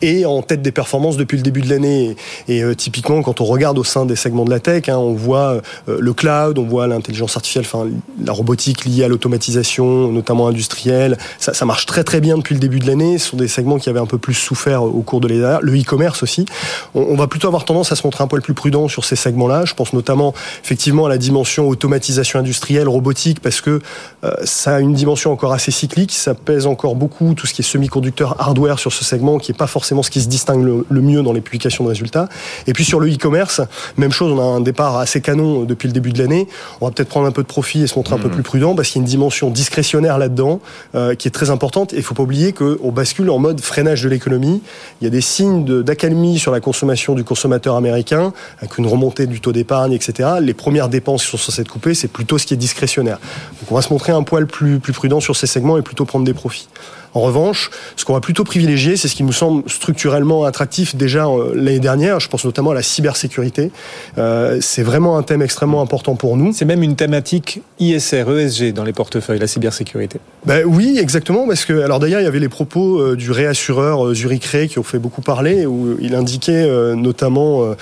et 0.02 0.26
en 0.26 0.42
tête 0.42 0.62
des 0.62 0.72
performances 0.72 1.16
depuis 1.16 1.36
le 1.36 1.42
début 1.42 1.60
de 1.60 1.70
l'année. 1.70 2.16
Et, 2.48 2.62
euh, 2.62 2.74
typiquement, 2.74 3.22
quand 3.22 3.40
on 3.40 3.44
regarde 3.44 3.78
au 3.78 3.84
sein 3.84 4.06
des 4.06 4.16
segments 4.16 4.44
de 4.44 4.50
la 4.50 4.60
tech, 4.60 4.88
hein, 4.88 4.96
on 4.96 5.14
voit 5.14 5.60
euh, 5.88 5.98
le 6.00 6.12
cloud, 6.12 6.58
on 6.58 6.64
voit 6.64 6.86
l'intelligence 6.86 7.36
artificielle, 7.36 7.64
enfin 7.66 7.86
la 8.24 8.32
robotique 8.32 8.84
liée 8.84 9.04
à 9.04 9.08
l'automatisation, 9.08 10.12
notamment 10.12 10.48
industrielle. 10.48 11.18
Ça, 11.38 11.54
ça, 11.54 11.64
marche 11.64 11.86
très 11.86 12.04
très 12.04 12.20
bien 12.20 12.38
depuis 12.38 12.54
le 12.54 12.60
début 12.60 12.78
de 12.78 12.86
l'année. 12.86 13.18
Ce 13.18 13.30
sont 13.30 13.36
des 13.36 13.48
segments 13.48 13.78
qui 13.78 13.88
avaient 13.88 13.98
un 14.00 14.06
peu 14.06 14.18
plus 14.18 14.34
souffert 14.34 14.82
au 14.82 15.02
cours 15.02 15.20
de 15.20 15.28
l'année. 15.28 15.58
Le 15.62 15.78
e-commerce 15.78 16.22
aussi. 16.22 16.46
On, 16.94 17.02
on, 17.02 17.16
va 17.16 17.26
plutôt 17.26 17.48
avoir 17.48 17.64
tendance 17.64 17.92
à 17.92 17.96
se 17.96 18.06
montrer 18.06 18.24
un 18.24 18.26
poil 18.26 18.42
plus 18.42 18.54
prudent 18.54 18.88
sur 18.88 19.04
ces 19.04 19.16
segments-là. 19.16 19.64
Je 19.64 19.74
pense 19.74 19.92
notamment 19.92 20.34
effectivement 20.64 21.06
à 21.06 21.08
la 21.08 21.18
dimension 21.18 21.68
automatisation 21.68 22.38
industrielle, 22.38 22.88
robotique, 22.88 23.40
parce 23.40 23.60
que 23.60 23.80
euh, 24.24 24.32
ça 24.44 24.76
a 24.76 24.80
une 24.80 24.94
dimension 24.94 25.32
encore 25.32 25.52
assez 25.52 25.70
cyclique. 25.70 26.12
Ça 26.12 26.34
pèse 26.34 26.66
encore 26.66 26.94
beaucoup 26.94 27.34
tout 27.34 27.46
ce 27.46 27.54
qui 27.54 27.62
est 27.62 27.64
semi-conducteur 27.64 28.40
hardware 28.40 28.78
sur 28.78 28.92
ce 28.92 29.04
segment, 29.04 29.38
qui 29.38 29.52
est 29.52 29.54
pas 29.54 29.66
forcément 29.66 29.87
forcément 29.88 30.02
ce 30.02 30.10
qui 30.10 30.20
se 30.20 30.28
distingue 30.28 30.64
le, 30.64 30.84
le, 30.90 31.00
mieux 31.00 31.22
dans 31.22 31.32
les 31.32 31.40
publications 31.40 31.82
de 31.82 31.88
résultats. 31.88 32.28
Et 32.66 32.74
puis 32.74 32.84
sur 32.84 33.00
le 33.00 33.10
e-commerce, 33.10 33.62
même 33.96 34.12
chose, 34.12 34.30
on 34.30 34.38
a 34.38 34.42
un 34.42 34.60
départ 34.60 34.98
assez 34.98 35.22
canon 35.22 35.62
depuis 35.62 35.88
le 35.88 35.94
début 35.94 36.12
de 36.12 36.18
l'année. 36.18 36.46
On 36.82 36.86
va 36.86 36.92
peut-être 36.92 37.08
prendre 37.08 37.26
un 37.26 37.30
peu 37.30 37.42
de 37.42 37.46
profit 37.46 37.80
et 37.80 37.86
se 37.86 37.94
montrer 37.96 38.14
un 38.14 38.18
peu 38.18 38.28
plus 38.28 38.42
prudent 38.42 38.74
parce 38.74 38.88
qu'il 38.88 38.96
y 38.96 38.98
a 39.00 39.04
une 39.04 39.08
dimension 39.08 39.48
discrétionnaire 39.48 40.18
là-dedans 40.18 40.60
euh, 40.94 41.14
qui 41.14 41.26
est 41.26 41.30
très 41.30 41.48
importante. 41.48 41.94
Et 41.94 41.96
il 41.96 42.02
faut 42.02 42.12
pas 42.12 42.22
oublier 42.22 42.52
qu'on 42.52 42.92
bascule 42.92 43.30
en 43.30 43.38
mode 43.38 43.62
freinage 43.62 44.02
de 44.02 44.10
l'économie. 44.10 44.60
Il 45.00 45.04
y 45.04 45.06
a 45.06 45.10
des 45.10 45.22
signes 45.22 45.64
d'accalmie 45.82 46.38
sur 46.38 46.52
la 46.52 46.60
consommation 46.60 47.14
du 47.14 47.24
consommateur 47.24 47.74
américain, 47.74 48.34
avec 48.58 48.76
une 48.76 48.86
remontée 48.86 49.26
du 49.26 49.40
taux 49.40 49.52
d'épargne, 49.52 49.94
etc. 49.94 50.28
Les 50.42 50.52
premières 50.52 50.90
dépenses 50.90 51.24
qui 51.24 51.30
sont 51.30 51.38
censées 51.38 51.62
être 51.62 51.70
coupées, 51.70 51.94
c'est 51.94 52.08
plutôt 52.08 52.36
ce 52.36 52.44
qui 52.44 52.52
est 52.52 52.58
discrétionnaire. 52.58 53.20
Donc 53.60 53.72
on 53.72 53.74
va 53.74 53.80
se 53.80 53.90
montrer 53.90 54.12
un 54.12 54.22
poil 54.22 54.46
plus, 54.46 54.80
plus 54.80 54.92
prudent 54.92 55.20
sur 55.20 55.34
ces 55.34 55.46
segments 55.46 55.78
et 55.78 55.82
plutôt 55.82 56.04
prendre 56.04 56.26
des 56.26 56.34
profits. 56.34 56.68
En 57.14 57.20
revanche, 57.20 57.70
ce 57.96 58.04
qu'on 58.04 58.12
va 58.12 58.20
plutôt 58.20 58.44
privilégier, 58.44 58.96
c'est 58.96 59.08
ce 59.08 59.14
qui 59.14 59.22
nous 59.22 59.32
semble 59.32 59.68
structurellement 59.68 60.44
attractif 60.44 60.96
déjà 60.96 61.26
euh, 61.26 61.52
l'année 61.54 61.78
dernière. 61.78 62.20
Je 62.20 62.28
pense 62.28 62.44
notamment 62.44 62.70
à 62.70 62.74
la 62.74 62.82
cybersécurité. 62.82 63.70
Euh, 64.18 64.58
c'est 64.60 64.82
vraiment 64.82 65.16
un 65.16 65.22
thème 65.22 65.42
extrêmement 65.42 65.80
important 65.80 66.14
pour 66.14 66.36
nous. 66.36 66.52
C'est 66.52 66.64
même 66.64 66.82
une 66.82 66.96
thématique 66.96 67.62
ISR, 67.80 68.24
ESG 68.28 68.72
dans 68.72 68.84
les 68.84 68.92
portefeuilles, 68.92 69.38
la 69.38 69.46
cybersécurité. 69.46 70.20
Ben 70.44 70.64
oui, 70.66 70.98
exactement, 70.98 71.46
parce 71.46 71.64
que 71.64 71.80
alors 71.80 71.98
d'ailleurs 71.98 72.20
il 72.20 72.24
y 72.24 72.28
avait 72.28 72.38
les 72.38 72.48
propos 72.48 73.00
euh, 73.00 73.16
du 73.16 73.30
réassureur 73.30 74.14
Zurich 74.14 74.44
Re 74.46 74.66
qui 74.68 74.78
ont 74.78 74.84
fait 74.84 74.98
beaucoup 74.98 75.22
parler, 75.22 75.66
où 75.66 75.96
il 76.00 76.14
indiquait 76.14 76.68
notamment 76.94 77.74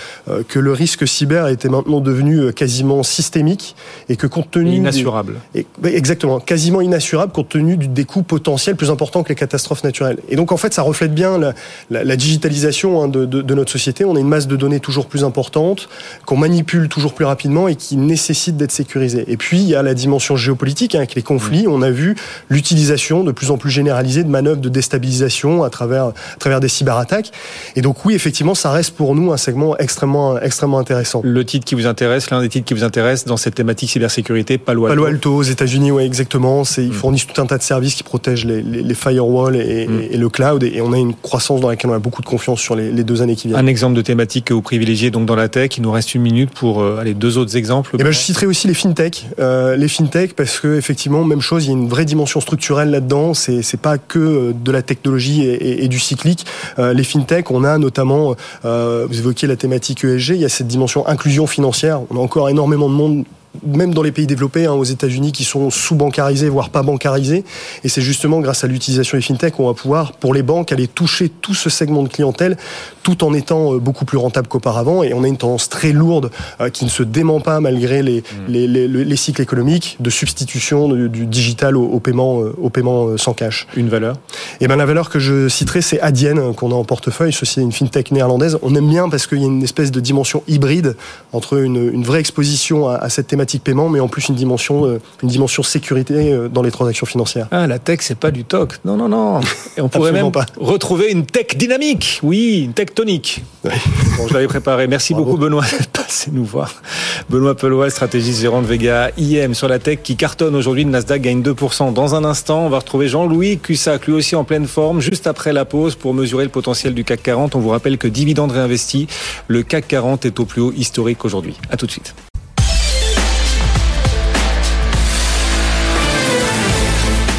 que 0.49 0.59
le 0.59 0.73
risque 0.73 1.07
cyber 1.07 1.49
était 1.49 1.69
maintenant 1.69 2.01
devenu 2.01 2.53
quasiment 2.53 3.03
systémique 3.03 3.77
et 4.09 4.17
que 4.17 4.27
compte 4.27 4.51
tenu 4.51 4.77
inassurable. 4.77 5.35
Ben, 5.55 5.95
exactement, 5.95 6.41
quasiment 6.41 6.81
inassurable 6.81 7.33
compte 7.33 7.49
tenu 7.49 7.77
des 7.77 8.05
coûts 8.05 8.23
potentiels 8.23 8.77
plus 8.77 8.91
importants 8.91 9.16
que 9.23 9.29
les 9.31 9.35
catastrophes 9.35 9.85
naturelles. 9.85 10.19
Et 10.29 10.37
donc 10.37 10.53
en 10.53 10.57
fait, 10.57 10.75
ça 10.75 10.83
reflète 10.83 11.15
bien 11.15 11.39
la, 11.39 11.55
la, 11.91 12.17
digitalisation 12.17 13.03
hein, 13.03 13.09
de, 13.09 13.25
de, 13.25 13.43
de, 13.43 13.55
notre 13.55 13.71
société. 13.73 14.05
On 14.05 14.17
a 14.17 14.21
une 14.21 14.29
masse 14.29 14.47
de 14.47 14.57
données 14.57 14.81
toujours 14.81 15.07
plus 15.07 15.25
importante, 15.25 15.89
qu'on 16.25 16.37
manipule 16.37 16.89
toujours 16.89 17.15
plus 17.15 17.25
rapidement 17.25 17.69
et 17.69 17.77
qui 17.77 17.97
nécessite 17.97 18.57
d'être 18.57 18.73
sécurisée. 18.73 19.25
Et 19.29 19.37
puis 19.37 19.59
il 19.59 19.69
y 19.69 19.75
a 19.75 19.83
la 19.83 19.95
dimension 19.95 20.37
géopolitique 20.37 20.95
hein, 20.95 20.99
avec 20.99 21.15
les 21.15 21.23
conflits. 21.23 21.67
On 21.69 21.83
a 21.83 21.91
vu 21.91 22.17
l'utilisation 22.49 23.25
de 23.25 23.33
plus 23.33 23.51
en 23.51 23.59
plus 23.59 23.71
généralisée 23.71 24.25
de 24.25 24.29
manœuvres 24.29 24.61
de 24.61 24.69
déstabilisation 24.69 25.63
à 25.63 25.71
travers, 25.71 26.07
à 26.07 26.39
travers 26.39 26.61
des 26.61 26.69
cyberattaques. 26.69 27.33
Et 27.75 27.83
donc 27.83 28.05
oui, 28.05 28.15
effectivement, 28.15 28.55
ça 28.55 28.71
reste 28.71 28.95
pour 28.95 29.15
nous 29.15 29.33
un 29.33 29.37
segment 29.37 29.77
extrêmement, 29.79 30.39
extrêmement 30.39 30.79
intéressant. 30.79 31.21
Le 31.25 31.45
titre 31.45 31.65
qui 31.65 31.75
vous 31.75 31.87
intéresse, 31.87 32.31
l'un 32.31 32.41
des 32.41 32.49
titres 32.49 32.67
qui 32.67 32.75
vous 32.75 32.85
intéresse 32.85 33.25
dans 33.25 33.37
cette 33.37 33.55
thématique 33.55 33.91
cybersécurité, 33.91 34.59
Palo 34.59 34.87
Alto. 34.87 34.95
Palo 34.95 35.07
Alto 35.07 35.37
aux 35.37 35.43
États-Unis, 35.43 35.91
oui, 35.91 36.05
exactement. 36.05 36.63
Ils 36.79 36.89
mm. 36.89 36.93
fournissent 36.93 37.27
tout 37.27 37.41
un 37.41 37.47
tas 37.47 37.59
de 37.59 37.63
services 37.63 37.95
qui 37.95 38.03
protègent 38.03 38.45
les, 38.45 38.63
les, 38.63 38.83
les 38.83 38.95
firewalls 39.07 39.57
et, 39.57 39.87
mm. 39.87 40.01
et, 40.11 40.17
le 40.17 40.29
cloud. 40.29 40.63
Et 40.63 40.81
on 40.81 40.93
a 40.93 40.99
une 40.99 41.15
croissance 41.15 41.61
dans 41.61 41.69
laquelle 41.69 41.91
on 41.91 41.95
a 41.95 41.99
beaucoup 41.99 42.23
de 42.23 42.27
confiance 42.27 42.61
sur 42.61 42.75
les, 42.75 42.91
les 42.91 43.05
deux 43.05 43.23
années 43.23 43.37
qui 43.37 43.49
viennent. 43.49 43.61
Un 43.61 43.67
exemple 43.67 43.95
de 43.95 44.03
thématique 44.03 44.47
que 44.47 44.55
vous 44.55 44.63
privilégiez 44.63 45.11
donc 45.11 45.27
dans 45.27 45.37
la 45.37 45.49
tech. 45.49 45.77
Il 45.77 45.83
nous 45.83 45.91
reste 45.91 46.15
une 46.15 46.23
minute 46.23 46.51
pour 46.51 46.81
euh, 46.81 46.99
aller 46.99 47.15
deux 47.15 47.39
autres 47.39 47.57
exemples. 47.57 47.91
Et 47.95 47.99
eh 48.01 48.05
ben, 48.05 48.13
je 48.13 48.19
citerai 48.19 48.47
aussi 48.47 48.67
les 48.67 48.75
fintech. 48.75 49.27
Euh, 49.39 49.77
les 49.77 49.89
fintech 49.89 50.35
parce 50.35 50.61
que 50.61 50.77
effectivement, 50.77 51.25
même 51.25 51.41
chose, 51.41 51.65
il 51.65 51.69
y 51.69 51.71
a 51.71 51.77
une 51.77 51.89
vraie 51.89 52.05
dimension 52.05 52.41
structurelle 52.41 52.91
là-dedans. 52.91 53.35
C'est 53.35 53.63
c'est 53.63 53.81
pas 53.81 53.99
que 53.99 54.19
euh, 54.19 54.53
de 54.53 54.73
la 54.73 54.83
technologie 54.83 55.45
et, 55.45 55.85
et 55.85 55.89
du 55.89 55.99
cyclique. 55.99 56.47
Euh, 56.79 56.93
les 56.93 57.05
fintech, 57.05 57.51
on 57.51 57.65
a 57.65 57.79
notamment, 57.79 58.35
vous 58.65 59.19
évoquiez 59.19 59.49
la 59.49 59.57
thématique 59.57 60.05
ESG. 60.05 60.31
Il 60.31 60.37
y 60.37 60.45
a 60.45 60.49
cette 60.49 60.67
dimension 60.67 61.07
inclusion 61.07 61.47
financière. 61.47 62.01
On 62.11 62.17
a 62.17 62.21
encore 62.21 62.49
énormément 62.49 62.89
de 62.89 62.95
monde 62.95 63.25
même 63.65 63.95
dans 63.95 64.03
les 64.03 64.13
pays 64.13 64.27
développés, 64.27 64.67
hein, 64.67 64.73
aux 64.73 64.85
États-Unis, 64.85 65.33
qui 65.33 65.45
sont 65.45 65.71
sous-bancarisés, 65.71 66.49
voire 66.49 66.71
pas 66.71 66.83
bancarisés. 66.83 67.45
Et 67.85 67.89
c'est 67.89 68.03
justement 68.03 68.41
grâce 68.41 68.65
à 68.65 68.67
l'utilisation 68.67 69.19
des 69.19 69.23
fintech 69.23 69.55
qu'on 69.55 69.67
va 69.67 69.75
pouvoir, 69.75 70.13
pour 70.13 70.35
les 70.35 70.43
banques, 70.43 70.73
aller 70.73 70.89
toucher 70.89 71.29
tout 71.29 71.55
ce 71.55 71.71
segment 71.71 72.03
de 72.03 72.09
clientèle, 72.09 72.57
tout 73.03 73.25
en 73.25 73.35
étant 73.35 73.75
euh, 73.75 73.79
beaucoup 73.79 74.05
plus 74.05 74.19
rentable 74.19 74.49
qu'auparavant. 74.49 75.03
Et 75.03 75.15
on 75.15 75.23
a 75.25 75.29
une 75.29 75.37
tendance 75.37 75.69
très 75.69 75.93
lourde 75.93 76.31
euh, 76.61 76.71
qui 76.71 76.85
ne 76.85 76.91
se 76.91 77.03
dément 77.03 77.41
pas 77.41 77.61
malgré 77.61 78.03
les, 78.03 78.21
mm. 78.21 78.23
les, 78.49 78.67
les, 78.67 78.89
les 78.89 79.17
cycles 79.17 79.43
économiques 79.43 79.97
de 80.01 80.11
substitution 80.11 80.89
du, 80.89 81.27
digital 81.27 81.77
au, 81.77 82.01
paiement, 82.01 82.41
euh, 82.41 82.55
au 82.61 82.71
paiement 82.71 83.17
sans 83.17 83.33
cash. 83.33 83.67
Une 83.77 83.89
valeur? 83.89 84.17
Et 84.61 84.65
eh 84.65 84.69
ben 84.69 84.77
la 84.77 84.87
valeur 84.87 85.11
que 85.11 85.19
je 85.19 85.49
citerai, 85.49 85.83
c'est 85.83 86.01
Adyen 86.01 86.53
qu'on 86.55 86.71
a 86.73 86.75
en 86.75 86.85
portefeuille. 86.85 87.33
Ceci 87.33 87.61
est 87.61 87.63
une 87.63 87.73
fintech 87.73 88.11
néerlandaise. 88.11 88.59
On 88.63 88.75
aime 88.75 88.89
bien 88.89 89.09
parce 89.09 89.27
qu'il 89.27 89.39
y 89.39 89.45
a 89.45 89.47
une 89.47 89.63
espèce 89.63 89.91
de 89.91 90.01
dimension 90.01 90.43
hybride 90.49 90.97
entre 91.33 91.59
une, 91.59 91.93
une 91.93 92.05
vraie 92.05 92.21
exposition 92.21 92.89
à, 92.89 92.97
à 92.97 93.09
cette 93.09 93.27
thématique 93.27 93.46
paiement, 93.63 93.89
mais 93.89 94.01
en 94.01 94.09
plus 94.09 94.29
une 94.29 94.35
dimension, 94.35 94.87
euh, 94.87 95.01
une 95.23 95.29
dimension 95.29 95.63
sécurité 95.63 96.33
euh, 96.33 96.49
dans 96.49 96.63
les 96.63 96.71
transactions 96.71 97.07
financières. 97.07 97.49
Ah, 97.51 97.67
la 97.67 97.79
tech, 97.79 97.99
c'est 98.03 98.19
pas 98.19 98.31
du 98.31 98.45
TOC. 98.45 98.81
Non, 98.85 98.97
non, 98.97 99.09
non. 99.09 99.41
Et 99.77 99.81
on 99.81 99.89
pourrait 99.89 100.13
même 100.13 100.33
pas. 100.33 100.47
retrouver 100.59 101.11
une 101.11 101.27
tech 101.27 101.57
dynamique. 101.57 102.21
Oui, 102.23 102.63
une 102.65 102.73
tech 102.73 102.89
tonique. 102.95 103.43
Bon, 103.65 104.29
je 104.29 104.35
l'avais 104.35 104.47
préparé. 104.47 104.87
Merci 104.87 105.15
beaucoup, 105.15 105.37
Benoît, 105.37 105.65
passé 105.93 106.31
nous 106.33 106.45
voir. 106.45 106.83
Benoît 107.29 107.57
Pelois, 107.57 107.91
stratégiste 107.91 108.41
gérant 108.41 108.63
de 108.63 108.67
Vega 108.67 109.11
IM 109.19 109.55
sur 109.55 109.69
la 109.69 109.79
tech 109.79 110.01
qui 110.03 110.17
cartonne 110.17 110.55
aujourd'hui. 110.55 110.85
Le 110.85 110.91
Nasdaq 110.91 111.23
gagne 111.23 111.43
2%. 111.43 111.93
Dans 111.93 112.15
un 112.15 112.25
instant, 112.25 112.67
on 112.67 112.69
va 112.69 112.79
retrouver 112.79 113.09
Jean-Louis 113.09 113.59
Cussac, 113.59 114.07
lui 114.07 114.15
aussi 114.15 114.37
en 114.37 114.45
pleine 114.45 114.67
forme, 114.67 115.01
juste 115.01 115.27
après 115.27 115.53
la 115.53 115.65
pause 115.65 115.95
pour 115.95 116.15
mesurer 116.15 116.45
le 116.45 116.51
potentiel 116.51 116.95
du 116.95 117.05
CAC 117.05 117.23
40. 117.23 117.55
On 117.57 117.61
vous 117.61 117.71
rappelle 117.71 117.99
que 117.99 118.09
dividende 118.09 118.53
réinvesti, 118.53 119.07
le 119.49 119.63
CAC 119.63 119.89
40 119.89 120.27
est 120.27 120.41
au 120.41 120.45
plus 120.45 120.63
haut 120.63 120.73
historique 120.73 121.25
aujourd'hui. 121.25 121.57
À 121.71 121.77
tout 121.77 121.87
de 121.87 121.91
suite. 121.91 122.15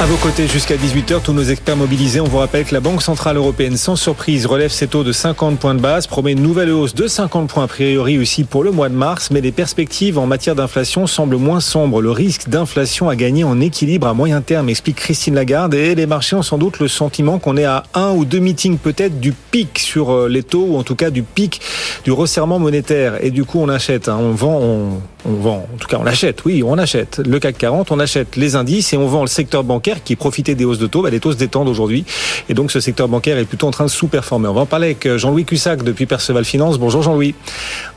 À 0.00 0.06
vos 0.06 0.16
côtés 0.16 0.48
jusqu'à 0.48 0.74
18h, 0.74 1.22
tous 1.22 1.32
nos 1.32 1.44
experts 1.44 1.76
mobilisés. 1.76 2.20
On 2.20 2.24
vous 2.24 2.38
rappelle 2.38 2.64
que 2.64 2.74
la 2.74 2.80
Banque 2.80 3.00
Centrale 3.00 3.36
Européenne, 3.36 3.76
sans 3.76 3.94
surprise, 3.96 4.44
relève 4.44 4.70
ses 4.70 4.88
taux 4.88 5.04
de 5.04 5.12
50 5.12 5.58
points 5.58 5.74
de 5.74 5.80
base, 5.80 6.08
promet 6.08 6.32
une 6.32 6.42
nouvelle 6.42 6.70
hausse 6.70 6.94
de 6.94 7.06
50 7.06 7.48
points 7.48 7.64
a 7.64 7.68
priori 7.68 8.18
aussi 8.18 8.44
pour 8.44 8.64
le 8.64 8.72
mois 8.72 8.88
de 8.88 8.94
mars, 8.94 9.30
mais 9.30 9.40
les 9.40 9.52
perspectives 9.52 10.18
en 10.18 10.26
matière 10.26 10.56
d'inflation 10.56 11.06
semblent 11.06 11.36
moins 11.36 11.60
sombres. 11.60 12.02
Le 12.02 12.10
risque 12.10 12.48
d'inflation 12.48 13.08
a 13.08 13.16
gagné 13.16 13.44
en 13.44 13.60
équilibre 13.60 14.08
à 14.08 14.14
moyen 14.14 14.42
terme, 14.42 14.68
explique 14.68 14.96
Christine 14.96 15.36
Lagarde, 15.36 15.74
et 15.74 15.94
les 15.94 16.06
marchés 16.06 16.36
ont 16.36 16.42
sans 16.42 16.58
doute 16.58 16.80
le 16.80 16.88
sentiment 16.88 17.38
qu'on 17.38 17.56
est 17.56 17.64
à 17.64 17.84
un 17.94 18.10
ou 18.10 18.24
deux 18.24 18.40
meetings 18.40 18.78
peut-être 18.78 19.20
du 19.20 19.32
pic 19.32 19.78
sur 19.78 20.10
euh, 20.10 20.28
les 20.28 20.42
taux, 20.42 20.66
ou 20.70 20.76
en 20.76 20.82
tout 20.82 20.96
cas 20.96 21.10
du 21.10 21.22
pic 21.22 21.60
du 22.04 22.10
resserrement 22.10 22.58
monétaire. 22.58 23.24
Et 23.24 23.30
du 23.30 23.44
coup, 23.44 23.60
on 23.60 23.68
achète, 23.68 24.08
hein, 24.08 24.18
on 24.20 24.32
vend, 24.32 24.58
on, 24.60 25.00
on 25.26 25.32
vend, 25.32 25.66
en 25.72 25.76
tout 25.78 25.88
cas 25.88 25.98
on 26.00 26.06
achète, 26.06 26.44
oui, 26.44 26.62
on 26.64 26.76
achète 26.78 27.20
le 27.24 27.38
CAC 27.38 27.58
40, 27.58 27.90
on 27.90 27.98
achète 27.98 28.36
les 28.36 28.56
indices 28.56 28.92
et 28.92 28.96
on 28.96 29.06
vend 29.06 29.22
le 29.22 29.28
secteur 29.28 29.64
bancaire 29.64 30.02
qui 30.02 30.16
profitait 30.16 30.54
des 30.54 30.64
hausses 30.64 30.78
de 30.78 30.86
taux. 30.86 31.02
Bah, 31.02 31.10
les 31.10 31.20
taux 31.20 31.32
se 31.32 31.36
détendent 31.36 31.68
aujourd'hui. 31.68 32.04
Et 32.48 32.54
donc, 32.54 32.70
ce 32.70 32.80
secteur 32.80 33.08
bancaire 33.08 33.38
est 33.38 33.44
plutôt 33.44 33.66
en 33.66 33.70
train 33.70 33.84
de 33.84 33.90
sous-performer. 33.90 34.48
On 34.48 34.52
va 34.52 34.62
en 34.62 34.66
parler 34.66 34.86
avec 34.86 35.06
euh, 35.06 35.18
Jean-Louis 35.18 35.44
Cussac 35.44 35.82
depuis 35.82 36.06
Perceval 36.06 36.44
Finance. 36.44 36.78
Bonjour 36.78 37.02
Jean-Louis. 37.02 37.34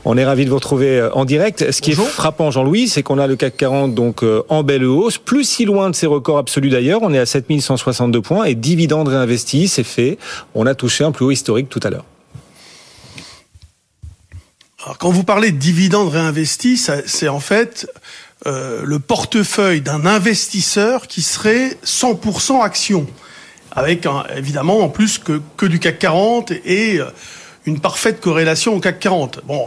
On 0.04 0.16
est 0.16 0.24
ravi 0.24 0.44
de 0.44 0.50
vous 0.50 0.56
retrouver 0.56 0.98
euh, 0.98 1.10
en 1.14 1.24
direct. 1.24 1.70
Ce 1.70 1.82
qui 1.82 1.92
est 1.92 1.94
frappant, 1.94 2.50
Jean-Louis, 2.50 2.88
c'est 2.88 3.02
qu'on 3.02 3.18
a 3.18 3.26
le 3.26 3.36
CAC 3.36 3.56
40 3.56 3.94
donc 3.94 4.22
euh, 4.22 4.42
en 4.48 4.62
belle 4.62 4.84
hausse, 4.84 5.18
plus 5.18 5.44
si 5.44 5.64
loin 5.64 5.90
de 5.90 5.94
ses 5.94 6.06
records 6.06 6.38
absolus 6.38 6.70
d'ailleurs. 6.70 7.00
On 7.02 7.12
est 7.12 7.18
à 7.18 7.26
7162 7.26 8.20
points 8.22 8.44
et 8.44 8.54
dividendes 8.54 9.08
réinvestis, 9.08 9.68
c'est 9.68 9.84
fait. 9.84 10.18
On 10.54 10.66
a 10.66 10.74
touché 10.74 11.04
un 11.04 11.12
plus 11.12 11.26
haut 11.26 11.30
historique 11.30 11.68
tout 11.68 11.80
à 11.82 11.90
l'heure. 11.90 12.04
Alors, 14.88 14.96
quand 14.96 15.10
vous 15.10 15.22
parlez 15.22 15.52
de 15.52 15.58
dividendes 15.58 16.08
réinvestis, 16.08 16.90
c'est 17.04 17.28
en 17.28 17.40
fait 17.40 17.86
euh, 18.46 18.80
le 18.86 18.98
portefeuille 18.98 19.82
d'un 19.82 20.06
investisseur 20.06 21.08
qui 21.08 21.20
serait 21.20 21.76
100% 21.84 22.62
action, 22.62 23.06
avec 23.70 24.08
évidemment 24.34 24.80
en 24.80 24.88
plus 24.88 25.18
que, 25.18 25.42
que 25.58 25.66
du 25.66 25.78
CAC 25.78 25.98
40 25.98 26.52
et 26.64 27.00
euh, 27.00 27.04
une 27.66 27.80
parfaite 27.80 28.18
corrélation 28.22 28.76
au 28.76 28.80
CAC 28.80 28.98
40. 28.98 29.40
Bon, 29.44 29.62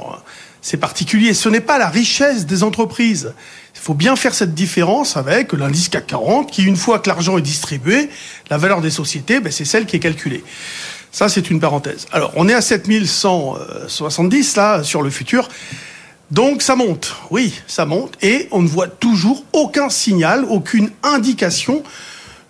c'est 0.59 0.77
particulier. 0.77 1.35
Ce 1.35 1.49
n'est 1.49 1.61
pas 1.61 1.77
la 1.77 1.89
richesse 1.89 2.47
des 2.47 2.63
entreprises. 2.63 3.35
Il 3.75 3.79
faut 3.79 3.93
bien 3.93 4.15
faire 4.15 4.33
cette 4.33 4.55
différence 4.55 5.17
avec 5.17 5.53
l'indice 5.53 5.89
CAC 5.89 6.07
40, 6.07 6.49
qui 6.49 6.63
une 6.63 6.77
fois 6.77 6.97
que 6.97 7.07
l'argent 7.07 7.37
est 7.37 7.43
distribué, 7.43 8.09
la 8.49 8.57
valeur 8.57 8.81
des 8.81 8.89
sociétés, 8.89 9.39
ben, 9.39 9.51
c'est 9.51 9.65
celle 9.65 9.85
qui 9.85 9.97
est 9.97 9.99
calculée. 9.99 10.43
Ça, 11.11 11.27
c'est 11.29 11.49
une 11.49 11.59
parenthèse. 11.59 12.07
Alors, 12.11 12.31
on 12.35 12.47
est 12.47 12.53
à 12.53 12.61
7170 12.61 14.55
là 14.55 14.83
sur 14.83 15.01
le 15.01 15.09
futur. 15.09 15.49
Donc 16.31 16.61
ça 16.61 16.77
monte, 16.77 17.13
oui, 17.29 17.53
ça 17.67 17.85
monte, 17.85 18.13
et 18.21 18.47
on 18.51 18.61
ne 18.61 18.67
voit 18.67 18.87
toujours 18.87 19.43
aucun 19.51 19.89
signal, 19.89 20.45
aucune 20.45 20.89
indication 21.03 21.83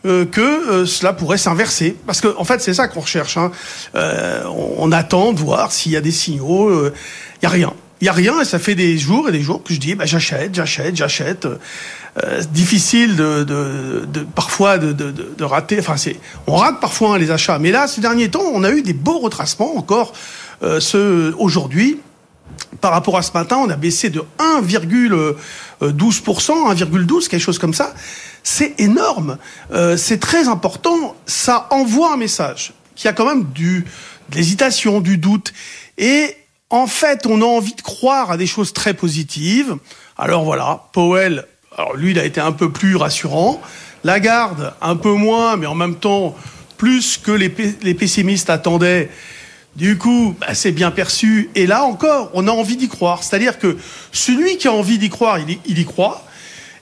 euh, 0.05 0.25
que 0.25 0.41
euh, 0.41 0.85
cela 0.85 1.13
pourrait 1.13 1.39
s'inverser. 1.39 1.95
Parce 2.05 2.21
qu'en 2.21 2.33
en 2.37 2.43
fait, 2.43 2.61
c'est 2.61 2.75
ça 2.75 2.87
qu'on 2.87 2.99
recherche. 2.99 3.37
Hein. 3.37 3.51
Euh, 3.95 4.43
on, 4.77 4.91
attend 4.91 5.33
de 5.33 5.39
voir 5.39 5.71
s'il 5.71 5.91
y 5.91 5.95
a 5.95 6.01
des 6.01 6.11
signaux. 6.11 6.71
Il 6.85 6.91
n'y 7.41 7.47
a 7.47 7.49
rien. 7.49 7.73
Il 8.01 8.05
n'y 8.05 8.09
a 8.09 8.13
rien, 8.13 8.41
et 8.41 8.45
ça 8.45 8.59
fait 8.59 8.75
des 8.75 8.97
jours 8.97 9.29
et 9.29 9.31
des 9.31 9.41
jours 9.41 9.63
que 9.63 9.73
je 9.73 9.79
dis, 9.79 9.95
bah, 9.95 10.05
j'achète, 10.05 10.55
j'achète, 10.55 10.95
j'achète. 10.95 11.47
difficile 12.51 13.15
de, 13.15 13.43
de, 13.43 14.05
de 14.11 14.21
parfois 14.21 14.77
de, 14.77 14.91
de, 14.91 15.43
rater. 15.43 15.79
Enfin, 15.79 15.97
c'est, 15.97 16.19
on 16.47 16.55
rate 16.55 16.81
parfois 16.81 17.13
hein, 17.13 17.17
les 17.17 17.31
achats. 17.31 17.59
Mais 17.59 17.71
là, 17.71 17.87
ces 17.87 18.01
derniers 18.01 18.29
temps, 18.29 18.43
on 18.53 18.63
a 18.63 18.71
eu 18.71 18.81
des 18.81 18.93
beaux 18.93 19.19
retracements 19.19 19.77
encore. 19.77 20.13
ce 20.61 21.33
aujourd'hui, 21.37 21.99
par 22.79 22.91
rapport 22.91 23.17
à 23.17 23.21
ce 23.21 23.31
matin, 23.33 23.57
on 23.57 23.69
a 23.69 23.75
baissé 23.75 24.09
de 24.09 24.23
1,12%, 24.39 25.35
1,12, 25.81 27.27
quelque 27.27 27.39
chose 27.39 27.59
comme 27.59 27.73
ça. 27.73 27.93
C'est 28.43 28.79
énorme. 28.79 29.37
Euh, 29.71 29.97
c'est 29.97 30.19
très 30.19 30.47
important. 30.47 31.15
Ça 31.25 31.67
envoie 31.71 32.13
un 32.13 32.17
message 32.17 32.73
qu'il 32.95 33.05
y 33.05 33.09
a 33.09 33.13
quand 33.13 33.25
même 33.25 33.45
du, 33.53 33.85
de 34.29 34.35
l'hésitation, 34.35 35.01
du 35.01 35.17
doute. 35.17 35.53
Et 35.97 36.35
en 36.71 36.87
fait, 36.87 37.25
on 37.27 37.41
a 37.41 37.45
envie 37.45 37.75
de 37.75 37.81
croire 37.81 38.31
à 38.31 38.37
des 38.37 38.47
choses 38.47 38.73
très 38.73 38.93
positives. 38.93 39.75
Alors 40.17 40.45
voilà, 40.45 40.85
Powell, 40.93 41.45
alors 41.77 41.95
lui, 41.95 42.11
il 42.11 42.19
a 42.19 42.25
été 42.25 42.39
un 42.39 42.53
peu 42.53 42.71
plus 42.71 42.95
rassurant. 42.95 43.61
Lagarde, 44.03 44.73
un 44.81 44.95
peu 44.95 45.11
moins, 45.11 45.57
mais 45.57 45.67
en 45.67 45.75
même 45.75 45.95
temps, 45.95 46.35
plus 46.77 47.17
que 47.17 47.31
les, 47.31 47.49
pessimistes 47.49 48.49
attendaient 48.49 49.09
Du 49.75 49.97
coup, 49.97 50.33
bah, 50.39 50.53
c'est 50.53 50.71
bien 50.71 50.91
perçu. 50.91 51.49
Et 51.55 51.67
là 51.67 51.83
encore, 51.83 52.31
on 52.33 52.47
a 52.47 52.51
envie 52.51 52.77
d'y 52.77 52.87
croire. 52.87 53.21
C'est-à-dire 53.21 53.59
que 53.59 53.77
celui 54.13 54.57
qui 54.57 54.67
a 54.67 54.73
envie 54.73 54.97
d'y 54.97 55.09
croire, 55.09 55.39
il 55.39 55.79
y 55.79 55.85
croit. 55.85 56.25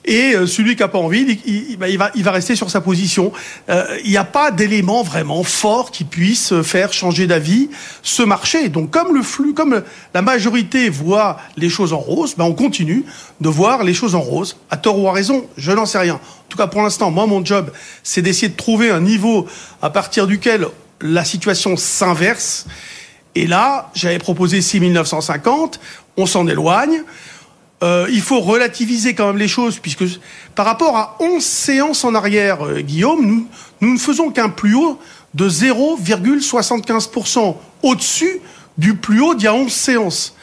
Et 0.05 0.33
euh, 0.33 0.47
celui 0.47 0.75
qui 0.75 0.81
n'a 0.81 0.87
pas 0.87 0.97
envie, 0.97 1.39
il, 1.45 1.77
bah, 1.77 1.89
il, 1.89 1.97
va, 1.97 2.11
il 2.15 2.23
va 2.23 2.31
rester 2.31 2.55
sur 2.55 2.69
sa 2.69 2.81
position. 2.81 3.31
Euh, 3.69 3.85
il 4.03 4.09
n'y 4.09 4.17
a 4.17 4.23
pas 4.23 4.51
d'élément 4.51 5.03
vraiment 5.03 5.43
fort 5.43 5.91
qui 5.91 6.03
puisse 6.03 6.53
faire 6.61 6.93
changer 6.93 7.27
d'avis 7.27 7.69
ce 8.01 8.23
marché. 8.23 8.69
Donc 8.69 8.91
comme 8.91 9.13
le 9.13 9.21
flux, 9.21 9.53
comme 9.53 9.83
la 10.13 10.21
majorité 10.21 10.89
voit 10.89 11.37
les 11.57 11.69
choses 11.69 11.93
en 11.93 11.99
rose, 11.99 12.35
bah, 12.37 12.45
on 12.45 12.53
continue 12.53 13.03
de 13.41 13.49
voir 13.49 13.83
les 13.83 13.93
choses 13.93 14.15
en 14.15 14.21
rose. 14.21 14.57
À 14.69 14.77
tort 14.77 14.97
ou 14.99 15.07
à 15.07 15.11
raison, 15.11 15.45
je 15.57 15.71
n'en 15.71 15.85
sais 15.85 15.99
rien. 15.99 16.15
En 16.15 16.49
tout 16.49 16.57
cas, 16.57 16.67
pour 16.67 16.81
l'instant, 16.81 17.11
moi, 17.11 17.27
mon 17.27 17.43
job, 17.43 17.71
c'est 18.01 18.21
d'essayer 18.21 18.49
de 18.49 18.57
trouver 18.57 18.89
un 18.89 19.01
niveau 19.01 19.47
à 19.81 19.89
partir 19.89 20.27
duquel 20.27 20.65
la 21.01 21.23
situation 21.23 21.77
s'inverse. 21.77 22.65
Et 23.35 23.47
là, 23.47 23.91
j'avais 23.93 24.17
proposé 24.17 24.61
6950, 24.61 25.79
on 26.17 26.25
s'en 26.25 26.47
éloigne. 26.47 27.03
Euh, 27.81 28.07
il 28.09 28.21
faut 28.21 28.41
relativiser 28.41 29.13
quand 29.13 29.27
même 29.27 29.37
les 29.37 29.47
choses, 29.47 29.79
puisque 29.79 30.03
par 30.53 30.65
rapport 30.65 30.97
à 30.97 31.15
11 31.21 31.41
séances 31.41 32.03
en 32.03 32.13
arrière, 32.13 32.65
euh, 32.65 32.81
Guillaume, 32.81 33.25
nous, 33.25 33.47
nous 33.79 33.93
ne 33.93 33.97
faisons 33.97 34.31
qu'un 34.31 34.49
plus 34.49 34.75
haut 34.75 34.99
de 35.33 35.49
0,75% 35.49 37.55
au-dessus 37.83 38.41
du 38.77 38.95
plus 38.95 39.21
haut 39.21 39.33
d'il 39.33 39.45
y 39.45 39.47
a 39.47 39.53
11 39.53 39.71
séances. 39.71 40.35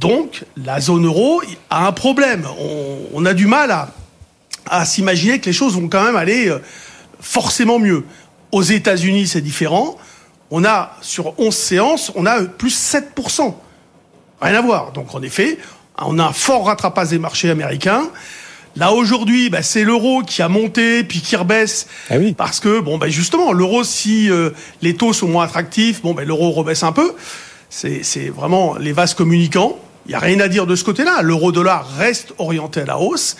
Donc, 0.00 0.44
la 0.56 0.80
zone 0.80 1.04
euro 1.04 1.42
a 1.68 1.86
un 1.86 1.92
problème. 1.92 2.46
On, 3.12 3.26
a 3.26 3.34
du 3.34 3.46
mal 3.46 3.70
à, 3.70 3.90
à 4.66 4.86
s'imaginer 4.86 5.40
que 5.40 5.46
les 5.46 5.52
choses 5.52 5.74
vont 5.74 5.88
quand 5.88 6.04
même 6.04 6.16
aller 6.16 6.48
euh, 6.48 6.58
forcément 7.20 7.78
mieux. 7.78 8.04
Aux 8.50 8.62
États-Unis, 8.62 9.26
c'est 9.26 9.42
différent. 9.42 9.98
On 10.50 10.64
a, 10.64 10.96
sur 11.02 11.38
11 11.38 11.54
séances, 11.54 12.12
on 12.14 12.24
a 12.24 12.44
plus 12.44 12.74
7%. 12.74 13.54
Rien 14.40 14.54
à 14.54 14.62
voir. 14.62 14.92
Donc, 14.92 15.14
en 15.14 15.20
effet, 15.22 15.58
on 15.98 16.18
a 16.18 16.24
un 16.24 16.32
fort 16.32 16.66
rattrapage 16.66 17.08
des 17.08 17.18
marchés 17.18 17.50
américains. 17.50 18.10
Là 18.76 18.92
aujourd'hui, 18.92 19.50
bah, 19.50 19.62
c'est 19.62 19.84
l'euro 19.84 20.22
qui 20.22 20.42
a 20.42 20.48
monté 20.48 21.04
puis 21.04 21.20
qui 21.20 21.36
rebaisse 21.36 21.86
ah 22.10 22.16
oui. 22.18 22.34
parce 22.36 22.58
que 22.58 22.80
bon, 22.80 22.98
bah, 22.98 23.08
justement, 23.08 23.52
l'euro 23.52 23.84
si 23.84 24.28
euh, 24.30 24.50
les 24.82 24.96
taux 24.96 25.12
sont 25.12 25.28
moins 25.28 25.44
attractifs, 25.44 26.02
bon, 26.02 26.12
bah, 26.12 26.24
l'euro 26.24 26.50
rebaisse 26.50 26.82
un 26.82 26.92
peu. 26.92 27.14
C'est 27.70 28.28
vraiment 28.28 28.76
les 28.76 28.92
vases 28.92 29.14
communicants. 29.14 29.76
Il 30.06 30.12
y 30.12 30.14
a 30.14 30.20
rien 30.20 30.38
à 30.40 30.48
dire 30.48 30.66
de 30.66 30.76
ce 30.76 30.84
côté-là. 30.84 31.22
L'euro-dollar 31.22 31.88
reste 31.96 32.32
orienté 32.38 32.80
à 32.80 32.84
la 32.84 32.98
hausse. 32.98 33.36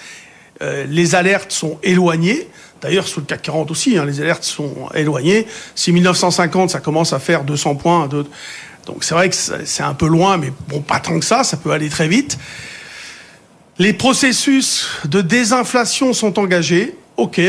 Euh, 0.62 0.84
les 0.88 1.14
alertes 1.14 1.52
sont 1.52 1.78
éloignées. 1.82 2.48
D'ailleurs, 2.80 3.07
sur 3.07 3.20
le 3.20 3.26
CAC 3.26 3.42
40 3.42 3.70
aussi, 3.70 3.96
hein, 3.96 4.05
les 4.05 4.20
alertes 4.20 4.44
sont 4.44 4.88
éloignées. 4.94 5.46
Si 5.74 5.92
1950, 5.92 6.70
ça 6.70 6.80
commence 6.80 7.12
à 7.12 7.18
faire 7.18 7.44
200 7.44 7.76
points. 7.76 8.09
Donc 8.87 9.05
c'est 9.05 9.14
vrai 9.14 9.30
que 9.30 9.37
c'est 9.37 9.82
un 9.82 9.95
peu 9.95 10.07
loin, 10.07 10.37
mais 10.37 10.53
bon, 10.68 10.80
pas 10.80 11.01
tant 11.01 11.18
que 11.18 11.24
ça, 11.24 11.45
ça 11.45 11.57
peut 11.57 11.70
aller 11.70 11.89
très 11.89 12.09
vite. 12.09 12.39
Les 13.78 13.93
processus 13.93 14.89
de 15.05 15.20
désinflation 15.20 16.12
sont 16.12 16.39
engagés. 16.39 16.97
Ok, 17.16 17.41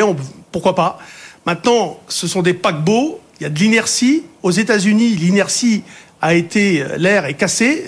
pourquoi 0.51 0.75
pas. 0.75 0.99
Maintenant, 1.45 1.99
ce 2.07 2.27
sont 2.27 2.41
des 2.41 2.53
paquebots. 2.53 3.19
Il 3.39 3.43
y 3.43 3.45
a 3.45 3.49
de 3.49 3.59
l'inertie. 3.59 4.23
Aux 4.41 4.51
États-Unis, 4.51 5.09
l'inertie 5.09 5.83
a 6.21 6.33
été, 6.33 6.83
l'air 6.97 7.25
est 7.25 7.35
cassé. 7.35 7.85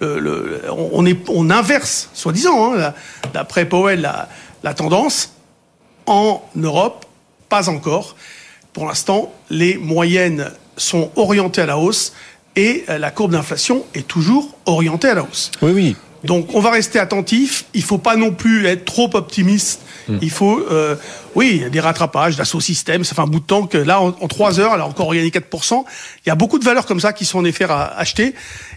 On, 0.00 1.50
inverse, 1.50 2.10
soi-disant, 2.12 2.74
hein, 2.74 2.92
d'après 3.32 3.66
Powell, 3.66 4.10
la 4.62 4.74
tendance. 4.74 5.34
En 6.06 6.42
Europe, 6.56 7.06
pas 7.48 7.68
encore. 7.68 8.16
Pour 8.72 8.86
l'instant, 8.86 9.32
les 9.50 9.76
moyennes 9.76 10.50
sont 10.76 11.10
orientées 11.16 11.60
à 11.60 11.66
la 11.66 11.78
hausse 11.78 12.14
et 12.56 12.84
la 12.88 13.10
courbe 13.10 13.32
d'inflation 13.32 13.84
est 13.94 14.06
toujours 14.06 14.56
orientée 14.66 15.08
à 15.08 15.14
la 15.14 15.22
hausse. 15.22 15.50
Oui, 15.62 15.72
oui. 15.72 15.96
Donc 16.24 16.54
on 16.54 16.60
va 16.60 16.70
rester 16.70 16.98
attentif. 16.98 17.64
Il 17.74 17.82
faut 17.82 17.98
pas 17.98 18.16
non 18.16 18.32
plus 18.32 18.66
être 18.66 18.84
trop 18.84 19.10
optimiste. 19.14 19.80
Mmh. 20.08 20.16
Il 20.20 20.30
faut, 20.30 20.60
euh, 20.70 20.96
oui, 21.34 21.52
il 21.54 21.62
y 21.62 21.64
a 21.64 21.70
des 21.70 21.80
rattrapages, 21.80 22.36
d'assaut 22.36 22.60
système. 22.60 23.04
Ça 23.04 23.14
fait 23.14 23.22
un 23.22 23.26
bout 23.26 23.40
de 23.40 23.46
temps 23.46 23.66
que 23.66 23.78
là, 23.78 24.00
en, 24.00 24.08
en 24.08 24.28
3 24.28 24.60
heures, 24.60 24.72
elle 24.74 24.80
a 24.80 24.86
encore 24.86 25.14
gagné 25.14 25.30
4%. 25.30 25.84
Il 26.24 26.28
y 26.28 26.32
a 26.32 26.34
beaucoup 26.34 26.58
de 26.58 26.64
valeurs 26.64 26.86
comme 26.86 27.00
ça 27.00 27.12
qui 27.12 27.24
sont 27.24 27.38
en 27.38 27.44
effet 27.44 27.64
à 27.64 27.86
acheter. 27.96 28.34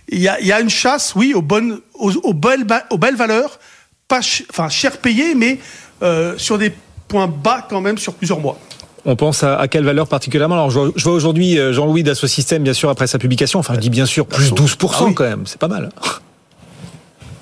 Il 0.09 0.19
y 0.19 0.27
a, 0.27 0.39
il 0.39 0.47
y 0.47 0.51
a 0.51 0.59
une 0.59 0.69
chasse, 0.69 1.15
oui, 1.15 1.33
aux 1.33 1.41
bonnes, 1.41 1.79
aux, 1.95 2.11
aux 2.11 2.33
belles, 2.33 2.65
aux 2.89 2.97
belles 2.97 3.15
valeurs, 3.15 3.59
pas, 4.07 4.21
ch 4.21 4.43
enfin 4.49 4.69
cher 4.69 4.97
payé, 4.97 5.35
mais 5.35 5.59
euh, 6.01 6.37
sur 6.37 6.57
des 6.57 6.73
points 7.07 7.27
bas 7.27 7.65
quand 7.69 7.81
même 7.81 7.97
sur 7.97 8.13
plusieurs 8.13 8.39
mois. 8.39 8.59
On 9.05 9.15
pense 9.15 9.43
à, 9.43 9.59
à, 9.59 9.67
quelle 9.67 9.83
valeur 9.83 10.07
particulièrement 10.07 10.55
Alors, 10.55 10.69
je 10.69 10.79
vois, 10.79 10.91
vois 10.95 11.13
aujourd'hui 11.13 11.57
Jean-Louis 11.71 12.03
d'Asso 12.03 12.27
Système, 12.27 12.63
bien 12.63 12.73
sûr, 12.73 12.89
après 12.89 13.07
sa 13.07 13.19
publication. 13.19 13.59
Enfin, 13.59 13.73
je 13.73 13.79
dis 13.79 13.89
bien 13.89 14.05
sûr, 14.05 14.25
plus 14.25 14.53
12% 14.53 14.89
ah 14.91 15.03
oui. 15.03 15.13
quand 15.13 15.23
même. 15.25 15.43
C'est 15.45 15.59
pas 15.59 15.67
mal. 15.67 15.89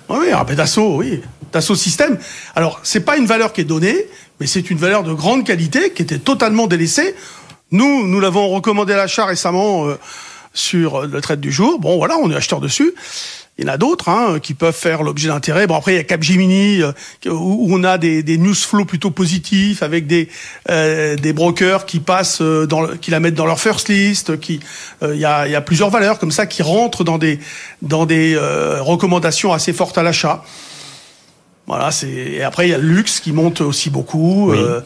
Oui, 0.10 0.32
un 0.34 0.44
peu 0.44 0.56
d'assaut, 0.56 0.98
oui. 0.98 1.22
Dassault 1.52 1.76
Système. 1.76 2.18
Alors, 2.56 2.80
c'est 2.84 3.02
pas 3.02 3.18
une 3.18 3.26
valeur 3.26 3.54
qui 3.54 3.62
est 3.62 3.66
donnée, 3.66 4.08
mais 4.40 4.48
c'est 4.48 4.70
une 4.70 4.78
valeur 4.78 5.04
de 5.04 5.14
grande 5.14 5.46
qualité 5.46 5.92
qui 5.92 6.02
était 6.02 6.20
totalement 6.20 6.68
délaissée. 6.68 7.16
Nous, 7.72 8.08
nous 8.08 8.20
l'avons 8.20 8.50
recommandé 8.50 8.94
à 8.94 8.98
l'achat 8.98 9.26
récemment 9.26 9.88
euh, 9.88 9.98
sur 10.54 11.08
le 11.08 11.22
trade 11.22 11.40
du 11.40 11.52
jour. 11.52 11.80
Bon, 11.80 11.98
voilà, 11.98 12.18
on 12.18 12.30
est 12.30 12.36
acheteur 12.36 12.60
dessus. 12.60 12.94
Il 13.58 13.66
y 13.66 13.70
en 13.70 13.74
a 13.74 13.78
d'autres 13.78 14.10
hein, 14.10 14.40
qui 14.42 14.54
peuvent 14.54 14.76
faire 14.76 15.04
l'objet 15.04 15.28
d'intérêt. 15.28 15.68
Bon 15.68 15.76
après 15.76 15.94
il 15.94 15.98
y 15.98 16.00
a 16.00 16.04
Capgemini 16.04 16.82
euh, 16.82 16.94
où, 17.26 17.68
on 17.70 17.84
a 17.84 17.98
des, 17.98 18.24
des 18.24 18.38
news 18.38 18.56
flow 18.56 18.86
plutôt 18.86 19.12
positifs 19.12 19.84
avec 19.84 20.08
des 20.08 20.30
euh, 20.70 21.18
des 21.18 21.34
brokers 21.34 21.86
qui 21.86 22.00
passent 22.00 22.42
euh, 22.42 22.66
dans 22.66 22.88
qui 22.98 23.12
la 23.12 23.20
mettent 23.20 23.36
dans 23.36 23.46
leur 23.46 23.60
first 23.60 23.90
list. 23.90 24.40
Qui 24.40 24.62
il 25.04 25.20
y 25.20 25.26
a 25.26 25.48
y 25.48 25.56
a 25.56 25.62
plusieurs 25.62 25.90
valeurs 25.90 26.18
comme 26.18 26.32
ça 26.32 26.46
qui 26.46 26.64
rentrent 26.64 27.04
dans 27.04 27.18
des 27.18 27.40
dans 27.82 28.06
des 28.06 28.38
recommandations 28.80 29.52
assez 29.52 29.74
fortes 29.74 29.98
à 29.98 30.04
l'achat. 30.04 30.44
Voilà, 31.72 31.90
c'est 31.90 32.10
et 32.10 32.44
après 32.44 32.68
il 32.68 32.72
y 32.72 32.74
a 32.74 32.78
le 32.78 32.86
luxe 32.86 33.22
qui 33.22 33.32
monte 33.32 33.62
aussi 33.62 33.90
beaucoup. 33.90 34.52
Oui. 34.52 34.58
Euh, 34.60 34.82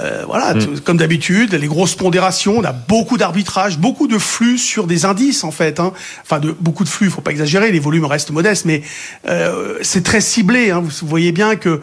euh, 0.00 0.22
voilà, 0.26 0.54
mm. 0.54 0.80
comme 0.80 0.96
d'habitude, 0.96 1.52
les 1.52 1.66
grosses 1.66 1.94
pondérations, 1.94 2.56
on 2.56 2.64
a 2.64 2.72
beaucoup 2.72 3.18
d'arbitrage, 3.18 3.76
beaucoup 3.76 4.08
de 4.08 4.16
flux 4.16 4.56
sur 4.56 4.86
des 4.86 5.04
indices 5.04 5.44
en 5.44 5.50
fait. 5.50 5.78
Hein. 5.78 5.92
Enfin, 6.22 6.38
de 6.38 6.56
beaucoup 6.58 6.84
de 6.84 6.88
flux, 6.88 7.10
faut 7.10 7.20
pas 7.20 7.32
exagérer, 7.32 7.70
les 7.70 7.80
volumes 7.80 8.06
restent 8.06 8.30
modestes, 8.30 8.64
mais 8.64 8.80
euh, 9.28 9.76
c'est 9.82 10.04
très 10.04 10.22
ciblé. 10.22 10.70
Hein. 10.70 10.82
Vous 10.82 11.06
voyez 11.06 11.32
bien 11.32 11.56
que 11.56 11.82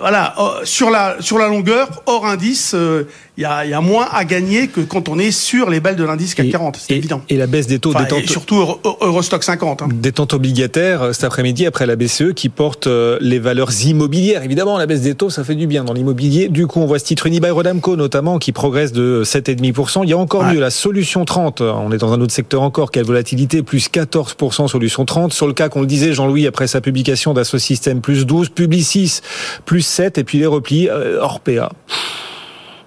voilà, 0.00 0.34
sur 0.64 0.90
la 0.90 1.16
sur 1.20 1.38
la 1.38 1.48
longueur, 1.48 1.88
hors 2.06 2.26
indice, 2.26 2.72
il 2.72 2.78
euh, 2.78 3.04
y, 3.38 3.44
a, 3.44 3.64
y, 3.64 3.72
a, 3.72 3.80
moins 3.80 4.06
à 4.12 4.24
gagner 4.24 4.68
que 4.68 4.80
quand 4.80 5.08
on 5.08 5.18
est 5.18 5.30
sur 5.30 5.70
les 5.70 5.80
belles 5.80 5.96
de 5.96 6.04
l'indice 6.04 6.34
CAC 6.34 6.50
40. 6.50 6.76
C'est 6.76 6.94
évident. 6.94 7.22
Et 7.28 7.36
la 7.36 7.46
baisse 7.46 7.66
des 7.66 7.78
taux 7.78 7.90
enfin, 7.90 8.04
tentes, 8.04 8.26
surtout 8.26 8.56
Euro, 8.56 8.80
Eurostock 9.00 9.42
50. 9.42 9.82
Hein. 9.82 9.88
Des 9.92 10.12
tentes 10.12 10.34
obligataires 10.34 11.02
euh, 11.02 11.12
cet 11.12 11.24
après-midi 11.24 11.66
après 11.66 11.86
la 11.86 11.96
BCE 11.96 12.34
qui 12.34 12.48
porte 12.48 12.86
les 12.86 13.38
valeurs 13.38 13.72
immobilières. 13.84 14.44
Évidemment, 14.44 14.78
la 14.78 14.86
baisse 14.86 15.00
des 15.00 15.14
taux, 15.14 15.30
ça 15.30 15.42
fait 15.42 15.54
du 15.54 15.66
bien 15.66 15.84
dans 15.84 15.94
l'immobilier. 15.94 16.48
Du 16.48 16.66
coup, 16.66 16.80
on 16.80 16.86
voit 16.86 16.98
ce 16.98 17.04
titre 17.04 17.26
Unibail 17.26 17.50
Rodamco 17.50 17.96
notamment 17.96 18.38
qui 18.38 18.52
progresse 18.52 18.92
de 18.92 19.22
7,5%. 19.24 20.00
Il 20.04 20.10
y 20.10 20.12
a 20.12 20.18
encore 20.18 20.42
ouais. 20.42 20.54
mieux 20.54 20.60
la 20.60 20.70
solution 20.70 21.24
30. 21.24 21.62
On 21.62 21.90
est 21.92 21.98
dans 21.98 22.12
un 22.12 22.20
autre 22.20 22.32
secteur 22.32 22.62
encore. 22.62 22.90
Quelle 22.90 23.04
volatilité? 23.04 23.62
Plus 23.62 23.88
14% 23.88 24.68
solution 24.68 25.04
30. 25.04 25.32
Sur 25.32 25.46
le 25.46 25.54
cas 25.54 25.68
qu'on 25.68 25.80
le 25.80 25.86
disait, 25.86 26.12
Jean-Louis, 26.12 26.46
après 26.46 26.66
sa 26.66 26.80
publication 26.80 27.32
d'Asso 27.32 27.58
Système, 27.58 28.00
plus 28.00 28.26
12. 28.26 28.50
Publicis, 28.50 29.22
plus 29.64 29.82
7. 29.82 30.18
Et 30.18 30.24
puis 30.24 30.38
les 30.38 30.46
replis, 30.46 30.88
euh, 30.88 31.20
Orpea 31.20 31.70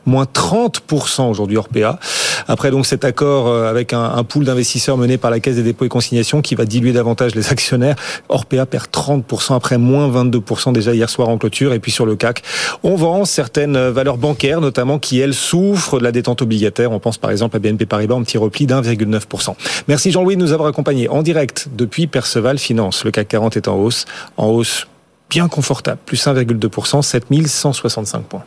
moins 0.08 0.26
30% 0.26 1.30
aujourd'hui 1.30 1.58
Orpea. 1.58 2.00
Après 2.48 2.72
donc 2.72 2.86
cet 2.86 3.04
accord 3.04 3.54
avec 3.54 3.94
un, 3.94 4.04
un 4.04 4.24
pool 4.24 4.46
d'investisseurs 4.46 4.98
mené 4.98 5.18
par 5.18 5.30
la 5.30 5.40
Caisse 5.40 5.58
des 5.58 5.64
dépôts 5.64 5.86
et 5.86 5.90
consignations 5.90 6.42
qui 6.42 6.56
va 6.56 6.66
diluer 6.66 6.94
davantage 6.94 7.36
les 7.36 7.52
actionnaires, 7.52 7.96
Orpea 8.30 8.66
perd 8.66 8.88
30% 8.88 9.56
après 9.56 9.78
moins 9.78 10.10
22% 10.10 10.72
déjà 10.72 10.94
hier 10.94 11.10
soir 11.10 11.28
en 11.30 11.38
clôture. 11.38 11.74
Et 11.74 11.80
puis 11.80 11.92
sur 11.92 12.06
le 12.06 12.16
CAC, 12.16 12.42
on 12.84 12.96
vend 12.96 13.26
certaines 13.26 13.90
valeurs 13.90 14.18
bancaires 14.18 14.62
notamment 14.62 14.98
qui 14.98 15.20
elles 15.20 15.34
souffrent 15.34 16.00
de 16.00 16.04
la 16.04 16.12
détente 16.12 16.42
obligataire. 16.42 16.92
On 16.92 17.00
pense 17.00 17.18
par 17.18 17.32
exemple 17.32 17.58
à 17.58 17.60
BNP 17.60 17.86
Paribas, 17.86 18.16
un 18.16 18.24
petit 18.24 18.38
repli 18.38 18.66
d'1,9%. 18.66 19.56
Merci 19.88 20.12
Jean-Louis 20.12 20.38
de 20.38 20.42
nous 20.42 20.54
avoir 20.54 20.70
accompagnés 20.70 21.10
en 21.10 21.22
direct 21.22 21.68
depuis 21.76 22.08
Perceval 22.08 22.58
Finance. 22.58 23.04
Le 23.04 23.12
CAC 23.12 23.28
40 23.28 23.58
est 23.58 23.68
en 23.68 23.76
hausse, 23.76 24.06
en 24.38 24.48
hausse 24.48 24.88
bien 25.30 25.48
confortable, 25.48 26.00
plus 26.06 26.26
1,2%, 26.26 27.02
7165 27.02 28.24
points. 28.24 28.44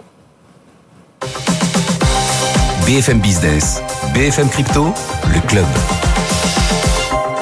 BFM 2.86 3.20
Business, 3.20 3.80
BFM 4.14 4.48
Crypto, 4.48 4.92
le 5.32 5.40
club. 5.46 5.66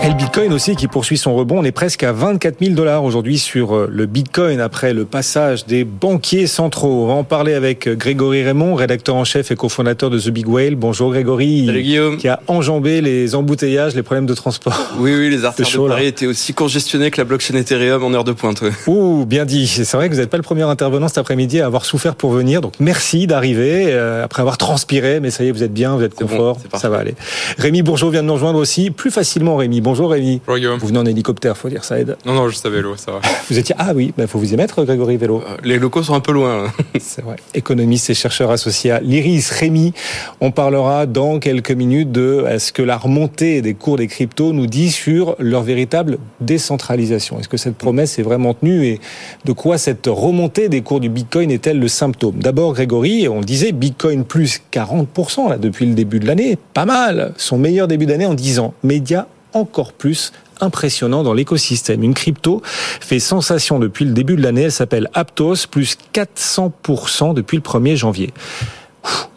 Et 0.01 0.09
le 0.09 0.14
Bitcoin 0.14 0.53
aussi 0.53 0.76
qui 0.76 0.86
poursuit 0.86 1.18
son 1.18 1.34
rebond. 1.34 1.59
On 1.59 1.64
est 1.64 1.72
presque 1.72 2.05
à 2.05 2.12
24 2.12 2.61
000 2.61 2.74
dollars 2.74 3.03
aujourd'hui 3.03 3.36
sur 3.36 3.74
euh, 3.74 3.88
le 3.90 4.07
Bitcoin 4.07 4.61
après 4.61 4.92
le 4.92 5.05
passage 5.05 5.66
des 5.66 5.82
banquiers 5.82 6.46
centraux. 6.46 7.03
On 7.03 7.07
va 7.09 7.14
en 7.14 7.24
parler 7.24 7.55
avec 7.55 7.88
euh, 7.88 7.96
Grégory 7.96 8.44
Raymond, 8.44 8.76
rédacteur 8.76 9.16
en 9.16 9.24
chef 9.24 9.51
et 9.51 9.57
cofondateur 9.57 10.09
de 10.09 10.20
The 10.20 10.28
Big 10.28 10.49
Whale. 10.49 10.76
Bonjour 10.76 11.11
Grégory. 11.11 11.66
Salut 11.66 11.82
Guillaume. 11.82 12.16
Qui 12.16 12.28
a 12.28 12.38
enjambé 12.46 13.01
les 13.01 13.34
embouteillages, 13.34 13.96
les 13.96 14.05
problèmes 14.05 14.26
de 14.26 14.34
transport. 14.34 14.78
Oui, 15.01 15.12
oui, 15.16 15.30
les 15.30 15.44
artères 15.44 15.66
de 15.66 15.88
Paris 15.88 16.07
étaient 16.07 16.26
aussi 16.26 16.55
congestionnées 16.55 17.11
que 17.11 17.20
la 17.20 17.24
blockchain 17.24 17.57
Ethereum 17.57 18.05
en 18.05 18.14
heure 18.14 18.24
de 18.24 18.32
pointe. 18.32 18.62
Ouh, 18.86 19.26
bien 19.26 19.44
dit. 19.44 19.66
C'est 19.66 19.96
vrai 19.96 20.09
que 20.09 20.14
vous 20.14 20.20
n'êtes 20.20 20.30
pas 20.30 20.36
le 20.36 20.44
premier 20.44 20.62
intervenant 20.62 21.09
cet 21.09 21.18
après-midi 21.18 21.61
à 21.61 21.66
avoir 21.66 21.84
souffert 21.84 22.14
pour 22.14 22.30
venir. 22.30 22.61
Donc 22.61 22.74
merci 22.78 23.26
d'arriver 23.26 23.86
euh, 23.88 24.24
après 24.24 24.42
avoir 24.42 24.59
transpiré. 24.59 25.18
Mais 25.18 25.32
ça 25.32 25.42
y 25.42 25.49
est, 25.49 25.51
vous 25.51 25.64
êtes 25.64 25.74
bien, 25.74 25.96
vous 25.96 26.05
êtes 26.05 26.14
confort. 26.14 26.59
ça 26.74 26.88
va 26.88 26.99
aller. 26.99 27.16
Rémi 27.59 27.82
Bourgeot 27.82 28.11
vient 28.11 28.22
de 28.22 28.28
nous 28.28 28.34
rejoindre 28.34 28.61
aussi. 28.61 28.92
Plus 28.92 29.11
facilement, 29.11 29.57
Rémi. 29.57 29.80
Bonjour 29.88 29.97
Rémi. 30.07 30.40
Bonjour 30.46 30.76
Vous 30.78 30.86
venez 30.86 30.99
en 30.99 31.07
hélicoptère, 31.07 31.57
faut 31.57 31.68
dire, 31.68 31.84
ça 31.84 31.99
aide. 31.99 32.16
Non, 32.24 32.34
non, 32.34 32.49
juste 32.49 32.64
à 32.66 32.70
vélo, 32.70 32.96
ça 32.96 33.12
va. 33.12 33.20
Vous 33.51 33.59
étiez 33.59 33.74
ah 33.78 33.92
oui, 33.94 34.07
il 34.07 34.12
bah, 34.16 34.26
faut 34.26 34.38
vous 34.38 34.53
y 34.53 34.57
mettre, 34.57 34.84
Grégory 34.84 35.16
Vélo. 35.16 35.42
Euh, 35.46 35.57
les 35.64 35.78
locaux 35.78 36.03
sont 36.03 36.14
un 36.14 36.20
peu 36.20 36.32
loin. 36.32 36.66
Hein. 36.66 36.72
C'est 37.01 37.22
vrai. 37.22 37.36
Économiste 37.55 38.11
et 38.11 38.14
chercheur 38.14 38.51
associé 38.51 38.90
à 38.90 39.01
l'Iris 39.01 39.51
Rémi. 39.51 39.92
On 40.40 40.51
parlera 40.51 41.07
dans 41.07 41.38
quelques 41.38 41.72
minutes 41.72 42.12
de 42.12 42.44
ce 42.59 42.72
que 42.72 42.82
la 42.82 42.96
remontée 42.96 43.62
des 43.62 43.74
cours 43.74 43.96
des 43.96 44.07
cryptos 44.07 44.53
nous 44.53 44.66
dit 44.66 44.90
sur 44.90 45.34
leur 45.38 45.62
véritable 45.62 46.18
décentralisation? 46.40 47.38
Est-ce 47.38 47.49
que 47.49 47.57
cette 47.57 47.76
promesse 47.76 48.18
est 48.18 48.22
vraiment 48.22 48.55
tenue 48.55 48.86
et 48.86 49.01
de 49.44 49.53
quoi 49.53 49.78
cette 49.78 50.07
remontée 50.07 50.68
des 50.68 50.82
cours 50.82 51.01
du 51.01 51.09
Bitcoin 51.09 51.51
est-elle 51.51 51.78
le 51.78 51.88
symptôme? 51.88 52.36
D'abord, 52.36 52.72
Grégory, 52.72 53.28
on 53.28 53.40
disait 53.40 53.72
Bitcoin 53.72 54.24
plus 54.24 54.61
40% 54.72 55.49
là 55.49 55.59
depuis 55.59 55.86
le 55.86 55.94
début 55.94 56.20
de 56.20 56.26
l'année, 56.26 56.59
pas 56.74 56.84
mal. 56.84 57.32
Son 57.36 57.59
meilleur 57.59 57.88
début 57.88 58.07
d'année 58.07 58.26
en 58.26 58.34
10 58.34 58.59
ans. 58.61 58.74
Média 58.82 59.26
encore 59.53 59.92
plus 59.92 60.32
impressionnant 60.61 61.22
dans 61.22 61.34
l'écosystème. 61.34 62.03
Une 62.03 62.14
crypto 62.14 62.62
fait 62.64 63.20
sensation 63.20 63.78
depuis 63.78 64.05
le 64.05 64.12
début 64.12 64.36
de 64.36 64.42
l'année. 64.42 64.62
Elle 64.62 64.72
s'appelle 64.72 65.09
Aptos, 65.14 65.66
plus 65.70 65.96
400% 66.14 67.34
depuis 67.34 67.57
le 67.57 67.62
1er 67.62 67.96
janvier. 67.96 68.32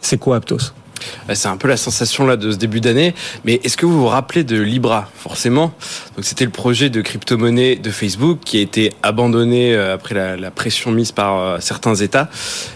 C'est 0.00 0.18
quoi 0.18 0.36
Aptos? 0.36 0.72
C'est 1.32 1.48
un 1.48 1.56
peu 1.56 1.68
la 1.68 1.76
sensation 1.76 2.26
là 2.26 2.36
de 2.36 2.50
ce 2.50 2.56
début 2.56 2.80
d'année. 2.80 3.14
Mais 3.44 3.60
est-ce 3.64 3.76
que 3.76 3.86
vous 3.86 4.00
vous 4.00 4.06
rappelez 4.06 4.44
de 4.44 4.60
Libra 4.60 5.08
Forcément? 5.16 5.72
Donc 6.16 6.24
c'était 6.24 6.44
le 6.44 6.50
projet 6.50 6.90
de 6.90 7.00
crypto-monnaie 7.00 7.76
de 7.76 7.90
Facebook 7.90 8.40
qui 8.44 8.58
a 8.58 8.60
été 8.60 8.92
abandonné 9.02 9.74
euh, 9.74 9.94
après 9.94 10.14
la, 10.14 10.50
pression 10.50 10.90
mise 10.90 11.12
par 11.12 11.38
euh, 11.38 11.56
certains 11.60 11.94
États. 11.94 12.28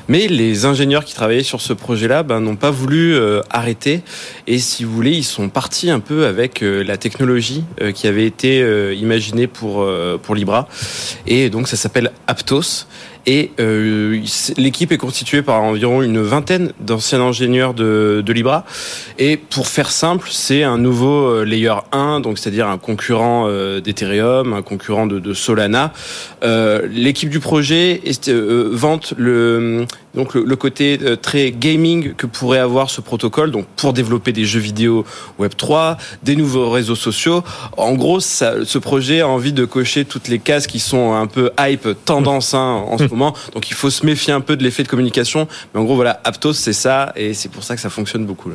Mais 0.08 0.28
les 0.28 0.64
ingénieurs 0.64 1.04
qui 1.04 1.14
travaillaient 1.14 1.42
sur 1.42 1.60
ce 1.60 1.72
projet-là 1.72 2.22
ben, 2.22 2.40
n'ont 2.40 2.56
pas 2.56 2.70
voulu 2.70 3.14
euh, 3.14 3.42
arrêter. 3.50 4.02
Et 4.46 4.58
si 4.58 4.84
vous 4.84 4.92
voulez, 4.92 5.12
ils 5.12 5.24
sont 5.24 5.48
partis 5.48 5.90
un 5.90 6.00
peu 6.00 6.26
avec 6.26 6.60
la 6.62 6.96
technologie 6.96 7.64
qui 7.94 8.06
avait 8.06 8.26
été 8.26 8.60
imaginée 8.94 9.46
pour 9.46 9.86
pour 10.22 10.34
Libra. 10.34 10.68
Et 11.26 11.50
donc 11.50 11.68
ça 11.68 11.76
s'appelle 11.76 12.12
Aptos. 12.26 12.86
Et 13.26 13.50
euh, 13.58 14.22
l'équipe 14.56 14.92
est 14.92 14.98
constituée 14.98 15.42
par 15.42 15.60
environ 15.62 16.00
une 16.00 16.20
vingtaine 16.20 16.72
d'anciens 16.78 17.20
ingénieurs 17.20 17.74
de, 17.74 18.22
de, 18.24 18.32
Libra. 18.32 18.64
Et 19.18 19.36
pour 19.36 19.66
faire 19.66 19.90
simple, 19.90 20.28
c'est 20.30 20.62
un 20.62 20.78
nouveau 20.78 21.26
euh, 21.26 21.44
layer 21.44 21.74
1, 21.90 22.20
donc 22.20 22.38
c'est-à-dire 22.38 22.68
un 22.68 22.78
concurrent 22.78 23.46
euh, 23.48 23.80
d'Ethereum, 23.80 24.52
un 24.52 24.62
concurrent 24.62 25.08
de, 25.08 25.34
Solana. 25.34 25.92
Euh, 26.44 26.86
l'équipe 26.90 27.28
du 27.28 27.40
projet 27.40 28.00
vante 28.72 29.12
le 29.16 29.86
donc 30.16 30.34
le, 30.34 30.56
côté 30.56 30.98
euh, 31.02 31.14
très 31.14 31.52
gaming 31.52 32.14
que 32.14 32.26
pourrait 32.26 32.58
avoir 32.58 32.90
ce 32.90 33.02
protocole, 33.02 33.50
donc 33.50 33.66
pour 33.76 33.92
développer 33.92 34.32
des 34.32 34.46
jeux 34.46 34.60
vidéo 34.60 35.04
Web 35.38 35.52
3, 35.56 35.98
des 36.22 36.36
nouveaux 36.36 36.70
réseaux 36.70 36.94
sociaux. 36.94 37.44
En 37.76 37.92
gros, 37.92 38.18
ça, 38.20 38.64
ce 38.64 38.78
projet 38.78 39.20
a 39.20 39.28
envie 39.28 39.52
de 39.52 39.66
cocher 39.66 40.06
toutes 40.06 40.28
les 40.28 40.38
cases 40.38 40.66
qui 40.66 40.80
sont 40.80 41.12
un 41.12 41.26
peu 41.26 41.50
hype, 41.60 41.88
tendance 42.06 42.54
hein, 42.54 42.82
en 42.88 42.96
ce 42.96 43.04
hmm. 43.04 43.08
moment. 43.10 43.34
Donc 43.54 43.68
il 43.70 43.74
faut 43.74 43.90
se 43.90 44.06
méfier 44.06 44.32
un 44.32 44.40
peu 44.40 44.56
de 44.56 44.64
l'effet 44.64 44.82
de 44.82 44.88
communication. 44.88 45.46
Mais 45.74 45.80
en 45.80 45.84
gros, 45.84 45.94
voilà, 45.94 46.20
Aptos, 46.24 46.54
c'est 46.54 46.72
ça, 46.72 47.12
et 47.14 47.34
c'est 47.34 47.50
pour 47.50 47.62
ça 47.62 47.74
que 47.74 47.82
ça 47.82 47.90
fonctionne 47.90 48.24
beaucoup. 48.24 48.50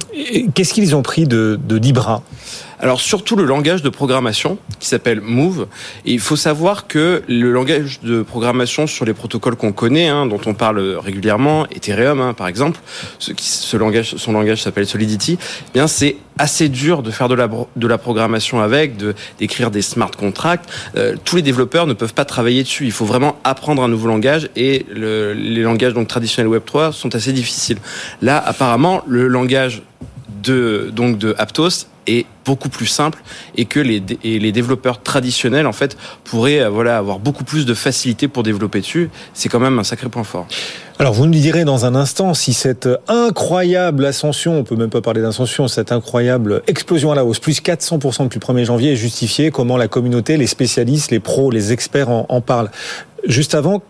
Qu'est-ce 0.56 0.74
qu'ils 0.74 0.96
ont 0.96 1.04
pris 1.04 1.28
de, 1.28 1.60
de 1.64 1.76
Libra 1.76 2.24
alors 2.82 3.00
surtout 3.00 3.36
le 3.36 3.46
langage 3.46 3.84
de 3.84 3.90
programmation 3.90 4.58
qui 4.80 4.88
s'appelle 4.88 5.22
Move. 5.22 5.68
Et 6.06 6.14
il 6.14 6.20
faut 6.20 6.36
savoir 6.36 6.88
que 6.88 7.22
le 7.28 7.52
langage 7.52 8.00
de 8.02 8.24
programmation 8.24 8.88
sur 8.88 9.06
les 9.06 9.14
protocoles 9.14 9.56
qu'on 9.56 9.72
connaît, 9.72 10.08
hein, 10.08 10.26
dont 10.26 10.42
on 10.46 10.54
parle 10.54 10.80
régulièrement, 10.98 11.68
Ethereum 11.68 12.20
hein, 12.20 12.34
par 12.34 12.48
exemple, 12.48 12.80
ce, 13.20 13.32
qui, 13.32 13.48
ce 13.48 13.78
langage, 13.78 14.16
son 14.18 14.34
langage 14.34 14.64
s'appelle 14.64 14.88
Solidity. 14.88 15.38
Eh 15.40 15.72
bien 15.74 15.88
c'est 15.88 16.18
assez 16.40 16.70
dur 16.70 17.04
de 17.04 17.12
faire 17.12 17.30
de 17.30 17.36
la, 17.36 17.48
de 17.48 17.88
la 17.88 17.98
programmation 18.00 18.62
avec, 18.62 18.98
de 18.98 19.14
d'écrire 19.38 19.70
des 19.70 19.84
smart 19.84 20.12
contracts. 20.12 20.68
Euh, 20.96 21.16
tous 21.24 21.36
les 21.36 21.42
développeurs 21.44 21.86
ne 21.86 21.94
peuvent 21.94 22.16
pas 22.16 22.26
travailler 22.26 22.64
dessus. 22.64 22.86
Il 22.86 22.92
faut 22.92 23.06
vraiment 23.06 23.38
apprendre 23.44 23.84
un 23.84 23.88
nouveau 23.88 24.08
langage 24.08 24.50
et 24.56 24.88
le, 24.92 25.34
les 25.34 25.62
langages 25.62 25.94
donc 25.94 26.08
traditionnels 26.08 26.48
Web 26.48 26.64
3 26.66 26.94
sont 26.94 27.14
assez 27.16 27.32
difficiles. 27.32 27.78
Là, 28.24 28.42
apparemment, 28.44 29.04
le 29.08 29.28
langage 29.28 29.84
de 30.42 30.90
donc 30.94 31.20
de 31.20 31.36
Aptos 31.38 31.86
est 32.08 32.26
beaucoup 32.46 32.70
plus 32.70 32.88
simple 32.88 33.22
et 33.56 33.66
que 33.66 33.80
les, 33.80 34.02
les 34.24 34.52
développeurs 34.52 35.02
traditionnels 35.02 35.68
en 35.68 35.74
fait 35.74 35.98
pourraient 36.24 36.62
euh, 36.62 36.70
voilà 36.70 36.98
avoir 36.98 37.20
beaucoup 37.20 37.44
plus 37.44 37.66
de 37.66 37.74
facilité 37.74 38.28
pour 38.28 38.44
développer 38.44 38.80
dessus. 38.82 39.10
C'est 39.34 39.50
quand 39.50 39.60
même 39.60 39.78
un 39.78 39.84
sacré 39.84 40.10
point 40.10 40.24
fort. 40.24 40.48
Alors 41.00 41.14
vous 41.14 41.26
nous 41.26 41.32
direz 41.32 41.66
dans 41.66 41.86
un 41.86 41.96
instant 41.96 42.34
si 42.34 42.54
cette 42.54 42.88
incroyable 43.08 44.06
ascension, 44.06 44.60
on 44.60 44.64
peut 44.64 44.76
même 44.76 44.90
pas 44.90 45.02
parler 45.02 45.22
d'ascension, 45.22 45.68
cette 45.68 45.92
incroyable 45.92 46.62
explosion 46.68 47.12
à 47.12 47.16
la 47.16 47.26
hausse, 47.26 47.40
plus 47.40 47.62
400% 47.62 48.24
depuis 48.24 48.40
le 48.40 48.54
1er 48.54 48.66
janvier 48.66 48.92
est 48.92 48.96
justifiée, 48.96 49.52
comment 49.52 49.78
la 49.78 49.88
communauté, 49.88 50.38
les 50.38 50.48
spécialistes, 50.48 51.12
les 51.12 51.20
pros, 51.20 51.52
les 51.52 51.72
experts 51.72 52.10
en, 52.10 52.26
en 52.30 52.42
parlent. 52.42 52.72
Juste 53.26 53.56
avant, 53.56 53.84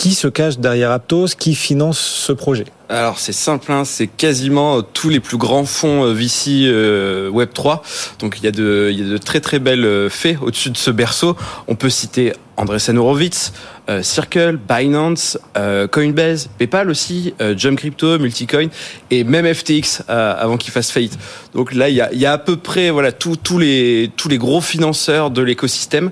qui 0.00 0.14
se 0.14 0.28
cache 0.28 0.58
derrière 0.58 0.90
Aptos 0.92 1.26
Qui 1.38 1.54
finance 1.54 1.98
ce 1.98 2.32
projet 2.32 2.64
alors 2.92 3.20
c'est 3.20 3.30
simple, 3.30 3.70
hein, 3.70 3.84
c'est 3.84 4.08
quasiment 4.08 4.78
euh, 4.78 4.82
tous 4.82 5.10
les 5.10 5.20
plus 5.20 5.36
grands 5.36 5.64
fonds 5.64 6.06
euh, 6.06 6.12
VC 6.12 6.64
euh, 6.64 7.28
Web 7.28 7.50
3. 7.54 7.84
Donc 8.18 8.38
il 8.40 8.44
y 8.44 8.48
a 8.48 8.50
de, 8.50 9.16
très 9.16 9.38
très 9.38 9.60
belles 9.60 10.10
faits 10.10 10.38
au-dessus 10.42 10.70
de 10.70 10.76
ce 10.76 10.90
berceau. 10.90 11.36
On 11.68 11.76
peut 11.76 11.88
citer 11.88 12.32
Andresen 12.56 12.98
Horowitz, 12.98 13.52
euh, 13.90 14.02
Circle, 14.02 14.56
Binance, 14.68 15.36
euh, 15.56 15.88
Coinbase, 15.88 16.48
PayPal 16.58 16.90
aussi, 16.90 17.34
euh, 17.40 17.54
Jump 17.56 17.76
Crypto, 17.78 18.18
Multicoin 18.18 18.68
et 19.10 19.24
même 19.24 19.52
FTX 19.52 20.02
avant 20.08 20.56
qu'il 20.56 20.72
fasse 20.72 20.92
faillite. 20.92 21.18
Donc 21.54 21.74
là, 21.74 21.88
il 21.88 21.96
y 21.96 22.00
a, 22.00 22.12
y 22.14 22.24
a, 22.24 22.32
à 22.32 22.38
peu 22.38 22.56
près 22.56 22.90
voilà 22.90 23.10
tous 23.10 23.58
les 23.58 24.10
tous 24.16 24.28
les 24.28 24.38
gros 24.38 24.60
financeurs 24.60 25.30
de 25.30 25.42
l'écosystème. 25.42 26.10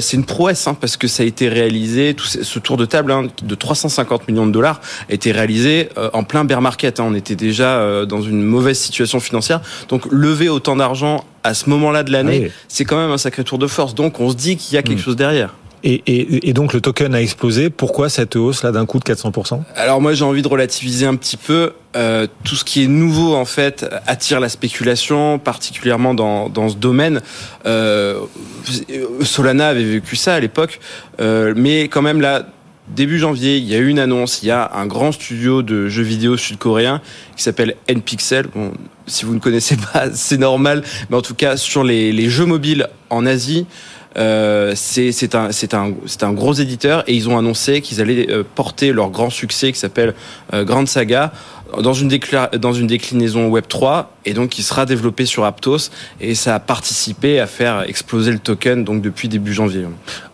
c'est 0.00 0.16
une 0.16 0.24
prouesse 0.24 0.66
hein, 0.68 0.74
parce 0.74 0.96
que 0.96 1.08
ça 1.08 1.24
a 1.24 1.26
été 1.26 1.48
réalisé, 1.48 2.14
tout 2.14 2.26
ce 2.26 2.58
tour 2.58 2.76
de 2.76 2.84
table 2.84 3.10
hein, 3.10 3.26
de 3.42 3.54
350 3.54 4.28
millions 4.28 4.46
de 4.46 4.52
dollars 4.52 4.80
a 5.10 5.12
été 5.12 5.32
réalisé 5.32 5.88
en 6.12 6.22
plein 6.22 6.44
bear 6.44 6.60
market. 6.60 7.00
Hein. 7.00 7.06
On 7.08 7.14
était 7.14 7.36
déjà 7.36 8.06
dans 8.06 8.22
une 8.22 8.42
mauvaise 8.42 8.78
situation 8.78 9.18
financière. 9.18 9.60
Donc 9.88 10.06
lever 10.10 10.48
autant 10.48 10.76
d'argent 10.76 11.24
à 11.42 11.54
ce 11.54 11.68
moment-là 11.70 12.02
de 12.02 12.12
l'année, 12.12 12.52
c'est 12.68 12.84
quand 12.84 12.96
même 12.96 13.10
un 13.10 13.18
sacré 13.18 13.42
tour 13.42 13.58
de 13.58 13.66
force. 13.66 13.94
Donc 13.94 14.20
on 14.20 14.30
se 14.30 14.36
dit 14.36 14.56
qu'il 14.56 14.74
y 14.74 14.78
a 14.78 14.82
quelque 14.82 15.00
hmm. 15.00 15.02
chose 15.02 15.16
derrière. 15.16 15.54
Et, 15.84 16.52
donc 16.52 16.72
le 16.72 16.80
token 16.80 17.14
a 17.14 17.22
explosé. 17.22 17.70
Pourquoi 17.70 18.08
cette 18.08 18.36
hausse 18.36 18.62
là 18.62 18.72
d'un 18.72 18.86
coup 18.86 18.98
de 18.98 19.04
400% 19.04 19.60
Alors 19.76 20.00
moi 20.00 20.12
j'ai 20.12 20.24
envie 20.24 20.42
de 20.42 20.48
relativiser 20.48 21.06
un 21.06 21.14
petit 21.14 21.36
peu. 21.36 21.72
Euh, 21.96 22.26
tout 22.44 22.54
ce 22.54 22.64
qui 22.64 22.84
est 22.84 22.86
nouveau 22.86 23.34
en 23.34 23.46
fait 23.46 23.86
attire 24.06 24.40
la 24.40 24.48
spéculation, 24.48 25.38
particulièrement 25.38 26.14
dans, 26.14 26.48
dans 26.48 26.68
ce 26.68 26.76
domaine. 26.76 27.20
Euh, 27.66 28.20
Solana 29.22 29.68
avait 29.68 29.84
vécu 29.84 30.16
ça 30.16 30.34
à 30.34 30.40
l'époque, 30.40 30.80
euh, 31.20 31.54
mais 31.56 31.82
quand 31.84 32.02
même 32.02 32.20
là. 32.20 32.46
Début 32.88 33.18
janvier, 33.18 33.58
il 33.58 33.64
y 33.64 33.74
a 33.74 33.78
eu 33.78 33.88
une 33.88 33.98
annonce. 33.98 34.42
Il 34.42 34.46
y 34.46 34.50
a 34.50 34.70
un 34.74 34.86
grand 34.86 35.12
studio 35.12 35.62
de 35.62 35.88
jeux 35.88 36.02
vidéo 36.02 36.38
sud-coréen 36.38 37.02
qui 37.36 37.42
s'appelle 37.42 37.76
Npixel. 37.86 38.46
Bon, 38.54 38.72
si 39.06 39.26
vous 39.26 39.34
ne 39.34 39.40
connaissez 39.40 39.76
pas, 39.76 40.06
c'est 40.14 40.38
normal. 40.38 40.82
Mais 41.10 41.16
en 41.18 41.20
tout 41.20 41.34
cas, 41.34 41.58
sur 41.58 41.84
les, 41.84 42.12
les 42.12 42.30
jeux 42.30 42.46
mobiles 42.46 42.88
en 43.10 43.26
Asie, 43.26 43.66
euh, 44.18 44.72
c'est 44.74 45.34
un, 45.34 45.50
un, 45.72 45.92
un 46.22 46.32
gros 46.32 46.54
éditeur 46.54 47.04
et 47.06 47.14
ils 47.14 47.28
ont 47.28 47.38
annoncé 47.38 47.80
qu'ils 47.80 48.00
allaient 48.00 48.26
euh, 48.30 48.42
porter 48.54 48.92
leur 48.92 49.10
grand 49.10 49.30
succès 49.30 49.70
qui 49.72 49.78
s'appelle 49.78 50.14
euh, 50.52 50.64
Grand 50.64 50.86
Saga 50.88 51.32
dans 51.80 51.92
une, 51.92 52.10
dans 52.58 52.72
une 52.72 52.86
déclinaison 52.86 53.48
Web 53.48 53.64
3 53.68 54.12
et 54.24 54.34
donc 54.34 54.50
qui 54.50 54.62
sera 54.62 54.86
développé 54.86 55.24
sur 55.24 55.44
Aptos 55.44 55.90
et 56.20 56.34
ça 56.34 56.56
a 56.56 56.58
participé 56.60 57.38
à 57.38 57.46
faire 57.46 57.82
exploser 57.82 58.32
le 58.32 58.38
token 58.38 58.84
donc 58.84 59.02
depuis 59.02 59.28
début 59.28 59.52
janvier. 59.52 59.84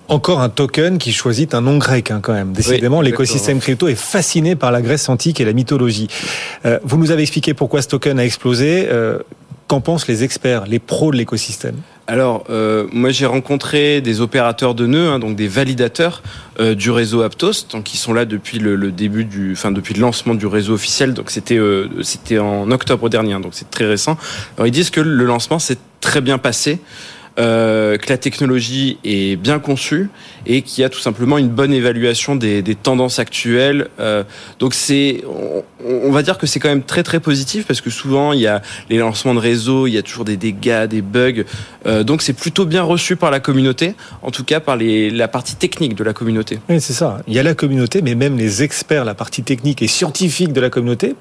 Encore 0.09 0.41
un 0.41 0.49
token 0.49 0.99
qui 0.99 1.13
choisit 1.13 1.55
un 1.55 1.61
nom 1.61 1.77
grec 1.79 2.11
hein, 2.11 2.21
quand 2.23 2.35
même. 2.35 2.53
Décidément, 2.53 3.01
l'écosystème 3.01 3.59
crypto 3.59 3.89
est 3.89 3.95
fasciné 3.95 4.55
par 4.55 4.71
la 4.71 4.83
Grèce 4.83 5.09
antique 5.09 5.41
et 5.41 5.45
la 5.45 5.55
mythologie. 5.55 6.09
vous 6.83 6.99
nous 6.99 7.11
avez 7.11 7.23
expliqué 7.23 7.55
pourquoi 7.55 7.81
ce 7.81 7.89
token 7.89 8.19
a 8.19 8.25
explosé. 8.25 8.87
Qu'en 9.67 9.81
pensent 9.81 10.07
les 10.07 10.25
experts, 10.25 10.67
les 10.67 10.79
pros 10.79 11.11
de 11.11 11.17
l'écosystème? 11.17 11.77
Alors, 12.07 12.45
euh, 12.51 12.87
moi 12.93 13.11
j'ai 13.11 13.25
rencontré 13.25 14.03
des 14.03 14.21
opérateurs 14.21 14.75
de 14.75 14.87
nœuds, 14.87 15.09
hein, 15.09 15.19
donc 15.19 15.37
des 15.37 15.49
validateurs 15.49 16.23
euh, 16.61 16.75
du 16.75 16.91
réseau 16.91 17.23
Aptos, 17.23 17.67
donc 17.71 17.85
qui 17.85 17.97
sont 17.97 18.13
là 18.13 18.27
depuis 18.27 18.59
le, 18.59 18.77
début 18.93 19.25
du, 19.25 19.53
enfin 19.53 19.71
depuis 19.71 19.95
le 19.95 20.03
lancement 20.03 20.35
du 20.35 20.47
réseau 20.47 20.75
officiel. 20.75 21.15
Donc 21.15 21.31
c'était 21.31 21.57
euh, 21.57 21.89
c'était 22.03 22.39
en 22.39 22.71
octobre 22.71 23.09
dernier, 23.09 23.33
hein, 23.33 23.41
donc 23.41 23.55
c'est 23.55 23.71
très 23.71 23.87
récent. 23.87 24.19
Alors 24.57 24.67
ils 24.67 24.71
disent 24.71 24.91
que 24.91 25.01
le 25.01 25.25
lancement 25.25 25.59
s'est 25.59 25.79
très 26.03 26.21
bien 26.21 26.37
passé. 26.37 26.79
Euh, 27.39 27.99
que 27.99 28.09
la 28.11 28.17
technologie 28.17 28.99
est 29.03 29.35
bien 29.35 29.59
conçue 29.59 30.09
et 30.47 30.63
qu'il 30.63 30.83
y 30.83 30.85
a 30.85 30.89
tout 30.89 31.01
simplement 31.01 31.37
une 31.37 31.49
bonne 31.49 31.73
évaluation 31.73 32.37
des, 32.37 32.63
des 32.63 32.77
tendances 32.77 33.19
actuelles. 33.19 33.89
Euh, 33.99 34.23
donc 34.61 34.73
c'est, 34.75 35.25
on, 35.27 35.65
on, 35.85 36.13
va 36.13 36.23
dire 36.23 36.39
que 36.39 36.47
c'est 36.47 36.61
quand 36.61 36.69
même 36.69 36.85
très 36.85 37.03
très 37.03 37.19
positif 37.19 37.67
parce 37.67 37.81
que 37.81 37.91
souvent 37.91 38.33
il 38.33 38.41
y 38.41 38.47
a 38.47 38.63
les 38.89 38.99
lancements 38.99 39.35
de 39.35 39.41
réseaux, 39.41 39.89
il 39.89 39.95
y 39.95 39.99
a 39.99 40.03
toujours 40.03 40.25
des 40.25 40.37
dégâts, 40.37 40.87
des 40.87 41.03
bugs. 41.03 41.45
Euh, 41.87 42.05
donc 42.05 42.23
c'est 42.23 42.35
plutôt 42.35 42.67
bien 42.67 42.85
reçu 42.85 43.17
par 43.17 43.33
la 43.33 43.41
communauté, 43.41 43.95
en 44.23 44.31
tout 44.31 44.45
cas 44.45 44.61
par 44.61 44.77
les, 44.77 45.11
la 45.11 45.27
partie 45.27 45.57
technique 45.57 45.97
de 45.97 46.05
la 46.05 46.13
communauté. 46.13 46.61
Oui, 46.69 46.81
c'est 46.81 46.93
ça. 46.93 47.19
Il 47.27 47.35
y 47.35 47.41
a 47.41 47.43
la 47.43 47.55
communauté, 47.55 48.01
mais 48.01 48.15
même 48.15 48.39
les 48.39 48.63
experts, 48.63 49.05
la 49.05 49.15
partie 49.15 49.43
technique 49.43 49.83
et 49.83 49.89
scientifique 49.89 50.53
de 50.53 50.61
la 50.61 50.71
communauté 50.71 51.17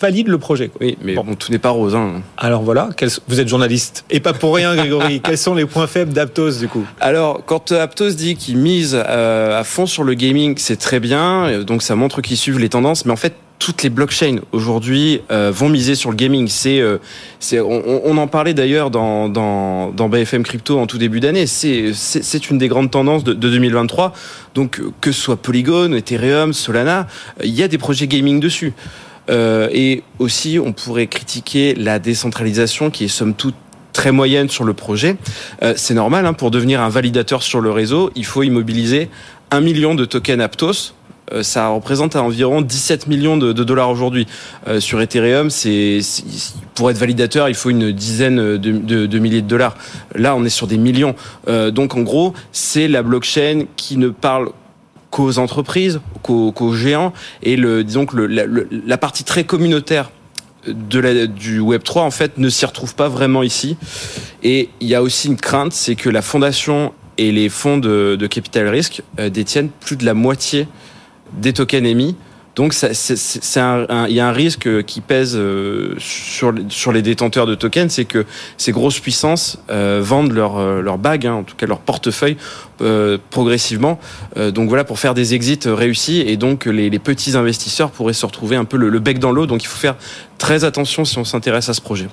valide 0.00 0.28
le 0.28 0.38
projet. 0.38 0.70
Oui, 0.80 0.96
mais 1.02 1.14
bon. 1.14 1.34
tout 1.34 1.50
n'est 1.52 1.58
pas 1.58 1.70
rose. 1.70 1.94
Hein. 1.94 2.22
Alors 2.36 2.62
voilà, 2.62 2.90
vous 3.28 3.40
êtes 3.40 3.48
journaliste. 3.48 4.04
Et 4.10 4.20
pas 4.20 4.32
pour 4.32 4.54
rien, 4.54 4.74
Grégory. 4.74 5.20
Quels 5.24 5.38
sont 5.38 5.54
les 5.54 5.66
points 5.66 5.86
faibles 5.86 6.12
d'Aptos, 6.12 6.58
du 6.58 6.68
coup? 6.68 6.84
Alors, 7.00 7.44
quand 7.44 7.72
Aptos 7.72 8.10
dit 8.10 8.36
qu'il 8.36 8.58
mise 8.58 8.96
euh, 8.96 9.58
à 9.58 9.64
fond 9.64 9.86
sur 9.86 10.04
le 10.04 10.14
gaming, 10.14 10.54
c'est 10.58 10.76
très 10.76 11.00
bien. 11.00 11.62
Donc, 11.62 11.82
ça 11.82 11.94
montre 11.94 12.20
qu'ils 12.20 12.36
suivent 12.36 12.58
les 12.58 12.68
tendances. 12.68 13.04
Mais 13.04 13.12
en 13.12 13.16
fait, 13.16 13.34
toutes 13.60 13.82
les 13.82 13.90
blockchains 13.90 14.38
aujourd'hui 14.52 15.20
euh, 15.30 15.52
vont 15.54 15.68
miser 15.68 15.94
sur 15.94 16.10
le 16.10 16.16
gaming. 16.16 16.48
C'est, 16.48 16.80
euh, 16.80 16.98
c'est, 17.38 17.60
on, 17.60 18.06
on, 18.06 18.16
en 18.16 18.26
parlait 18.26 18.54
d'ailleurs 18.54 18.90
dans, 18.90 19.28
dans, 19.28 19.90
dans 19.92 20.08
BFM 20.08 20.42
Crypto 20.42 20.78
en 20.78 20.86
tout 20.86 20.96
début 20.98 21.20
d'année. 21.20 21.46
C'est, 21.46 21.92
c'est, 21.94 22.24
c'est 22.24 22.50
une 22.50 22.56
des 22.56 22.68
grandes 22.68 22.90
tendances 22.90 23.22
de, 23.22 23.34
de 23.34 23.50
2023. 23.50 24.14
Donc, 24.54 24.80
que 25.00 25.12
ce 25.12 25.20
soit 25.20 25.36
Polygon, 25.36 25.92
Ethereum, 25.92 26.54
Solana, 26.54 27.06
il 27.44 27.54
y 27.54 27.62
a 27.62 27.68
des 27.68 27.78
projets 27.78 28.06
gaming 28.08 28.40
dessus. 28.40 28.72
Euh, 29.28 29.68
et 29.72 30.02
aussi, 30.18 30.58
on 30.58 30.72
pourrait 30.72 31.06
critiquer 31.06 31.74
la 31.74 31.98
décentralisation 31.98 32.90
qui 32.90 33.04
est 33.04 33.08
somme 33.08 33.34
toute 33.34 33.54
très 33.92 34.12
moyenne 34.12 34.48
sur 34.48 34.64
le 34.64 34.72
projet. 34.72 35.16
Euh, 35.62 35.74
c'est 35.76 35.94
normal, 35.94 36.26
hein, 36.26 36.32
pour 36.32 36.50
devenir 36.50 36.80
un 36.80 36.88
validateur 36.88 37.42
sur 37.42 37.60
le 37.60 37.70
réseau, 37.70 38.10
il 38.14 38.24
faut 38.24 38.42
immobiliser 38.42 39.10
un 39.50 39.60
million 39.60 39.94
de 39.94 40.04
tokens 40.04 40.40
Aptos. 40.40 40.94
Euh, 41.32 41.42
ça 41.42 41.68
représente 41.68 42.16
environ 42.16 42.60
17 42.60 43.06
millions 43.06 43.36
de, 43.36 43.52
dollars 43.52 43.90
aujourd'hui. 43.90 44.26
Sur 44.78 45.00
Ethereum, 45.00 45.48
pour 46.74 46.90
être 46.90 46.98
validateur, 46.98 47.48
il 47.48 47.54
faut 47.54 47.70
une 47.70 47.92
dizaine 47.92 48.56
de, 48.56 49.18
milliers 49.18 49.42
de 49.42 49.48
dollars. 49.48 49.76
Là, 50.14 50.34
on 50.34 50.44
est 50.44 50.50
sur 50.50 50.66
des 50.66 50.78
millions. 50.78 51.14
Donc, 51.46 51.94
en 51.96 52.02
gros, 52.02 52.34
c'est 52.52 52.88
la 52.88 53.02
blockchain 53.02 53.64
qui 53.76 53.96
ne 53.96 54.08
parle 54.08 54.50
qu'aux 55.20 55.38
entreprises, 55.38 56.00
qu'aux 56.22 56.72
géants, 56.72 57.12
et 57.42 57.56
le, 57.56 57.84
disons 57.84 58.06
que 58.06 58.16
la, 58.16 58.98
partie 58.98 59.24
très 59.24 59.44
communautaire 59.44 60.10
du 60.66 61.60
Web 61.60 61.82
3 61.82 62.02
en 62.02 62.10
fait 62.10 62.38
ne 62.38 62.48
s'y 62.48 62.66
retrouve 62.66 62.94
pas 62.94 63.08
vraiment 63.08 63.42
ici. 63.42 63.76
Et 64.42 64.70
il 64.80 64.88
y 64.88 64.94
a 64.94 65.02
aussi 65.02 65.28
une 65.28 65.36
crainte, 65.36 65.72
c'est 65.72 65.94
que 65.94 66.10
la 66.10 66.22
fondation 66.22 66.92
et 67.18 67.32
les 67.32 67.48
fonds 67.48 67.78
de, 67.78 68.16
de 68.18 68.26
capital 68.26 68.68
risque 68.68 69.02
euh, 69.18 69.28
détiennent 69.28 69.68
plus 69.68 69.96
de 69.96 70.04
la 70.04 70.14
moitié 70.14 70.68
des 71.34 71.52
tokens 71.52 71.86
émis. 71.86 72.16
Donc 72.56 72.74
il 72.82 74.14
y 74.14 74.20
a 74.20 74.28
un 74.28 74.32
risque 74.32 74.84
qui 74.84 75.00
pèse 75.00 75.36
euh, 75.36 75.94
sur, 75.98 76.52
sur 76.68 76.90
les 76.90 77.00
détenteurs 77.00 77.46
de 77.46 77.54
tokens, 77.54 77.92
c'est 77.92 78.04
que 78.04 78.26
ces 78.56 78.72
grosses 78.72 78.98
puissances 78.98 79.58
euh, 79.70 80.00
vendent 80.02 80.32
leur, 80.32 80.58
euh, 80.58 80.82
leur 80.82 80.98
bague, 80.98 81.26
hein, 81.26 81.34
en 81.34 81.42
tout 81.44 81.54
cas 81.54 81.66
leur 81.66 81.78
portefeuille, 81.78 82.36
euh, 82.80 83.18
progressivement. 83.30 84.00
Euh, 84.36 84.50
donc 84.50 84.68
voilà, 84.68 84.82
pour 84.82 84.98
faire 84.98 85.14
des 85.14 85.34
exits 85.34 85.60
réussis, 85.66 86.20
et 86.26 86.36
donc 86.36 86.66
les, 86.66 86.90
les 86.90 86.98
petits 86.98 87.36
investisseurs 87.36 87.92
pourraient 87.92 88.12
se 88.12 88.26
retrouver 88.26 88.56
un 88.56 88.64
peu 88.64 88.76
le, 88.76 88.88
le 88.88 88.98
bec 88.98 89.20
dans 89.20 89.30
l'eau. 89.30 89.46
Donc 89.46 89.62
il 89.62 89.68
faut 89.68 89.78
faire 89.78 89.96
très 90.38 90.64
attention 90.64 91.04
si 91.04 91.18
on 91.18 91.24
s'intéresse 91.24 91.68
à 91.68 91.74
ce 91.74 91.80
projet. 91.80 92.08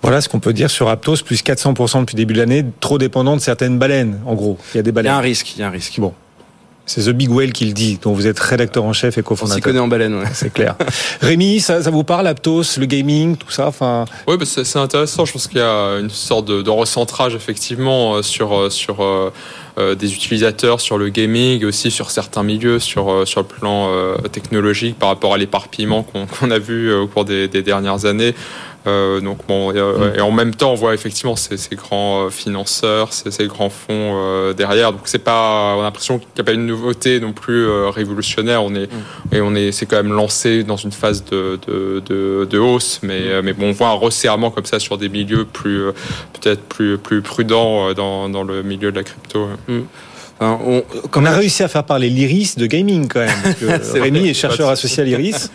Voilà 0.00 0.20
ce 0.20 0.28
qu'on 0.28 0.38
peut 0.38 0.52
dire 0.52 0.70
sur 0.70 0.88
Aptos, 0.88 1.16
plus 1.24 1.42
400% 1.42 2.00
depuis 2.00 2.14
le 2.14 2.18
début 2.18 2.34
de 2.34 2.38
l'année, 2.38 2.64
trop 2.78 2.98
dépendant 2.98 3.34
de 3.34 3.40
certaines 3.40 3.78
baleines, 3.78 4.20
en 4.26 4.34
gros. 4.34 4.58
Il 4.74 4.76
y 4.76 4.80
a 4.80 4.82
des 4.82 4.92
baleines. 4.92 5.10
Il 5.10 5.14
y 5.14 5.16
a 5.16 5.18
un 5.18 5.22
risque, 5.22 5.56
il 5.56 5.60
y 5.60 5.62
a 5.64 5.66
un 5.66 5.70
risque. 5.70 5.98
Bon, 5.98 6.14
c'est 6.88 7.02
The 7.02 7.10
Big 7.10 7.30
Whale 7.30 7.52
qui 7.52 7.66
le 7.66 7.72
dit, 7.72 7.98
dont 8.02 8.12
vous 8.12 8.26
êtes 8.26 8.38
rédacteur 8.40 8.82
en 8.82 8.92
chef 8.92 9.18
et 9.18 9.22
cofondateur. 9.22 9.56
On 9.56 9.58
s'y 9.58 9.62
connaît 9.62 9.78
en 9.78 9.88
baleine, 9.88 10.14
ouais. 10.14 10.24
C'est 10.32 10.52
clair. 10.52 10.74
Rémi, 11.20 11.60
ça, 11.60 11.82
ça, 11.82 11.90
vous 11.90 12.02
parle, 12.02 12.26
Aptos, 12.26 12.78
le 12.78 12.86
gaming, 12.86 13.36
tout 13.36 13.50
ça 13.50 13.68
enfin... 13.68 14.06
Oui, 14.26 14.36
bah 14.36 14.46
c'est 14.46 14.78
intéressant. 14.78 15.24
Je 15.24 15.32
pense 15.32 15.46
qu'il 15.46 15.58
y 15.58 15.62
a 15.62 15.98
une 16.00 16.10
sorte 16.10 16.46
de, 16.46 16.62
de 16.62 16.70
recentrage, 16.70 17.34
effectivement, 17.34 18.22
sur, 18.22 18.72
sur 18.72 19.02
euh, 19.02 19.94
des 19.94 20.14
utilisateurs, 20.14 20.80
sur 20.80 20.98
le 20.98 21.10
gaming, 21.10 21.64
aussi 21.64 21.90
sur 21.90 22.10
certains 22.10 22.42
milieux, 22.42 22.78
sur, 22.78 23.28
sur 23.28 23.42
le 23.42 23.46
plan 23.46 23.90
euh, 23.90 24.16
technologique, 24.32 24.98
par 24.98 25.10
rapport 25.10 25.34
à 25.34 25.38
l'éparpillement 25.38 26.02
qu'on 26.02 26.26
qu 26.26 26.50
a 26.50 26.58
vu 26.58 26.92
au 26.92 27.06
cours 27.06 27.24
des, 27.24 27.48
des 27.48 27.62
dernières 27.62 28.06
années. 28.06 28.34
Euh, 28.88 29.20
donc 29.20 29.38
bon, 29.46 29.72
et, 29.72 29.78
euh, 29.78 30.14
et, 30.14 30.20
en 30.20 30.30
même 30.30 30.54
temps, 30.54 30.72
on 30.72 30.74
voit 30.74 30.94
effectivement 30.94 31.36
ces, 31.36 31.56
ces 31.56 31.76
grands 31.76 32.30
financeurs, 32.30 33.12
ces, 33.12 33.30
ces 33.30 33.46
grands 33.46 33.70
fonds 33.70 33.90
euh, 33.90 34.52
derrière. 34.52 34.92
Donc 34.92 35.02
c'est 35.04 35.18
pas, 35.18 35.74
on 35.76 35.80
a 35.80 35.82
l'impression 35.84 36.18
qu'il 36.18 36.28
n'y 36.36 36.40
a 36.40 36.44
pas 36.44 36.52
une 36.52 36.66
nouveauté 36.66 37.20
non 37.20 37.32
plus 37.32 37.66
euh, 37.66 37.90
révolutionnaire. 37.90 38.62
On 38.62 38.74
est 38.74 38.86
mm. 38.86 39.34
et 39.34 39.40
on 39.40 39.54
est, 39.54 39.72
c'est 39.72 39.86
quand 39.86 39.96
même 39.96 40.12
lancé 40.12 40.64
dans 40.64 40.76
une 40.76 40.92
phase 40.92 41.24
de 41.24 41.58
de, 41.66 42.02
de, 42.06 42.46
de 42.48 42.58
hausse, 42.58 43.00
mais 43.02 43.20
mm. 43.20 43.44
mais 43.44 43.52
bon, 43.52 43.68
on 43.68 43.72
voit 43.72 43.88
un 43.88 43.92
resserrement 43.92 44.50
comme 44.50 44.66
ça 44.66 44.78
sur 44.78 44.98
des 44.98 45.08
milieux 45.08 45.44
plus 45.44 45.82
peut-être 46.32 46.62
plus 46.62 46.98
plus 46.98 47.22
prudents 47.22 47.92
dans 47.92 48.28
dans 48.28 48.44
le 48.44 48.62
milieu 48.62 48.90
de 48.90 48.96
la 48.96 49.04
crypto. 49.04 49.48
Mm. 49.68 49.80
Enfin, 50.40 50.58
on, 50.64 50.84
on, 51.16 51.24
a 51.24 51.32
réussi 51.32 51.64
à 51.64 51.68
faire 51.68 51.82
parler 51.82 52.08
l'Iris 52.08 52.54
de 52.56 52.66
gaming 52.66 53.08
quand 53.08 53.20
même. 53.20 53.42
Parce 53.42 53.56
que 53.56 53.98
Rémi 53.98 54.20
vrai, 54.20 54.28
est 54.28 54.34
chercheur 54.34 54.68
associé 54.68 55.02
à 55.02 55.06
l'Iris. 55.06 55.50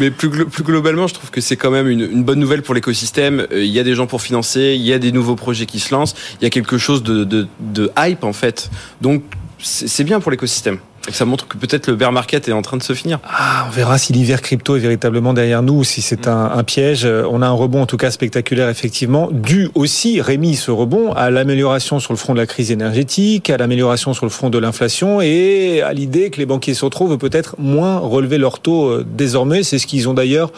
Mais 0.00 0.10
plus, 0.10 0.30
plus, 0.30 0.64
globalement, 0.64 1.06
je 1.06 1.14
trouve 1.14 1.30
que 1.30 1.40
c'est 1.40 1.56
quand 1.56 1.70
même 1.70 1.86
une, 1.86 2.00
une 2.00 2.24
bonne 2.24 2.40
nouvelle 2.40 2.62
pour 2.62 2.74
l'écosystème. 2.74 3.46
Il 3.52 3.66
y 3.66 3.78
a 3.78 3.84
des 3.84 3.94
gens 3.94 4.06
pour 4.06 4.22
financer, 4.22 4.74
il 4.74 4.82
y 4.82 4.92
a 4.92 4.98
des 4.98 5.12
nouveaux 5.12 5.36
projets 5.36 5.66
qui 5.66 5.78
se 5.78 5.94
lancent, 5.94 6.14
il 6.40 6.44
y 6.44 6.46
a 6.46 6.50
quelque 6.50 6.78
chose 6.78 7.02
de, 7.02 7.24
de, 7.24 7.46
de 7.60 7.90
hype 7.98 8.24
en 8.24 8.32
fait. 8.32 8.70
Donc 9.02 9.22
c'est 9.58 10.04
bien 10.04 10.20
pour 10.20 10.30
l'écosystème. 10.30 10.78
Et 11.08 11.12
ça 11.12 11.24
montre 11.24 11.48
que 11.48 11.56
peut-être 11.56 11.86
le 11.86 11.96
bear 11.96 12.12
market 12.12 12.46
est 12.48 12.52
en 12.52 12.60
train 12.60 12.76
de 12.76 12.82
se 12.82 12.92
finir. 12.92 13.20
Ah, 13.24 13.64
on 13.66 13.70
verra 13.70 13.96
si 13.96 14.12
l'hiver 14.12 14.42
crypto 14.42 14.76
est 14.76 14.80
véritablement 14.80 15.32
derrière 15.32 15.62
nous, 15.62 15.82
si 15.82 16.02
c'est 16.02 16.28
un, 16.28 16.52
un, 16.54 16.62
piège. 16.62 17.06
On 17.06 17.40
a 17.40 17.46
un 17.46 17.52
rebond 17.52 17.82
en 17.82 17.86
tout 17.86 17.96
cas 17.96 18.10
spectaculaire 18.10 18.68
effectivement, 18.68 19.28
dû 19.32 19.70
aussi, 19.74 20.20
Rémi, 20.20 20.56
ce 20.56 20.70
rebond 20.70 21.12
à 21.12 21.30
l'amélioration 21.30 22.00
sur 22.00 22.12
le 22.12 22.18
front 22.18 22.34
de 22.34 22.38
la 22.38 22.46
crise 22.46 22.70
énergétique, 22.70 23.48
à 23.48 23.56
l'amélioration 23.56 24.12
sur 24.12 24.26
le 24.26 24.30
front 24.30 24.50
de 24.50 24.58
l'inflation 24.58 25.22
et 25.22 25.80
à 25.80 25.94
l'idée 25.94 26.30
que 26.30 26.38
les 26.38 26.46
banquiers 26.46 26.74
se 26.74 26.84
retrouvent 26.84 27.16
peut-être 27.16 27.56
moins 27.58 27.98
relever 27.98 28.36
leur 28.36 28.60
taux 28.60 29.02
désormais. 29.02 29.62
C'est 29.62 29.78
ce 29.78 29.86
qu'ils 29.86 30.08
ont 30.08 30.14
d'ailleurs, 30.14 30.52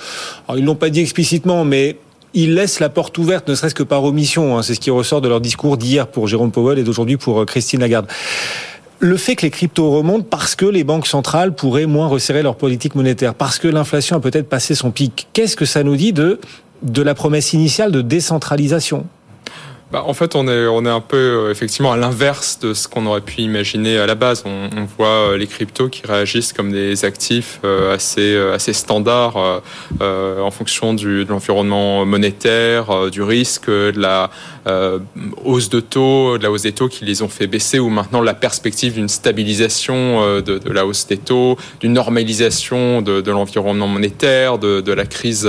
ils 0.57 0.65
l'ont 0.65 0.75
pas 0.75 0.91
dit 0.91 1.01
explicitement, 1.01 1.65
mais 1.65 1.97
ils 2.35 2.55
laissent 2.55 2.81
la 2.81 2.89
porte 2.89 3.17
ouverte, 3.19 3.49
ne 3.49 3.55
serait-ce 3.55 3.75
que 3.75 3.83
par 3.83 4.03
omission. 4.05 4.59
Hein. 4.59 4.63
C'est 4.63 4.75
ce 4.75 4.81
qui 4.81 4.91
ressort 4.91 5.21
de 5.21 5.29
leur 5.29 5.41
discours 5.41 5.77
d'hier 5.77 6.09
pour 6.09 6.27
Jérôme 6.29 6.51
Powell 6.51 6.79
et 6.79 6.83
d'aujourd'hui 6.83 7.17
pour 7.17 7.45
Christine 7.47 7.81
Lagarde 7.81 8.07
le 9.03 9.17
fait 9.17 9.35
que 9.35 9.43
les 9.43 9.51
cryptos 9.51 9.91
remontent 9.91 10.27
parce 10.31 10.55
que 10.55 10.65
les 10.65 10.85
banques 10.85 11.09
centrales 11.09 11.57
pourraient 11.57 11.87
moins 11.87 12.07
resserrer 12.07 12.45
leur 12.45 12.55
politique 12.55 12.95
monétaire, 12.95 13.35
parce 13.35 13.59
que 13.59 13.67
l'inflation 13.67 14.17
a 14.17 14.21
peut-être 14.21 14.49
passé 14.49 14.77
son 14.77 14.93
pic. 14.93 15.27
Qu'est-ce 15.33 15.57
que 15.57 15.65
ça 15.65 15.83
nous 15.83 15.97
dit 15.97 16.13
de, 16.13 16.39
de 16.83 17.03
la 17.03 17.15
promesse 17.15 17.53
initiale 17.53 17.91
de 17.91 18.01
décentralisation? 18.01 19.05
Bah, 19.93 20.05
en 20.07 20.15
fait, 20.15 20.35
on 20.37 20.49
est, 20.49 20.67
on 20.69 20.87
est 20.87 20.91
un 20.91 21.03
peu 21.03 21.19
euh, 21.19 21.51
effectivement 21.51 21.93
à 21.93 21.99
l'inverse 21.99 22.59
de 22.59 22.73
ce 22.73 22.89
qu'on 22.89 23.05
aurait 23.05 23.21
pu 23.21 23.43
imaginer 23.43 23.99
à 23.99 24.07
la 24.07 24.15
base. 24.15 24.43
On, 24.47 24.87
voit 24.97 25.07
euh, 25.07 25.37
les 25.37 25.47
cryptos 25.47 25.91
qui 25.91 26.07
réagissent 26.07 26.55
comme 26.55 26.73
des 26.73 27.05
actifs 27.05 27.61
euh, 27.63 27.95
assez, 27.95 28.35
assez 28.55 28.73
standards 28.73 29.37
en 30.01 30.51
fonction 30.51 30.95
de 30.95 31.27
l'environnement 31.29 32.07
monétaire, 32.07 33.11
du 33.11 33.23
risque, 33.23 33.69
de 33.69 33.93
la 33.97 34.31
hausse 35.45 35.69
de 35.69 35.81
taux, 35.81 36.39
de 36.39 36.43
la 36.43 36.51
hausse 36.51 36.63
des 36.63 36.73
taux 36.73 36.89
qui 36.89 37.05
les 37.05 37.23
ont 37.23 37.29
fait 37.29 37.47
baisser, 37.47 37.79
ou 37.79 37.89
maintenant 37.89 38.23
la 38.23 38.35
perspective 38.35 38.95
d'une 38.95 39.09
stabilisation 39.09 40.41
de, 40.41 40.61
la 40.73 40.87
hausse 40.87 41.07
des 41.07 41.19
taux, 41.19 41.57
d'une 41.81 41.93
normalisation 41.93 43.03
de, 43.03 43.31
l'environnement 43.31 43.89
monétaire, 43.89 44.59
de 44.59 44.93
la 44.93 45.05
crise 45.05 45.49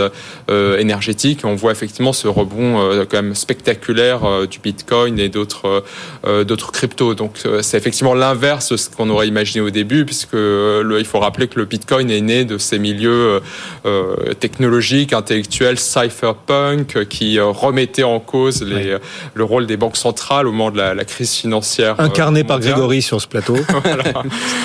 énergétique. 0.49 1.41
on 1.43 1.55
voit 1.55 1.71
effectivement 1.71 2.13
ce 2.13 2.27
rebond 2.27 3.05
quand 3.09 3.21
même 3.21 3.35
spectaculaire 3.35 4.21
du 4.49 4.59
Bitcoin 4.59 5.19
et 5.19 5.29
d'autres 5.29 5.83
euh, 6.25 6.45
d'autres 6.45 6.71
cryptos. 6.71 7.15
Donc 7.15 7.39
euh, 7.45 7.61
c'est 7.61 7.75
effectivement 7.75 8.13
l'inverse 8.13 8.71
de 8.71 8.77
ce 8.77 8.89
qu'on 8.89 9.09
aurait 9.09 9.27
imaginé 9.27 9.59
au 9.59 9.69
début, 9.69 10.05
puisque 10.05 10.33
le, 10.33 10.95
il 10.99 11.05
faut 11.05 11.19
rappeler 11.19 11.47
que 11.47 11.59
le 11.59 11.65
Bitcoin 11.65 12.09
est 12.09 12.21
né 12.21 12.45
de 12.45 12.57
ces 12.57 12.79
milieux 12.79 13.41
euh, 13.85 14.33
technologiques, 14.39 15.11
intellectuels, 15.11 15.77
cypherpunk, 15.77 17.07
qui 17.09 17.39
remettaient 17.39 18.03
en 18.03 18.21
cause 18.21 18.63
les, 18.63 18.93
ouais. 18.93 18.99
le 19.33 19.43
rôle 19.43 19.65
des 19.65 19.75
banques 19.75 19.97
centrales 19.97 20.47
au 20.47 20.51
moment 20.51 20.71
de 20.71 20.77
la, 20.77 20.93
la 20.93 21.03
crise 21.03 21.33
financière. 21.33 21.99
Incarné 21.99 22.45
par 22.45 22.61
Grégory 22.61 23.01
sur 23.01 23.19
ce 23.19 23.27
plateau. 23.27 23.57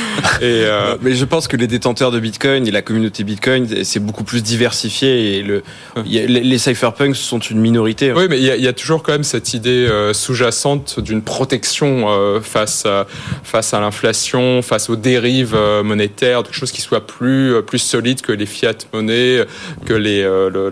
et 0.40 0.64
Mais 1.02 1.14
je 1.14 1.24
pense 1.24 1.48
que 1.48 1.56
les 1.56 1.66
détenteurs 1.66 2.12
de 2.12 2.20
Bitcoin 2.20 2.68
et 2.68 2.70
la 2.70 2.82
communauté 2.82 3.24
Bitcoin, 3.24 3.66
c'est 3.82 4.00
beaucoup 4.00 4.24
plus 4.24 4.42
diversifié 4.44 5.38
et 5.38 5.42
le, 5.42 5.62
les, 6.04 6.26
les 6.28 6.58
cypherpunks 6.58 7.16
sont 7.16 7.40
une 7.40 7.58
minorité. 7.58 8.12
Oui, 8.12 8.26
mais 8.30 8.38
il 8.38 8.44
y, 8.44 8.50
a, 8.50 8.56
il 8.56 8.62
y 8.62 8.68
a 8.68 8.72
toujours 8.72 9.02
quand 9.02 9.12
même 9.12 9.24
cette 9.24 9.54
idée 9.54 9.57
sous-jacente 10.12 11.00
d'une 11.00 11.22
protection 11.22 12.06
face 12.42 12.86
à, 12.86 13.06
face 13.42 13.74
à 13.74 13.80
l'inflation, 13.80 14.62
face 14.62 14.90
aux 14.90 14.96
dérives 14.96 15.56
monétaires, 15.84 16.42
quelque 16.42 16.54
chose 16.54 16.72
qui 16.72 16.80
soit 16.80 17.06
plus 17.06 17.62
plus 17.66 17.78
solide 17.78 18.20
que 18.20 18.32
les 18.32 18.46
fiat 18.46 18.74
monnaies, 18.92 19.44
que 19.84 19.92
les 19.92 20.24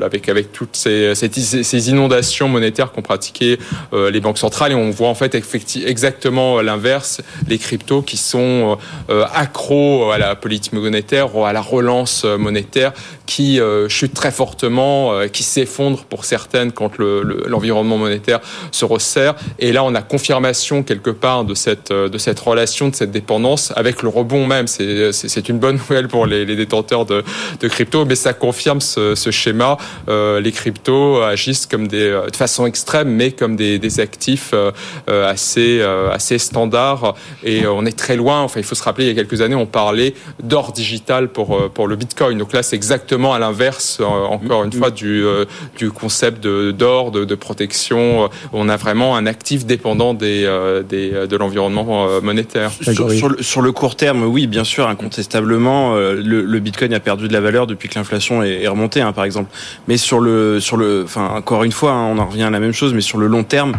avec 0.03 0.28
avec 0.28 0.53
toutes 0.53 0.76
ces, 0.76 1.14
ces, 1.14 1.91
inondations 1.91 2.49
monétaires 2.49 2.93
qu'ont 2.93 3.03
pratiqué 3.03 3.59
les 3.93 4.20
banques 4.20 4.39
centrales. 4.39 4.72
Et 4.72 4.74
on 4.74 4.91
voit 4.91 5.09
en 5.09 5.14
fait 5.14 5.34
exactement 5.34 6.61
l'inverse, 6.61 7.20
les 7.49 7.59
cryptos 7.59 8.03
qui 8.03 8.16
sont 8.16 8.78
accros 9.09 10.11
à 10.11 10.18
la 10.18 10.34
politique 10.34 10.72
monétaire, 10.72 11.28
à 11.45 11.53
la 11.53 11.61
relance 11.61 12.24
monétaire 12.24 12.93
qui 13.27 13.61
euh, 13.61 13.89
chute 13.89 14.14
très 14.14 14.31
fortement, 14.31 15.12
euh, 15.12 15.27
qui 15.27 15.43
s'effondre 15.43 16.05
pour 16.05 16.24
certaines 16.24 16.72
quand 16.72 16.99
l'environnement 16.99 17.99
monétaire 17.99 18.41
se 18.70 18.85
resserre. 18.85 19.35
Et 19.59 19.72
là, 19.72 19.85
on 19.85 19.95
a 19.95 20.03
confirmation 20.03 20.83
quelque 20.83 21.11
part 21.11 21.45
de 21.45 21.55
cette, 21.55 21.91
euh, 21.91 22.09
de 22.09 22.18
cette 22.18 22.39
relation, 22.39 22.89
de 22.89 22.95
cette 22.95 23.11
dépendance 23.11 23.72
avec 23.77 24.03
le 24.03 24.09
rebond 24.09 24.47
même. 24.47 24.66
C'est 24.68 25.49
une 25.49 25.59
bonne 25.59 25.77
nouvelle 25.77 26.09
pour 26.09 26.27
les, 26.27 26.47
détenteurs 26.47 27.05
de, 27.05 27.24
crypto, 27.68 28.05
mais 28.05 28.14
ça 28.14 28.33
confirme 28.33 28.81
ce, 28.81 29.14
schéma. 29.31 29.77
les 30.09 30.53
cryptos 30.53 31.20
agissent 31.20 31.66
comme 31.66 31.89
de 31.89 32.22
façon 32.33 32.66
extrême, 32.66 33.09
mais 33.09 33.33
comme 33.33 33.57
des, 33.57 33.79
des 33.79 34.01
actifs 34.01 34.55
assez, 35.09 35.83
assez 36.12 36.39
standards. 36.39 37.14
Et 37.43 37.66
on 37.66 37.85
est 37.85 37.99
très 37.99 38.16
loin. 38.16 38.43
Enfin, 38.43 38.61
il 38.61 38.64
faut 38.64 38.74
se 38.74 38.83
rappeler, 38.85 39.07
il 39.07 39.09
y 39.09 39.11
a 39.11 39.14
quelques 39.14 39.41
années, 39.41 39.57
on 39.57 39.66
parlait 39.66 40.14
d'or 40.43 40.72
digital 40.72 41.29
pour, 41.29 41.70
pour 41.72 41.89
le 41.89 41.97
Bitcoin. 41.97 42.39
Donc 42.39 42.53
là, 42.53 42.62
c'est 42.62 42.77
exactement 42.77 43.15
à 43.24 43.38
l'inverse, 43.38 43.98
euh, 44.00 44.04
encore 44.04 44.64
une 44.64 44.72
fois, 44.72 44.90
du, 44.90 45.24
euh, 45.24 45.44
du 45.76 45.90
concept 45.90 46.46
d'or, 46.46 47.10
de, 47.10 47.24
de, 47.24 47.34
protection. 47.34 48.24
Euh, 48.24 48.28
on 48.52 48.68
a 48.68 48.76
vraiment 48.76 49.16
un 49.16 49.26
actif 49.26 49.66
dépendant 49.66 50.14
des, 50.14 50.42
des 50.88 51.26
de 51.26 51.36
l'environnement 51.36 52.06
monétaire. 52.22 52.70
Sur, 52.82 53.10
sur, 53.40 53.62
le, 53.62 53.72
court 53.72 53.96
terme, 53.96 54.24
oui, 54.24 54.46
bien 54.46 54.64
sûr, 54.64 54.88
incontestablement, 54.88 55.94
le, 55.94 56.20
le 56.20 56.60
Bitcoin 56.60 56.92
a 56.94 57.00
perdu 57.00 57.28
de 57.28 57.32
la 57.32 57.40
valeur 57.40 57.66
depuis 57.66 57.88
que 57.88 57.98
l'inflation 57.98 58.42
est, 58.42 58.66
remontée, 58.68 59.00
hein, 59.00 59.12
par 59.12 59.24
exemple. 59.24 59.50
Mais 59.88 59.96
sur 59.96 60.20
le, 60.20 60.60
sur 60.60 60.76
le, 60.76 61.02
enfin, 61.04 61.28
encore 61.28 61.64
une 61.64 61.72
fois, 61.72 61.92
hein, 61.92 62.08
on 62.12 62.18
en 62.18 62.26
revient 62.26 62.44
à 62.44 62.50
la 62.50 62.60
même 62.60 62.72
chose, 62.72 62.94
mais 62.94 63.00
sur 63.00 63.18
le 63.18 63.26
long 63.26 63.44
terme, 63.44 63.74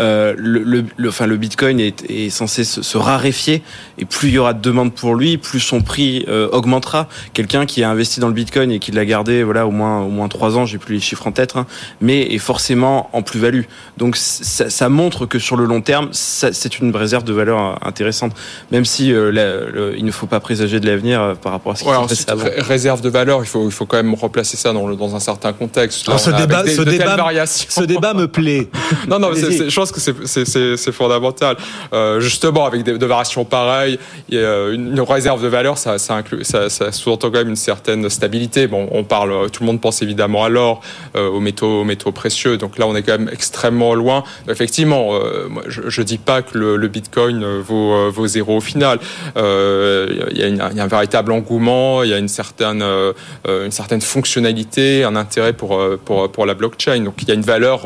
euh, 0.00 0.34
le, 0.36 0.84
le, 0.96 1.08
enfin, 1.08 1.26
le 1.26 1.36
Bitcoin 1.36 1.78
est, 1.78 2.08
est 2.10 2.30
censé 2.30 2.64
se, 2.64 2.98
raréfier 2.98 3.62
et 3.98 4.04
plus 4.04 4.28
il 4.28 4.34
y 4.34 4.38
aura 4.38 4.54
de 4.54 4.60
demande 4.60 4.94
pour 4.94 5.14
lui, 5.14 5.36
plus 5.36 5.60
son 5.60 5.82
prix 5.82 6.24
euh, 6.28 6.48
augmentera. 6.52 7.06
Quelqu'un 7.34 7.66
qui 7.66 7.84
a 7.84 7.90
investi 7.90 8.20
dans 8.20 8.28
le 8.28 8.34
Bitcoin 8.34 8.70
et 8.70 8.78
qui 8.78 8.92
l'a 8.92 9.04
gardé 9.04 9.42
voilà 9.42 9.66
au 9.66 9.70
moins 9.70 10.00
au 10.00 10.08
moins 10.08 10.28
trois 10.28 10.56
ans, 10.56 10.66
j'ai 10.66 10.78
plus 10.78 10.94
les 10.94 11.00
chiffres 11.00 11.26
en 11.26 11.32
tête, 11.32 11.54
hein, 11.56 11.66
mais 12.00 12.22
est 12.22 12.38
forcément 12.38 13.10
en 13.12 13.22
plus-value. 13.22 13.62
Donc 13.98 14.16
ça, 14.16 14.70
ça, 14.70 14.88
montre 14.88 15.26
que 15.26 15.38
sur 15.38 15.56
le 15.56 15.64
long 15.64 15.80
terme, 15.80 16.08
c'est 16.12 16.78
une 16.78 16.94
réserve 16.94 17.24
de 17.24 17.32
valeur 17.32 17.78
intéressante, 17.86 18.32
même 18.72 18.84
si 18.84 19.12
euh, 19.12 19.94
il 19.96 20.04
ne 20.04 20.10
faut 20.10 20.26
pas 20.26 20.40
présager 20.40 20.80
de 20.80 20.86
l'avenir 20.86 21.36
par 21.42 21.52
rapport 21.52 21.72
à 21.72 21.76
ce 21.76 21.84
qui 21.84 21.90
ouais, 21.90 22.14
se 22.14 22.24
passe 22.24 22.40
Réserve 22.58 23.00
de 23.00 23.08
valeur, 23.08 23.40
il 23.42 23.46
faut 23.46 23.66
il 23.66 23.72
faut 23.72 23.86
quand 23.86 23.96
même 23.96 24.14
replacer 24.14 24.56
ça 24.56 24.72
dans, 24.72 24.88
dans 24.94 25.14
un 25.14 25.20
certain 25.20 25.52
contexte. 25.52 26.08
Alors, 26.08 26.20
ce, 26.20 26.30
débat, 26.30 26.64
ce, 26.66 26.82
débat, 26.82 27.46
ce 27.46 27.82
débat 27.82 28.14
me 28.14 28.26
plaît. 28.26 28.68
non 29.08 29.18
non, 29.18 29.30
je 29.34 29.74
pense 29.74 29.89
que 29.92 30.00
c'est 30.26 30.92
fondamental. 30.92 31.56
Euh, 31.92 32.20
justement, 32.20 32.66
avec 32.66 32.82
des, 32.82 32.92
variations 32.92 33.44
pareilles, 33.44 33.98
une 34.30 35.00
réserve 35.00 35.42
de 35.42 35.48
valeur, 35.48 35.78
ça, 35.78 35.98
ça, 35.98 36.22
ça, 36.42 36.92
sous-entend 36.92 37.30
quand 37.30 37.38
même 37.38 37.48
une 37.48 37.56
certaine 37.56 38.08
stabilité. 38.08 38.66
Bon, 38.66 38.88
on 38.92 39.04
parle, 39.04 39.50
tout 39.50 39.62
le 39.62 39.66
monde 39.66 39.80
pense 39.80 40.02
évidemment 40.02 40.44
à 40.44 40.48
l'or, 40.48 40.80
euh, 41.16 41.28
aux 41.28 41.40
métaux, 41.40 41.80
aux 41.80 41.84
métaux 41.84 42.12
précieux. 42.12 42.56
Donc 42.56 42.78
là, 42.78 42.86
on 42.86 42.94
est 42.94 43.02
quand 43.02 43.18
même 43.18 43.30
extrêmement 43.32 43.94
loin. 43.94 44.24
Effectivement, 44.48 45.14
euh, 45.14 45.48
je, 45.68 45.82
je 45.88 46.02
dis 46.02 46.18
pas 46.18 46.42
que 46.42 46.58
le, 46.58 46.88
Bitcoin 46.88 47.60
vaut, 47.60 47.92
euh, 47.92 48.26
zéro 48.26 48.56
au 48.56 48.60
final. 48.60 48.98
Euh, 49.36 50.28
il, 50.30 50.38
y 50.38 50.60
a 50.60 50.84
un 50.84 50.86
véritable 50.86 51.32
engouement, 51.32 52.02
il 52.02 52.10
y 52.10 52.14
a 52.14 52.18
une 52.18 52.28
certaine, 52.28 52.82
euh, 52.82 53.12
une 53.46 53.70
certaine 53.70 54.00
fonctionnalité, 54.00 55.04
un 55.04 55.16
intérêt 55.16 55.52
pour, 55.52 55.80
pour, 56.04 56.30
pour 56.30 56.46
la 56.46 56.54
blockchain. 56.54 57.00
Donc 57.00 57.14
il 57.22 57.28
y 57.28 57.30
a 57.30 57.34
une 57.34 57.42
valeur 57.42 57.82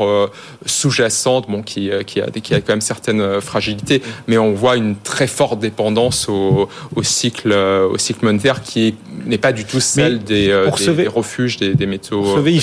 sous-jacente, 0.65 1.49
bon, 1.49 1.61
qui, 1.61 1.84
qui 2.05 2.21
a, 2.21 2.27
qui 2.29 2.53
a 2.53 2.61
quand 2.61 2.73
même 2.73 2.81
certaines 2.81 3.21
euh, 3.21 3.41
fragilités, 3.41 4.01
mais 4.27 4.37
on 4.37 4.53
voit 4.53 4.77
une 4.77 4.95
très 4.95 5.27
forte 5.27 5.59
dépendance 5.59 6.29
au, 6.29 6.69
au 6.95 7.03
cycle, 7.03 7.51
euh, 7.51 7.87
au 7.87 7.97
cycle 7.97 8.25
monétaire 8.25 8.61
qui 8.61 8.95
n'est 9.25 9.37
pas 9.37 9.51
du 9.51 9.65
tout 9.65 9.79
celle 9.79 10.23
des, 10.23 10.49
euh, 10.49 10.69
des, 10.95 11.07
refuges 11.07 11.57
des, 11.57 11.73
des 11.73 11.85
métaux. 11.85 12.21
Pour 12.21 12.35
sauver 12.35 12.53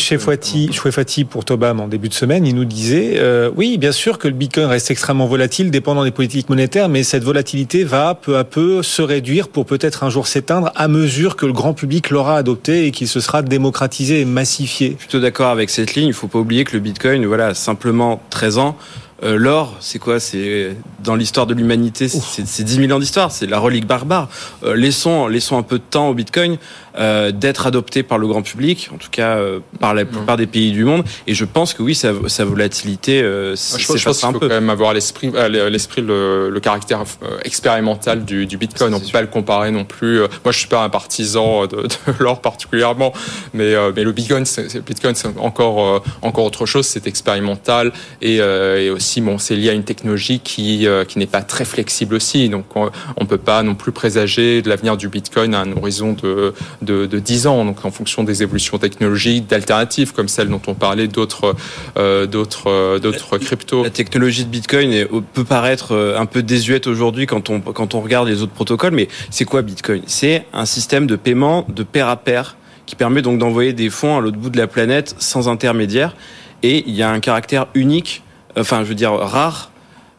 Fouati 0.90 1.24
pour 1.24 1.44
Tobam 1.44 1.80
en 1.80 1.88
début 1.88 2.08
de 2.08 2.14
semaine, 2.14 2.46
il 2.46 2.54
nous 2.54 2.64
disait 2.64 3.20
oui, 3.56 3.78
bien 3.78 3.92
sûr 3.92 4.18
que 4.18 4.28
le 4.28 4.34
Bitcoin 4.34 4.66
reste 4.66 4.90
extrêmement 4.90 5.26
volatile, 5.26 5.70
dépendant 5.70 6.04
des 6.04 6.10
politiques 6.10 6.48
monétaires, 6.48 6.88
mais 6.88 7.02
cette 7.02 7.24
volatilité 7.24 7.84
va 7.84 8.14
peu 8.14 8.36
à 8.36 8.44
peu 8.44 8.82
se 8.82 9.02
réduire 9.02 9.48
pour 9.48 9.66
peut-être 9.66 10.04
un 10.04 10.10
jour 10.10 10.26
s'éteindre 10.26 10.70
à 10.74 10.88
mesure 10.88 11.36
que 11.36 11.46
le 11.46 11.52
grand 11.52 11.74
public 11.74 12.10
l'aura 12.10 12.36
adopté 12.36 12.86
et 12.86 12.90
qu'il 12.90 13.08
se 13.08 13.20
sera 13.20 13.42
démocratisé 13.42 14.20
et 14.20 14.24
massifié. 14.24 14.90
Plutôt 14.90 15.20
d'accord 15.20 15.50
avec 15.50 15.70
cette 15.70 15.94
ligne. 15.94 16.06
Il 16.06 16.08
ne 16.08 16.14
faut 16.14 16.28
pas 16.28 16.38
oublier 16.38 16.64
que 16.64 16.72
le 16.72 16.80
Bitcoin, 16.80 17.24
voilà, 17.26 17.54
simplement 17.54 18.22
13 18.30 18.58
ans. 18.58 18.76
Euh, 19.22 19.36
l'or, 19.36 19.76
c'est 19.80 19.98
quoi? 19.98 20.18
C'est 20.18 20.76
dans 21.04 21.14
l'histoire 21.14 21.46
de 21.46 21.54
l'humanité, 21.54 22.08
c'est 22.08 22.64
10 22.64 22.76
000 22.86 22.92
ans 22.92 22.98
d'histoire, 22.98 23.30
c'est 23.30 23.46
la 23.46 23.58
relique 23.60 23.86
barbare. 23.86 24.28
Euh, 24.64 24.74
laissons, 24.74 25.28
laissons 25.28 25.56
un 25.56 25.62
peu 25.62 25.78
de 25.78 25.84
temps 25.84 26.08
au 26.08 26.14
Bitcoin 26.14 26.58
euh, 26.98 27.32
d'être 27.32 27.66
adopté 27.66 28.02
par 28.02 28.18
le 28.18 28.26
grand 28.26 28.42
public, 28.42 28.90
en 28.92 28.98
tout 28.98 29.08
cas 29.10 29.38
euh, 29.38 29.60
par 29.80 29.94
la 29.94 30.04
plupart 30.04 30.36
des 30.36 30.46
pays 30.46 30.72
du 30.72 30.84
monde. 30.84 31.04
Et 31.26 31.32
je 31.32 31.46
pense 31.46 31.72
que 31.72 31.82
oui, 31.82 31.94
sa, 31.94 32.12
sa 32.26 32.44
volatilité, 32.44 33.22
euh, 33.22 33.56
je 33.56 33.86
pense, 33.86 33.96
je 33.96 34.04
pense 34.04 34.20
qu'il 34.20 34.30
faut 34.30 34.38
quand 34.38 34.48
même 34.48 34.68
avoir 34.68 34.90
à 34.90 34.94
l'esprit, 34.94 35.32
l'esprit 35.70 36.02
le, 36.02 36.50
le, 36.50 36.60
caractère 36.60 37.02
expérimental 37.44 38.26
du, 38.26 38.44
du 38.44 38.58
Bitcoin. 38.58 38.92
On 38.92 39.00
peut 39.00 39.06
pas 39.10 39.22
le 39.22 39.26
comparer 39.26 39.70
non 39.70 39.86
plus. 39.86 40.18
Moi, 40.18 40.52
je 40.52 40.58
suis 40.58 40.68
pas 40.68 40.84
un 40.84 40.90
partisan 40.90 41.66
de, 41.66 41.82
de 41.82 41.88
l'or 42.18 42.42
particulièrement, 42.42 43.14
mais 43.54 43.74
mais 43.96 44.04
le 44.04 44.12
Bitcoin, 44.12 44.44
c'est, 44.44 44.84
Bitcoin, 44.84 45.14
c'est 45.14 45.28
encore 45.38 46.02
encore 46.20 46.44
autre 46.44 46.66
chose. 46.66 46.86
C'est 46.86 47.06
expérimental 47.06 47.92
et, 48.20 48.36
et 48.36 48.90
aussi 48.90 49.22
bon, 49.22 49.38
c'est 49.38 49.56
lié 49.56 49.70
à 49.70 49.72
une 49.72 49.84
technologie 49.84 50.40
qui 50.40 50.86
qui 51.08 51.18
n'est 51.18 51.26
pas 51.26 51.42
très 51.42 51.64
flexible 51.64 52.14
aussi. 52.16 52.50
Donc, 52.50 52.76
on, 52.76 52.90
on 53.16 53.24
peut 53.24 53.38
pas 53.38 53.62
non 53.62 53.74
plus 53.74 53.92
présager 53.92 54.60
de 54.60 54.68
l'avenir 54.68 54.98
du 54.98 55.08
Bitcoin 55.08 55.54
à 55.54 55.60
un 55.60 55.72
horizon 55.72 56.12
de 56.12 56.52
de, 56.82 57.06
de 57.06 57.18
10 57.18 57.46
ans, 57.46 57.64
donc 57.64 57.84
en 57.84 57.90
fonction 57.90 58.24
des 58.24 58.42
évolutions 58.42 58.78
technologiques, 58.78 59.46
d'alternatives 59.46 60.12
comme 60.12 60.28
celles 60.28 60.48
dont 60.48 60.60
on 60.66 60.74
parlait, 60.74 61.08
d'autres 61.08 61.54
euh, 61.96 62.26
d'autres 62.26 62.68
euh, 62.68 62.98
d'autres 62.98 63.38
cryptos. 63.38 63.84
La 63.84 63.90
technologie 63.90 64.44
de 64.44 64.50
Bitcoin 64.50 64.92
est, 64.92 65.06
peut 65.06 65.44
paraître 65.44 65.92
euh, 65.92 66.18
un 66.18 66.26
peu 66.26 66.42
désuète 66.42 66.86
aujourd'hui 66.86 67.26
quand 67.26 67.50
on 67.50 67.60
quand 67.60 67.94
on 67.94 68.00
regarde 68.00 68.28
les 68.28 68.42
autres 68.42 68.52
protocoles, 68.52 68.92
mais 68.92 69.08
c'est 69.30 69.44
quoi 69.44 69.62
Bitcoin? 69.62 70.02
C'est 70.06 70.46
un 70.52 70.66
système 70.66 71.06
de 71.06 71.16
paiement 71.16 71.66
de 71.68 71.82
pair 71.82 72.08
à 72.08 72.16
pair 72.16 72.56
qui 72.86 72.96
permet 72.96 73.22
donc 73.22 73.38
d'envoyer 73.38 73.72
des 73.72 73.90
fonds 73.90 74.18
à 74.18 74.20
l'autre 74.20 74.38
bout 74.38 74.50
de 74.50 74.58
la 74.58 74.66
planète 74.66 75.14
sans 75.18 75.48
intermédiaire. 75.48 76.16
Et 76.62 76.84
il 76.86 76.94
y 76.94 77.02
a 77.02 77.10
un 77.10 77.20
caractère 77.20 77.66
unique, 77.74 78.22
enfin 78.56 78.82
je 78.82 78.88
veux 78.88 78.94
dire 78.94 79.12
rare, 79.12 79.70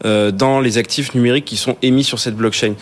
dans 0.04 0.60
les 0.60 0.78
actifs 0.78 1.14
numériques 1.16 1.46
qui 1.46 1.56
sont 1.56 1.78
émis 1.82 2.04
sur 2.04 2.20
cette 2.20 2.36
blockchain 2.36 2.74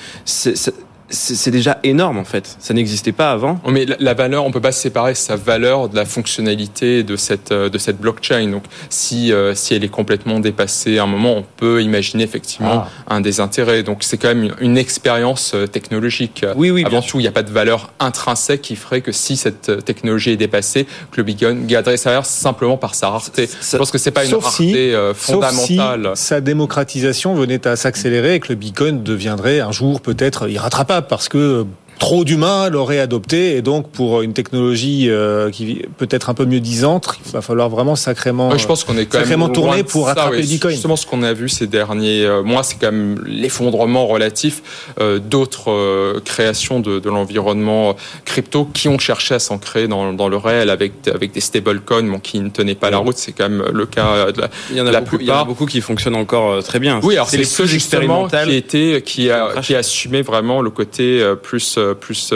c'est 1.11 1.51
déjà 1.51 1.79
énorme 1.83 2.17
en 2.17 2.23
fait. 2.23 2.55
Ça 2.59 2.73
n'existait 2.73 3.11
pas 3.11 3.31
avant. 3.31 3.59
Mais 3.67 3.85
la, 3.99 4.13
valeur, 4.13 4.45
on 4.45 4.51
peut 4.51 4.61
pas 4.61 4.71
séparer 4.71 5.15
sa 5.15 5.35
valeur 5.35 5.89
de 5.89 5.95
la 5.95 6.05
fonctionnalité 6.05 7.03
de 7.03 7.15
cette 7.15 7.51
euh, 7.51 7.69
de 7.69 7.77
cette 7.77 7.99
blockchain. 7.99 8.47
Donc 8.47 8.63
si 8.89 9.31
euh, 9.31 9.53
si 9.53 9.73
elle 9.73 9.83
est 9.83 9.89
complètement 9.89 10.39
dépassée 10.39 10.97
à 10.97 11.03
un 11.03 11.07
moment, 11.07 11.35
on 11.35 11.45
peut 11.57 11.81
imaginer 11.81 12.23
effectivement 12.23 12.85
ah. 12.85 13.15
un 13.15 13.21
désintérêt. 13.21 13.83
Donc 13.83 14.03
c'est 14.03 14.17
quand 14.17 14.29
même 14.29 14.53
une, 14.59 14.77
expérience 14.77 15.51
euh, 15.53 15.67
technologique. 15.67 16.45
Oui 16.55 16.71
oui. 16.71 16.83
Avant 16.85 17.01
tout, 17.01 17.19
il 17.19 17.23
n'y 17.23 17.27
a 17.27 17.31
pas 17.31 17.43
de 17.43 17.51
valeur 17.51 17.91
intrinsèque 17.99 18.61
qui 18.61 18.75
ferait 18.75 19.01
que 19.01 19.11
si 19.11 19.37
cette 19.37 19.85
technologie 19.85 20.31
est 20.31 20.37
dépassée, 20.37 20.85
que 21.11 21.17
le 21.17 21.23
Bitcoin 21.23 21.67
garderait 21.67 21.97
sa 21.97 22.09
valeur 22.09 22.25
simplement 22.25 22.77
par 22.77 22.95
sa 22.95 23.09
rareté. 23.09 23.47
Je 23.47 23.77
pense 23.77 23.91
que 23.91 23.97
c'est 23.97 24.11
pas 24.11 24.25
une 24.25 24.35
rareté 24.35 24.97
fondamentale. 25.13 26.03
Sauf 26.03 26.15
si 26.15 26.25
sa 26.25 26.41
démocratisation 26.41 27.35
venait 27.35 27.67
à 27.67 27.75
s'accélérer 27.75 28.35
et 28.35 28.39
que 28.39 28.49
le 28.49 28.55
Bitcoin 28.55 29.03
deviendrait 29.03 29.59
un 29.59 29.71
jour 29.71 30.01
peut-être 30.01 30.49
irrattrapable 30.49 31.00
parce 31.07 31.29
que 31.29 31.65
trop 32.01 32.25
d'humains 32.25 32.67
l'auraient 32.69 32.99
adopté 32.99 33.55
et 33.55 33.61
donc 33.61 33.91
pour 33.91 34.23
une 34.23 34.33
technologie 34.33 35.07
euh, 35.07 35.51
qui 35.51 35.83
peut 35.97 36.07
être 36.09 36.31
un 36.31 36.33
peu 36.33 36.45
mieux 36.45 36.59
disante, 36.59 37.13
il 37.23 37.31
va 37.31 37.41
falloir 37.41 37.69
vraiment 37.69 37.95
sacrément, 37.95 38.57
je 38.57 38.65
pense 38.65 38.83
qu'on 38.83 38.97
est 38.97 39.05
quand 39.05 39.19
sacrément 39.19 39.45
même 39.45 39.53
tourner 39.53 39.83
pour 39.83 40.09
attraper 40.09 40.37
le 40.37 40.41
Bitcoin. 40.41 40.73
Justement, 40.73 40.95
ce 40.95 41.05
qu'on 41.05 41.21
a 41.21 41.31
vu 41.33 41.47
ces 41.47 41.67
derniers 41.67 42.25
euh, 42.25 42.41
mois, 42.41 42.63
c'est 42.63 42.77
quand 42.81 42.91
même 42.91 43.23
l'effondrement 43.27 44.07
relatif 44.07 44.63
euh, 44.99 45.19
d'autres 45.19 46.19
créations 46.25 46.79
de, 46.79 46.97
de 46.97 47.09
l'environnement 47.09 47.95
crypto 48.25 48.65
qui 48.65 48.87
ont 48.89 48.97
cherché 48.97 49.35
à 49.35 49.39
s'ancrer 49.39 49.87
dans, 49.87 50.11
dans 50.11 50.27
le 50.27 50.37
réel 50.37 50.71
avec 50.71 50.93
avec 51.07 51.33
des 51.33 51.39
stablecoins 51.39 52.09
bon, 52.09 52.17
qui 52.19 52.39
ne 52.39 52.49
tenaient 52.49 52.73
pas 52.73 52.89
la 52.89 52.97
route. 52.97 53.17
C'est 53.17 53.31
quand 53.31 53.47
même 53.47 53.63
le 53.71 53.85
cas 53.85 54.31
de 54.31 54.41
la, 54.41 54.49
il 54.71 54.77
y 54.77 54.81
en 54.81 54.87
a 54.87 54.91
la 54.91 55.01
beaucoup, 55.01 55.17
plupart. 55.17 55.35
Il 55.35 55.37
y 55.37 55.39
en 55.39 55.43
a 55.43 55.45
beaucoup 55.45 55.67
qui 55.67 55.81
fonctionnent 55.81 56.15
encore 56.15 56.63
très 56.63 56.79
bien. 56.79 56.99
Oui, 57.03 57.13
alors 57.13 57.29
c'est 57.29 57.43
ce 57.43 57.65
justement 57.67 58.27
qui 58.27 58.55
était 58.55 59.03
qui 59.05 59.29
a 59.29 59.61
qui 59.61 59.75
assumé 59.75 60.23
vraiment 60.23 60.63
le 60.63 60.71
côté 60.71 61.23
plus 61.43 61.77
plus 61.99 62.33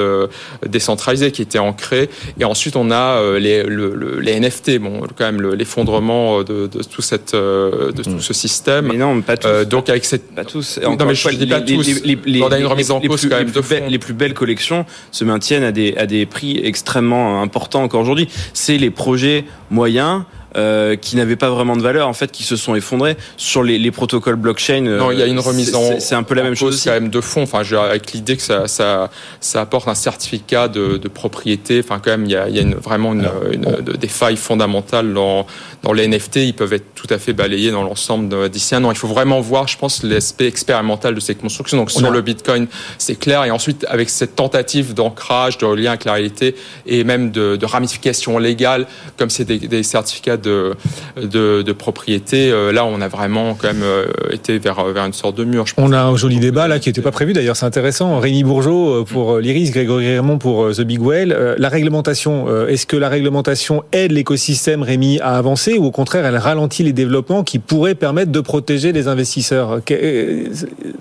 décentralisé 0.65 1.31
qui 1.31 1.41
était 1.41 1.59
ancré. 1.59 2.09
Et 2.39 2.45
ensuite, 2.45 2.75
on 2.75 2.91
a 2.91 3.37
les, 3.39 3.63
les 3.63 4.39
NFT, 4.39 4.79
bon, 4.79 5.01
quand 5.15 5.25
même 5.25 5.41
l'effondrement 5.41 6.43
de, 6.43 6.67
de, 6.67 6.83
tout 6.83 7.01
cette 7.01 7.33
de 7.33 8.01
tout 8.03 8.09
hmm. 8.09 8.19
ce 8.19 8.33
système. 8.33 8.87
Mais 8.87 8.97
non, 8.97 9.21
pas 9.21 9.37
tous. 9.37 9.65
donc 9.67 9.89
avec 9.89 10.05
cette 10.05 10.33
pas 10.33 10.45
tous. 10.45 10.79
non, 10.81 10.97
mais 11.05 11.15
je 11.15 11.29
dis 11.29 11.47
pas 11.47 11.61
tous. 11.61 12.01
on 12.41 12.51
a 12.51 12.59
une 12.59 12.65
remise 12.65 12.91
en 12.91 12.99
cause 13.01 13.27
quand 13.29 13.37
même 13.37 13.51
de 13.51 13.61
fond. 13.61 13.87
Les 13.87 13.99
plus 13.99 14.13
belles 14.13 14.33
collections 14.33 14.85
se 15.11 15.23
maintiennent 15.23 15.63
à 15.63 15.71
des 15.71 15.95
à 15.97 16.05
des 16.05 16.25
prix 16.25 16.59
extrêmement 16.63 17.41
importants 17.41 17.83
encore 17.83 18.01
aujourd'hui. 18.01 18.27
C'est 18.53 18.77
les 18.77 18.89
projets 18.89 19.45
moyens 19.69 20.23
euh, 20.55 20.95
qui 20.95 21.15
n'avaient 21.15 21.35
pas 21.35 21.49
vraiment 21.49 21.75
de 21.75 21.81
valeur 21.81 22.07
en 22.07 22.13
fait 22.13 22.31
qui 22.31 22.43
se 22.43 22.55
sont 22.55 22.75
effondrés 22.75 23.17
sur 23.37 23.63
les, 23.63 23.77
les 23.77 23.91
protocoles 23.91 24.35
blockchain 24.35 24.81
non 24.81 25.11
il 25.11 25.19
y 25.19 25.21
a 25.21 25.25
une 25.25 25.37
euh, 25.37 25.41
remise 25.41 25.75
en 25.75 25.99
c'est 25.99 26.15
un 26.15 26.23
peu 26.23 26.35
la 26.35 26.43
même 26.43 26.55
chose 26.55 26.81
quand 26.83 26.91
même 26.91 27.09
de 27.09 27.21
fond. 27.21 27.43
Enfin 27.43 27.63
avec 27.77 28.13
l'idée 28.13 28.37
que 28.37 28.41
ça, 28.41 28.67
ça 28.67 29.09
ça 29.39 29.61
apporte 29.61 29.87
un 29.87 29.95
certificat 29.95 30.67
de, 30.67 30.97
de 30.97 31.07
propriété 31.07 31.81
enfin 31.83 31.99
quand 32.03 32.11
même 32.11 32.25
il 32.25 32.31
y 32.31 32.35
a, 32.35 32.47
il 32.49 32.55
y 32.55 32.59
a 32.59 32.61
une, 32.61 32.75
vraiment 32.75 33.13
une, 33.13 33.29
une, 33.51 33.65
des 33.81 34.07
failles 34.07 34.37
fondamentales 34.37 35.13
dans 35.13 35.45
dans 35.83 35.93
les 35.93 36.07
NFT 36.07 36.37
ils 36.37 36.53
peuvent 36.53 36.73
être 36.73 36.95
tout 36.95 37.07
à 37.09 37.17
fait 37.17 37.33
balayés 37.33 37.71
dans 37.71 37.83
l'ensemble 37.83 38.49
d'ici 38.49 38.75
un 38.75 38.83
an. 38.83 38.91
Il 38.91 38.97
faut 38.97 39.07
vraiment 39.07 39.41
voir 39.41 39.67
je 39.67 39.77
pense 39.77 40.03
l'aspect 40.03 40.47
expérimental 40.47 41.13
de 41.13 41.19
ces 41.19 41.35
constructions. 41.35 41.77
Donc 41.77 41.91
sur 41.91 42.09
le 42.09 42.21
Bitcoin 42.21 42.67
c'est 42.97 43.17
clair. 43.17 43.43
Et 43.43 43.51
ensuite 43.51 43.85
avec 43.89 44.09
cette 44.09 44.35
tentative 44.35 44.93
d'ancrage 44.93 45.57
de 45.57 45.67
lien 45.67 45.91
avec 45.91 46.05
la 46.05 46.13
réalité 46.13 46.55
et 46.85 47.03
même 47.03 47.31
de, 47.31 47.55
de 47.55 47.65
ramification 47.65 48.37
légale 48.37 48.87
comme 49.17 49.29
c'est 49.29 49.45
des, 49.45 49.59
des 49.59 49.83
certificats 49.83 50.37
de, 50.45 51.61
de, 51.61 51.71
propriété, 51.71 52.51
euh, 52.51 52.71
là, 52.71 52.85
on 52.85 53.01
a 53.01 53.07
vraiment 53.07 53.55
quand 53.55 53.67
même 53.67 53.83
euh, 53.83 54.05
été 54.31 54.57
vers, 54.57 54.83
vers 54.85 55.05
une 55.05 55.13
sorte 55.13 55.35
de 55.37 55.43
mur. 55.43 55.65
On 55.77 55.91
a 55.91 56.01
un 56.01 56.15
joli 56.15 56.39
débat 56.39 56.67
là 56.67 56.79
qui 56.79 56.89
n'était 56.89 57.01
pas 57.01 57.11
prévu 57.11 57.33
d'ailleurs, 57.33 57.55
c'est 57.55 57.65
intéressant. 57.65 58.19
Rémi 58.19 58.43
Bourgeot 58.43 58.89
euh, 58.89 59.03
pour 59.03 59.37
l'Iris, 59.37 59.71
Grégory 59.71 60.15
Raymond 60.15 60.37
pour 60.37 60.71
The 60.71 60.81
Big 60.81 61.01
Whale. 61.01 61.55
La 61.57 61.69
réglementation, 61.69 62.67
est-ce 62.67 62.85
que 62.85 62.97
la 62.97 63.09
réglementation 63.09 63.83
aide 63.91 64.11
l'écosystème, 64.11 64.83
Rémi, 64.83 65.19
à 65.19 65.37
avancer 65.37 65.77
ou 65.77 65.85
au 65.85 65.91
contraire, 65.91 66.25
elle 66.25 66.37
ralentit 66.37 66.83
les 66.83 66.93
développements 66.93 67.43
qui 67.43 67.59
pourraient 67.59 67.95
permettre 67.95 68.31
de 68.31 68.39
protéger 68.39 68.91
les 68.91 69.07
investisseurs? 69.07 69.81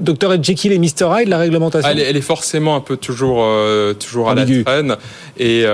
Docteur 0.00 0.42
Jekyll 0.42 0.72
et 0.72 0.78
Mr 0.78 1.08
Hyde, 1.16 1.28
la 1.28 1.38
réglementation? 1.38 1.88
Elle 1.90 2.16
est, 2.16 2.20
forcément 2.20 2.76
un 2.76 2.80
peu 2.80 2.96
toujours, 2.96 3.46
toujours 3.98 4.30
à 4.30 4.34
la 4.34 4.44
traîne. 4.44 4.96
Et 5.38 5.64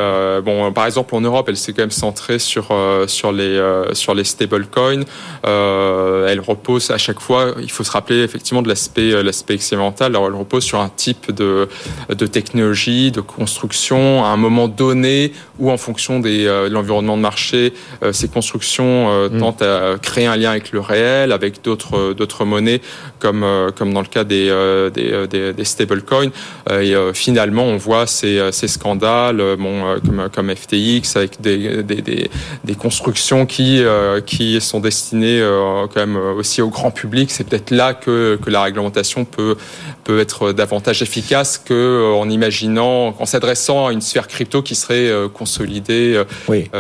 bon, 0.45 0.73
par 0.73 0.87
exemple, 0.87 1.15
en 1.15 1.21
Europe, 1.21 1.47
elle 1.49 1.57
s'est 1.57 1.73
quand 1.73 1.83
même 1.83 1.91
centrée 1.91 2.39
sur, 2.39 2.69
sur 3.07 3.33
les 3.33 3.60
euh, 3.61 3.95
sur 3.95 4.15
les 4.15 4.25
stablecoins. 4.25 5.05
Euh, 5.47 6.29
elle 6.29 6.41
repose 6.41 6.91
à 6.91 6.99
chaque 6.99 7.21
fois, 7.21 7.55
il 7.61 7.71
faut 7.71 7.85
se 7.85 7.91
rappeler 7.91 8.23
effectivement 8.23 8.63
de 8.63 8.69
l'aspect 8.69 9.13
euh, 9.13 9.23
l'aspect 9.23 9.55
expérimental. 9.55 10.13
Alors, 10.13 10.27
elle 10.27 10.35
repose 10.35 10.65
sur 10.65 10.81
un 10.81 10.89
type 10.89 11.33
de 11.33 11.69
de 12.09 12.27
technologie, 12.27 13.11
de 13.11 13.21
construction 13.21 14.25
à 14.25 14.29
un 14.29 14.37
moment 14.37 14.69
donné 14.69 15.33
où 15.59 15.71
en 15.71 15.77
fonction 15.77 16.21
des, 16.21 16.45
de 16.45 16.69
l'environnement 16.69 17.17
de 17.17 17.23
marché, 17.23 17.75
ces 18.13 18.29
constructions 18.29 19.29
mm. 19.29 19.39
tentent 19.39 19.63
à 19.63 19.97
créer 20.01 20.27
un 20.27 20.37
lien 20.37 20.51
avec 20.51 20.73
le 20.73 20.81
réel, 20.81 21.33
avec 21.33 21.63
d'autres 21.63 22.15
d'autres 22.15 22.45
monnaies 22.45 22.81
comme 23.19 23.45
comme 23.77 23.93
dans 23.93 24.01
le 24.01 24.07
cas 24.07 24.25
des 24.25 24.49
des, 24.95 25.27
des, 25.29 25.53
des 25.53 25.65
stablecoins. 25.65 26.31
et 26.71 26.95
finalement, 27.13 27.65
on 27.65 27.77
voit 27.77 28.07
ces, 28.07 28.51
ces 28.53 28.69
scandales, 28.69 29.57
bon, 29.59 30.01
comme 30.05 30.29
comme 30.41 30.57
FTX 30.57 31.17
avec 31.17 31.41
des, 31.41 31.83
des, 31.83 32.31
des 32.65 32.75
constructions 32.75 33.47
qui 33.51 33.83
euh, 33.83 34.21
qui 34.21 34.61
sont 34.61 34.79
destinés 34.79 35.41
euh, 35.41 35.89
quand 35.93 36.01
même 36.07 36.17
aussi 36.17 36.63
au 36.63 36.69
grand 36.69 36.93
public. 36.93 37.33
C'est 37.33 37.43
peut-être 37.43 37.73
là 37.73 37.95
que 37.95 38.39
que 38.41 38.49
la 38.49 38.63
réglementation 38.63 39.25
peut 39.25 39.57
peut 40.05 40.21
être 40.21 40.53
davantage 40.53 41.03
efficace 41.03 41.59
que 41.59 41.75
euh, 41.75 42.15
en 42.15 42.31
imaginant, 42.31 43.17
en 43.19 43.27
s'adressant 43.27 43.89
à 43.89 43.93
une 43.93 44.03
sphère 44.03 44.29
crypto 44.29 44.63
qui 44.63 44.77
serait 44.77 45.11
consolidée. 45.35 46.23
Oui. 46.49 46.71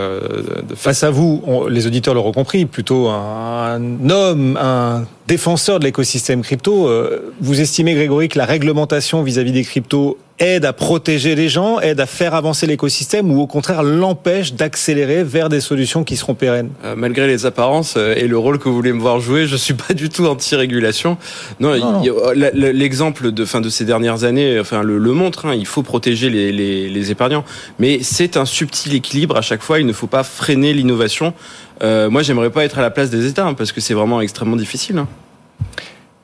Face 0.76 1.02
à 1.02 1.10
vous, 1.10 1.42
les 1.68 1.86
auditeurs 1.86 2.14
l'auront 2.14 2.32
compris, 2.32 2.66
plutôt 2.66 3.08
un 3.08 4.08
homme, 4.08 4.56
un 4.60 5.04
défenseur 5.26 5.80
de 5.80 5.84
l'écosystème 5.84 6.42
crypto. 6.42 6.88
Vous 7.40 7.60
estimez, 7.60 7.94
Grégory, 7.94 8.28
que 8.28 8.38
la 8.38 8.44
réglementation 8.46 9.22
vis-à-vis 9.22 9.52
des 9.52 9.64
cryptos 9.64 10.18
aide 10.40 10.64
à 10.64 10.72
protéger 10.72 11.34
les 11.34 11.48
gens, 11.48 11.78
aide 11.80 12.00
à 12.00 12.06
faire 12.06 12.34
avancer 12.34 12.66
l'écosystème 12.66 13.30
ou 13.30 13.40
au 13.40 13.46
contraire 13.46 13.82
l'empêche 13.82 14.54
d'accélérer 14.54 15.22
vers 15.22 15.48
des 15.48 15.60
solutions 15.60 16.02
qui 16.02 16.16
seront 16.16 16.34
pérennes 16.34 16.70
euh, 16.84 16.96
Malgré 16.96 17.26
les 17.26 17.46
apparences 17.46 17.94
euh, 17.96 18.14
et 18.16 18.26
le 18.26 18.36
rôle 18.36 18.58
que 18.58 18.68
vous 18.68 18.74
voulez 18.74 18.92
me 18.92 19.00
voir 19.00 19.20
jouer, 19.20 19.46
je 19.46 19.56
suis 19.56 19.74
pas 19.88 19.94
du 19.94 20.08
tout 20.08 20.26
anti-régulation. 20.26 21.18
Non, 21.60 22.02
l'exemple 22.34 23.30
de 23.30 23.44
fin 23.44 23.60
de 23.60 23.68
ces 23.68 23.84
dernières 23.84 24.24
années, 24.24 24.58
enfin 24.58 24.82
le, 24.82 24.98
le 24.98 25.12
montre. 25.12 25.46
Hein, 25.46 25.54
il 25.54 25.66
faut 25.66 25.82
protéger 25.82 26.30
les, 26.30 26.50
les, 26.50 26.88
les 26.88 27.10
épargnants, 27.10 27.44
mais 27.78 28.00
c'est 28.02 28.36
un 28.36 28.44
subtil 28.44 28.94
équilibre 28.94 29.36
à 29.36 29.42
chaque 29.42 29.62
fois. 29.62 29.78
Il 29.78 29.86
ne 29.86 29.92
faut 29.92 30.06
pas 30.06 30.24
freiner 30.24 30.72
l'innovation. 30.72 31.34
Euh, 31.82 32.10
moi, 32.10 32.22
j'aimerais 32.22 32.50
pas 32.50 32.64
être 32.64 32.78
à 32.78 32.82
la 32.82 32.90
place 32.90 33.10
des 33.10 33.26
États 33.26 33.46
hein, 33.46 33.54
parce 33.54 33.72
que 33.72 33.80
c'est 33.80 33.94
vraiment 33.94 34.20
extrêmement 34.20 34.56
difficile. 34.56 34.98
Hein. 34.98 35.08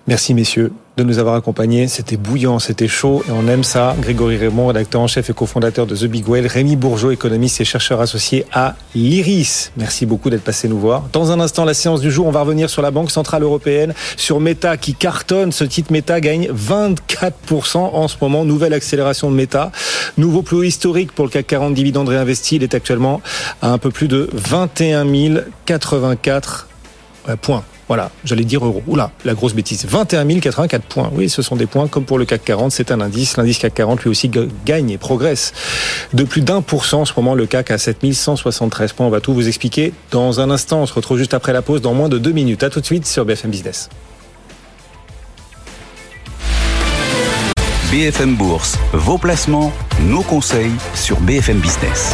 Merci 0.06 0.34
messieurs 0.34 0.72
de 0.97 1.03
nous 1.03 1.18
avoir 1.18 1.34
accompagnés. 1.34 1.88
C'était 1.88 2.16
bouillant, 2.16 2.59
c'était 2.59 2.88
chaud 2.88 3.22
et 3.28 3.30
on 3.30 3.47
aime 3.49 3.64
ça. 3.64 3.94
Grégory 4.01 4.38
Raymond, 4.38 4.68
rédacteur 4.68 5.03
en 5.03 5.07
chef 5.07 5.28
et 5.28 5.34
cofondateur 5.34 5.86
de 5.86 5.94
The 5.94 6.05
Big 6.05 6.26
Whale. 6.26 6.47
Rémi 6.47 6.76
Bourgeot, 6.76 7.11
économiste 7.11 7.61
et 7.61 7.64
chercheur 7.64 8.01
associé 8.01 8.47
à 8.53 8.76
l'IRIS. 8.94 9.72
Merci 9.76 10.07
beaucoup 10.07 10.30
d'être 10.30 10.42
passé 10.42 10.68
nous 10.68 10.78
voir. 10.78 11.05
Dans 11.12 11.32
un 11.32 11.40
instant, 11.40 11.64
la 11.64 11.74
séance 11.74 12.01
du 12.01 12.11
jour, 12.11 12.26
on 12.26 12.30
va 12.30 12.40
revenir 12.40 12.70
sur 12.70 12.80
la 12.80 12.90
Banque 12.90 13.11
Centrale 13.11 13.42
Européenne, 13.42 13.92
sur 14.16 14.40
Meta 14.40 14.76
qui 14.78 14.94
cartonne. 14.94 15.53
Ce 15.53 15.64
titre 15.64 15.92
Meta 15.92 16.20
gagne 16.20 16.49
24% 16.49 17.76
en 17.76 18.09
ce 18.09 18.16
moment. 18.20 18.44
Nouvelle 18.44 18.72
accélération 18.72 19.30
de 19.30 19.36
Meta. 19.36 19.72
Nouveau 20.16 20.42
plus 20.42 20.66
historique 20.66 21.12
pour 21.12 21.26
le 21.26 21.30
CAC 21.30 21.47
40 21.47 21.74
dividende 21.74 22.09
réinvesti. 22.09 22.57
Il 22.57 22.62
est 22.62 22.74
actuellement 22.74 23.20
à 23.61 23.70
un 23.70 23.78
peu 23.78 23.90
plus 23.90 24.09
de 24.09 24.30
21 24.32 25.07
084 25.66 26.68
points. 27.42 27.64
Voilà, 27.89 28.11
j'allais 28.24 28.45
dire 28.45 28.64
euros. 28.64 28.82
Oula, 28.87 29.12
la 29.24 29.34
grosse 29.34 29.55
bêtise. 29.55 29.87
21 29.87 30.41
084 30.41 30.82
points. 30.84 31.11
Oui, 31.14 31.28
ce 31.28 31.41
sont 31.43 31.55
des 31.55 31.66
points 31.66 31.87
comme 31.87 32.05
pour 32.05 32.18
le 32.18 32.24
CAC 32.24 32.45
40. 32.45 32.72
C'est 32.72 32.91
un 32.91 33.01
indice. 33.01 33.37
L'indice 33.37 33.59
CAC 33.59 33.74
40 33.74 34.03
lui 34.03 34.11
aussi 34.11 34.30
gagne 34.64 34.91
et 34.91 34.99
progresse 34.99 35.53
de 36.12 36.24
plus 36.24 36.41
d'un 36.41 36.62
pour 36.62 36.84
cent. 36.84 37.03
En 37.03 37.05
ce 37.05 37.12
moment, 37.16 37.34
le 37.34 37.47
CAC 37.47 37.70
à 37.70 37.78
7173 37.78 38.93
points. 38.93 39.07
On 39.07 39.11
va 39.11 39.20
tout 39.20 39.34
vous 39.34 39.47
expliquer 39.47 39.93
dans 40.11 40.41
un 40.41 40.51
instant. 40.51 40.80
On 40.80 40.87
se 40.87 40.95
retrouve 40.95 41.18
juste 41.18 41.34
après 41.34 41.53
la 41.53 41.62
pause 41.62 41.80
dans 41.80 41.95
moins 41.95 42.09
de 42.09 42.18
deux 42.18 42.32
minutes. 42.32 42.62
À 42.64 42.70
tout 42.70 42.80
de 42.80 42.87
suite 42.87 43.07
sur 43.07 43.24
BFM 43.24 43.51
Business. 43.51 43.89
BFM 47.93 48.34
Bourse, 48.34 48.76
vos 48.93 49.16
placements, 49.16 49.72
nos 50.01 50.22
conseils 50.22 50.72
sur 50.95 51.20
BFM 51.20 51.61
Business. 51.61 52.12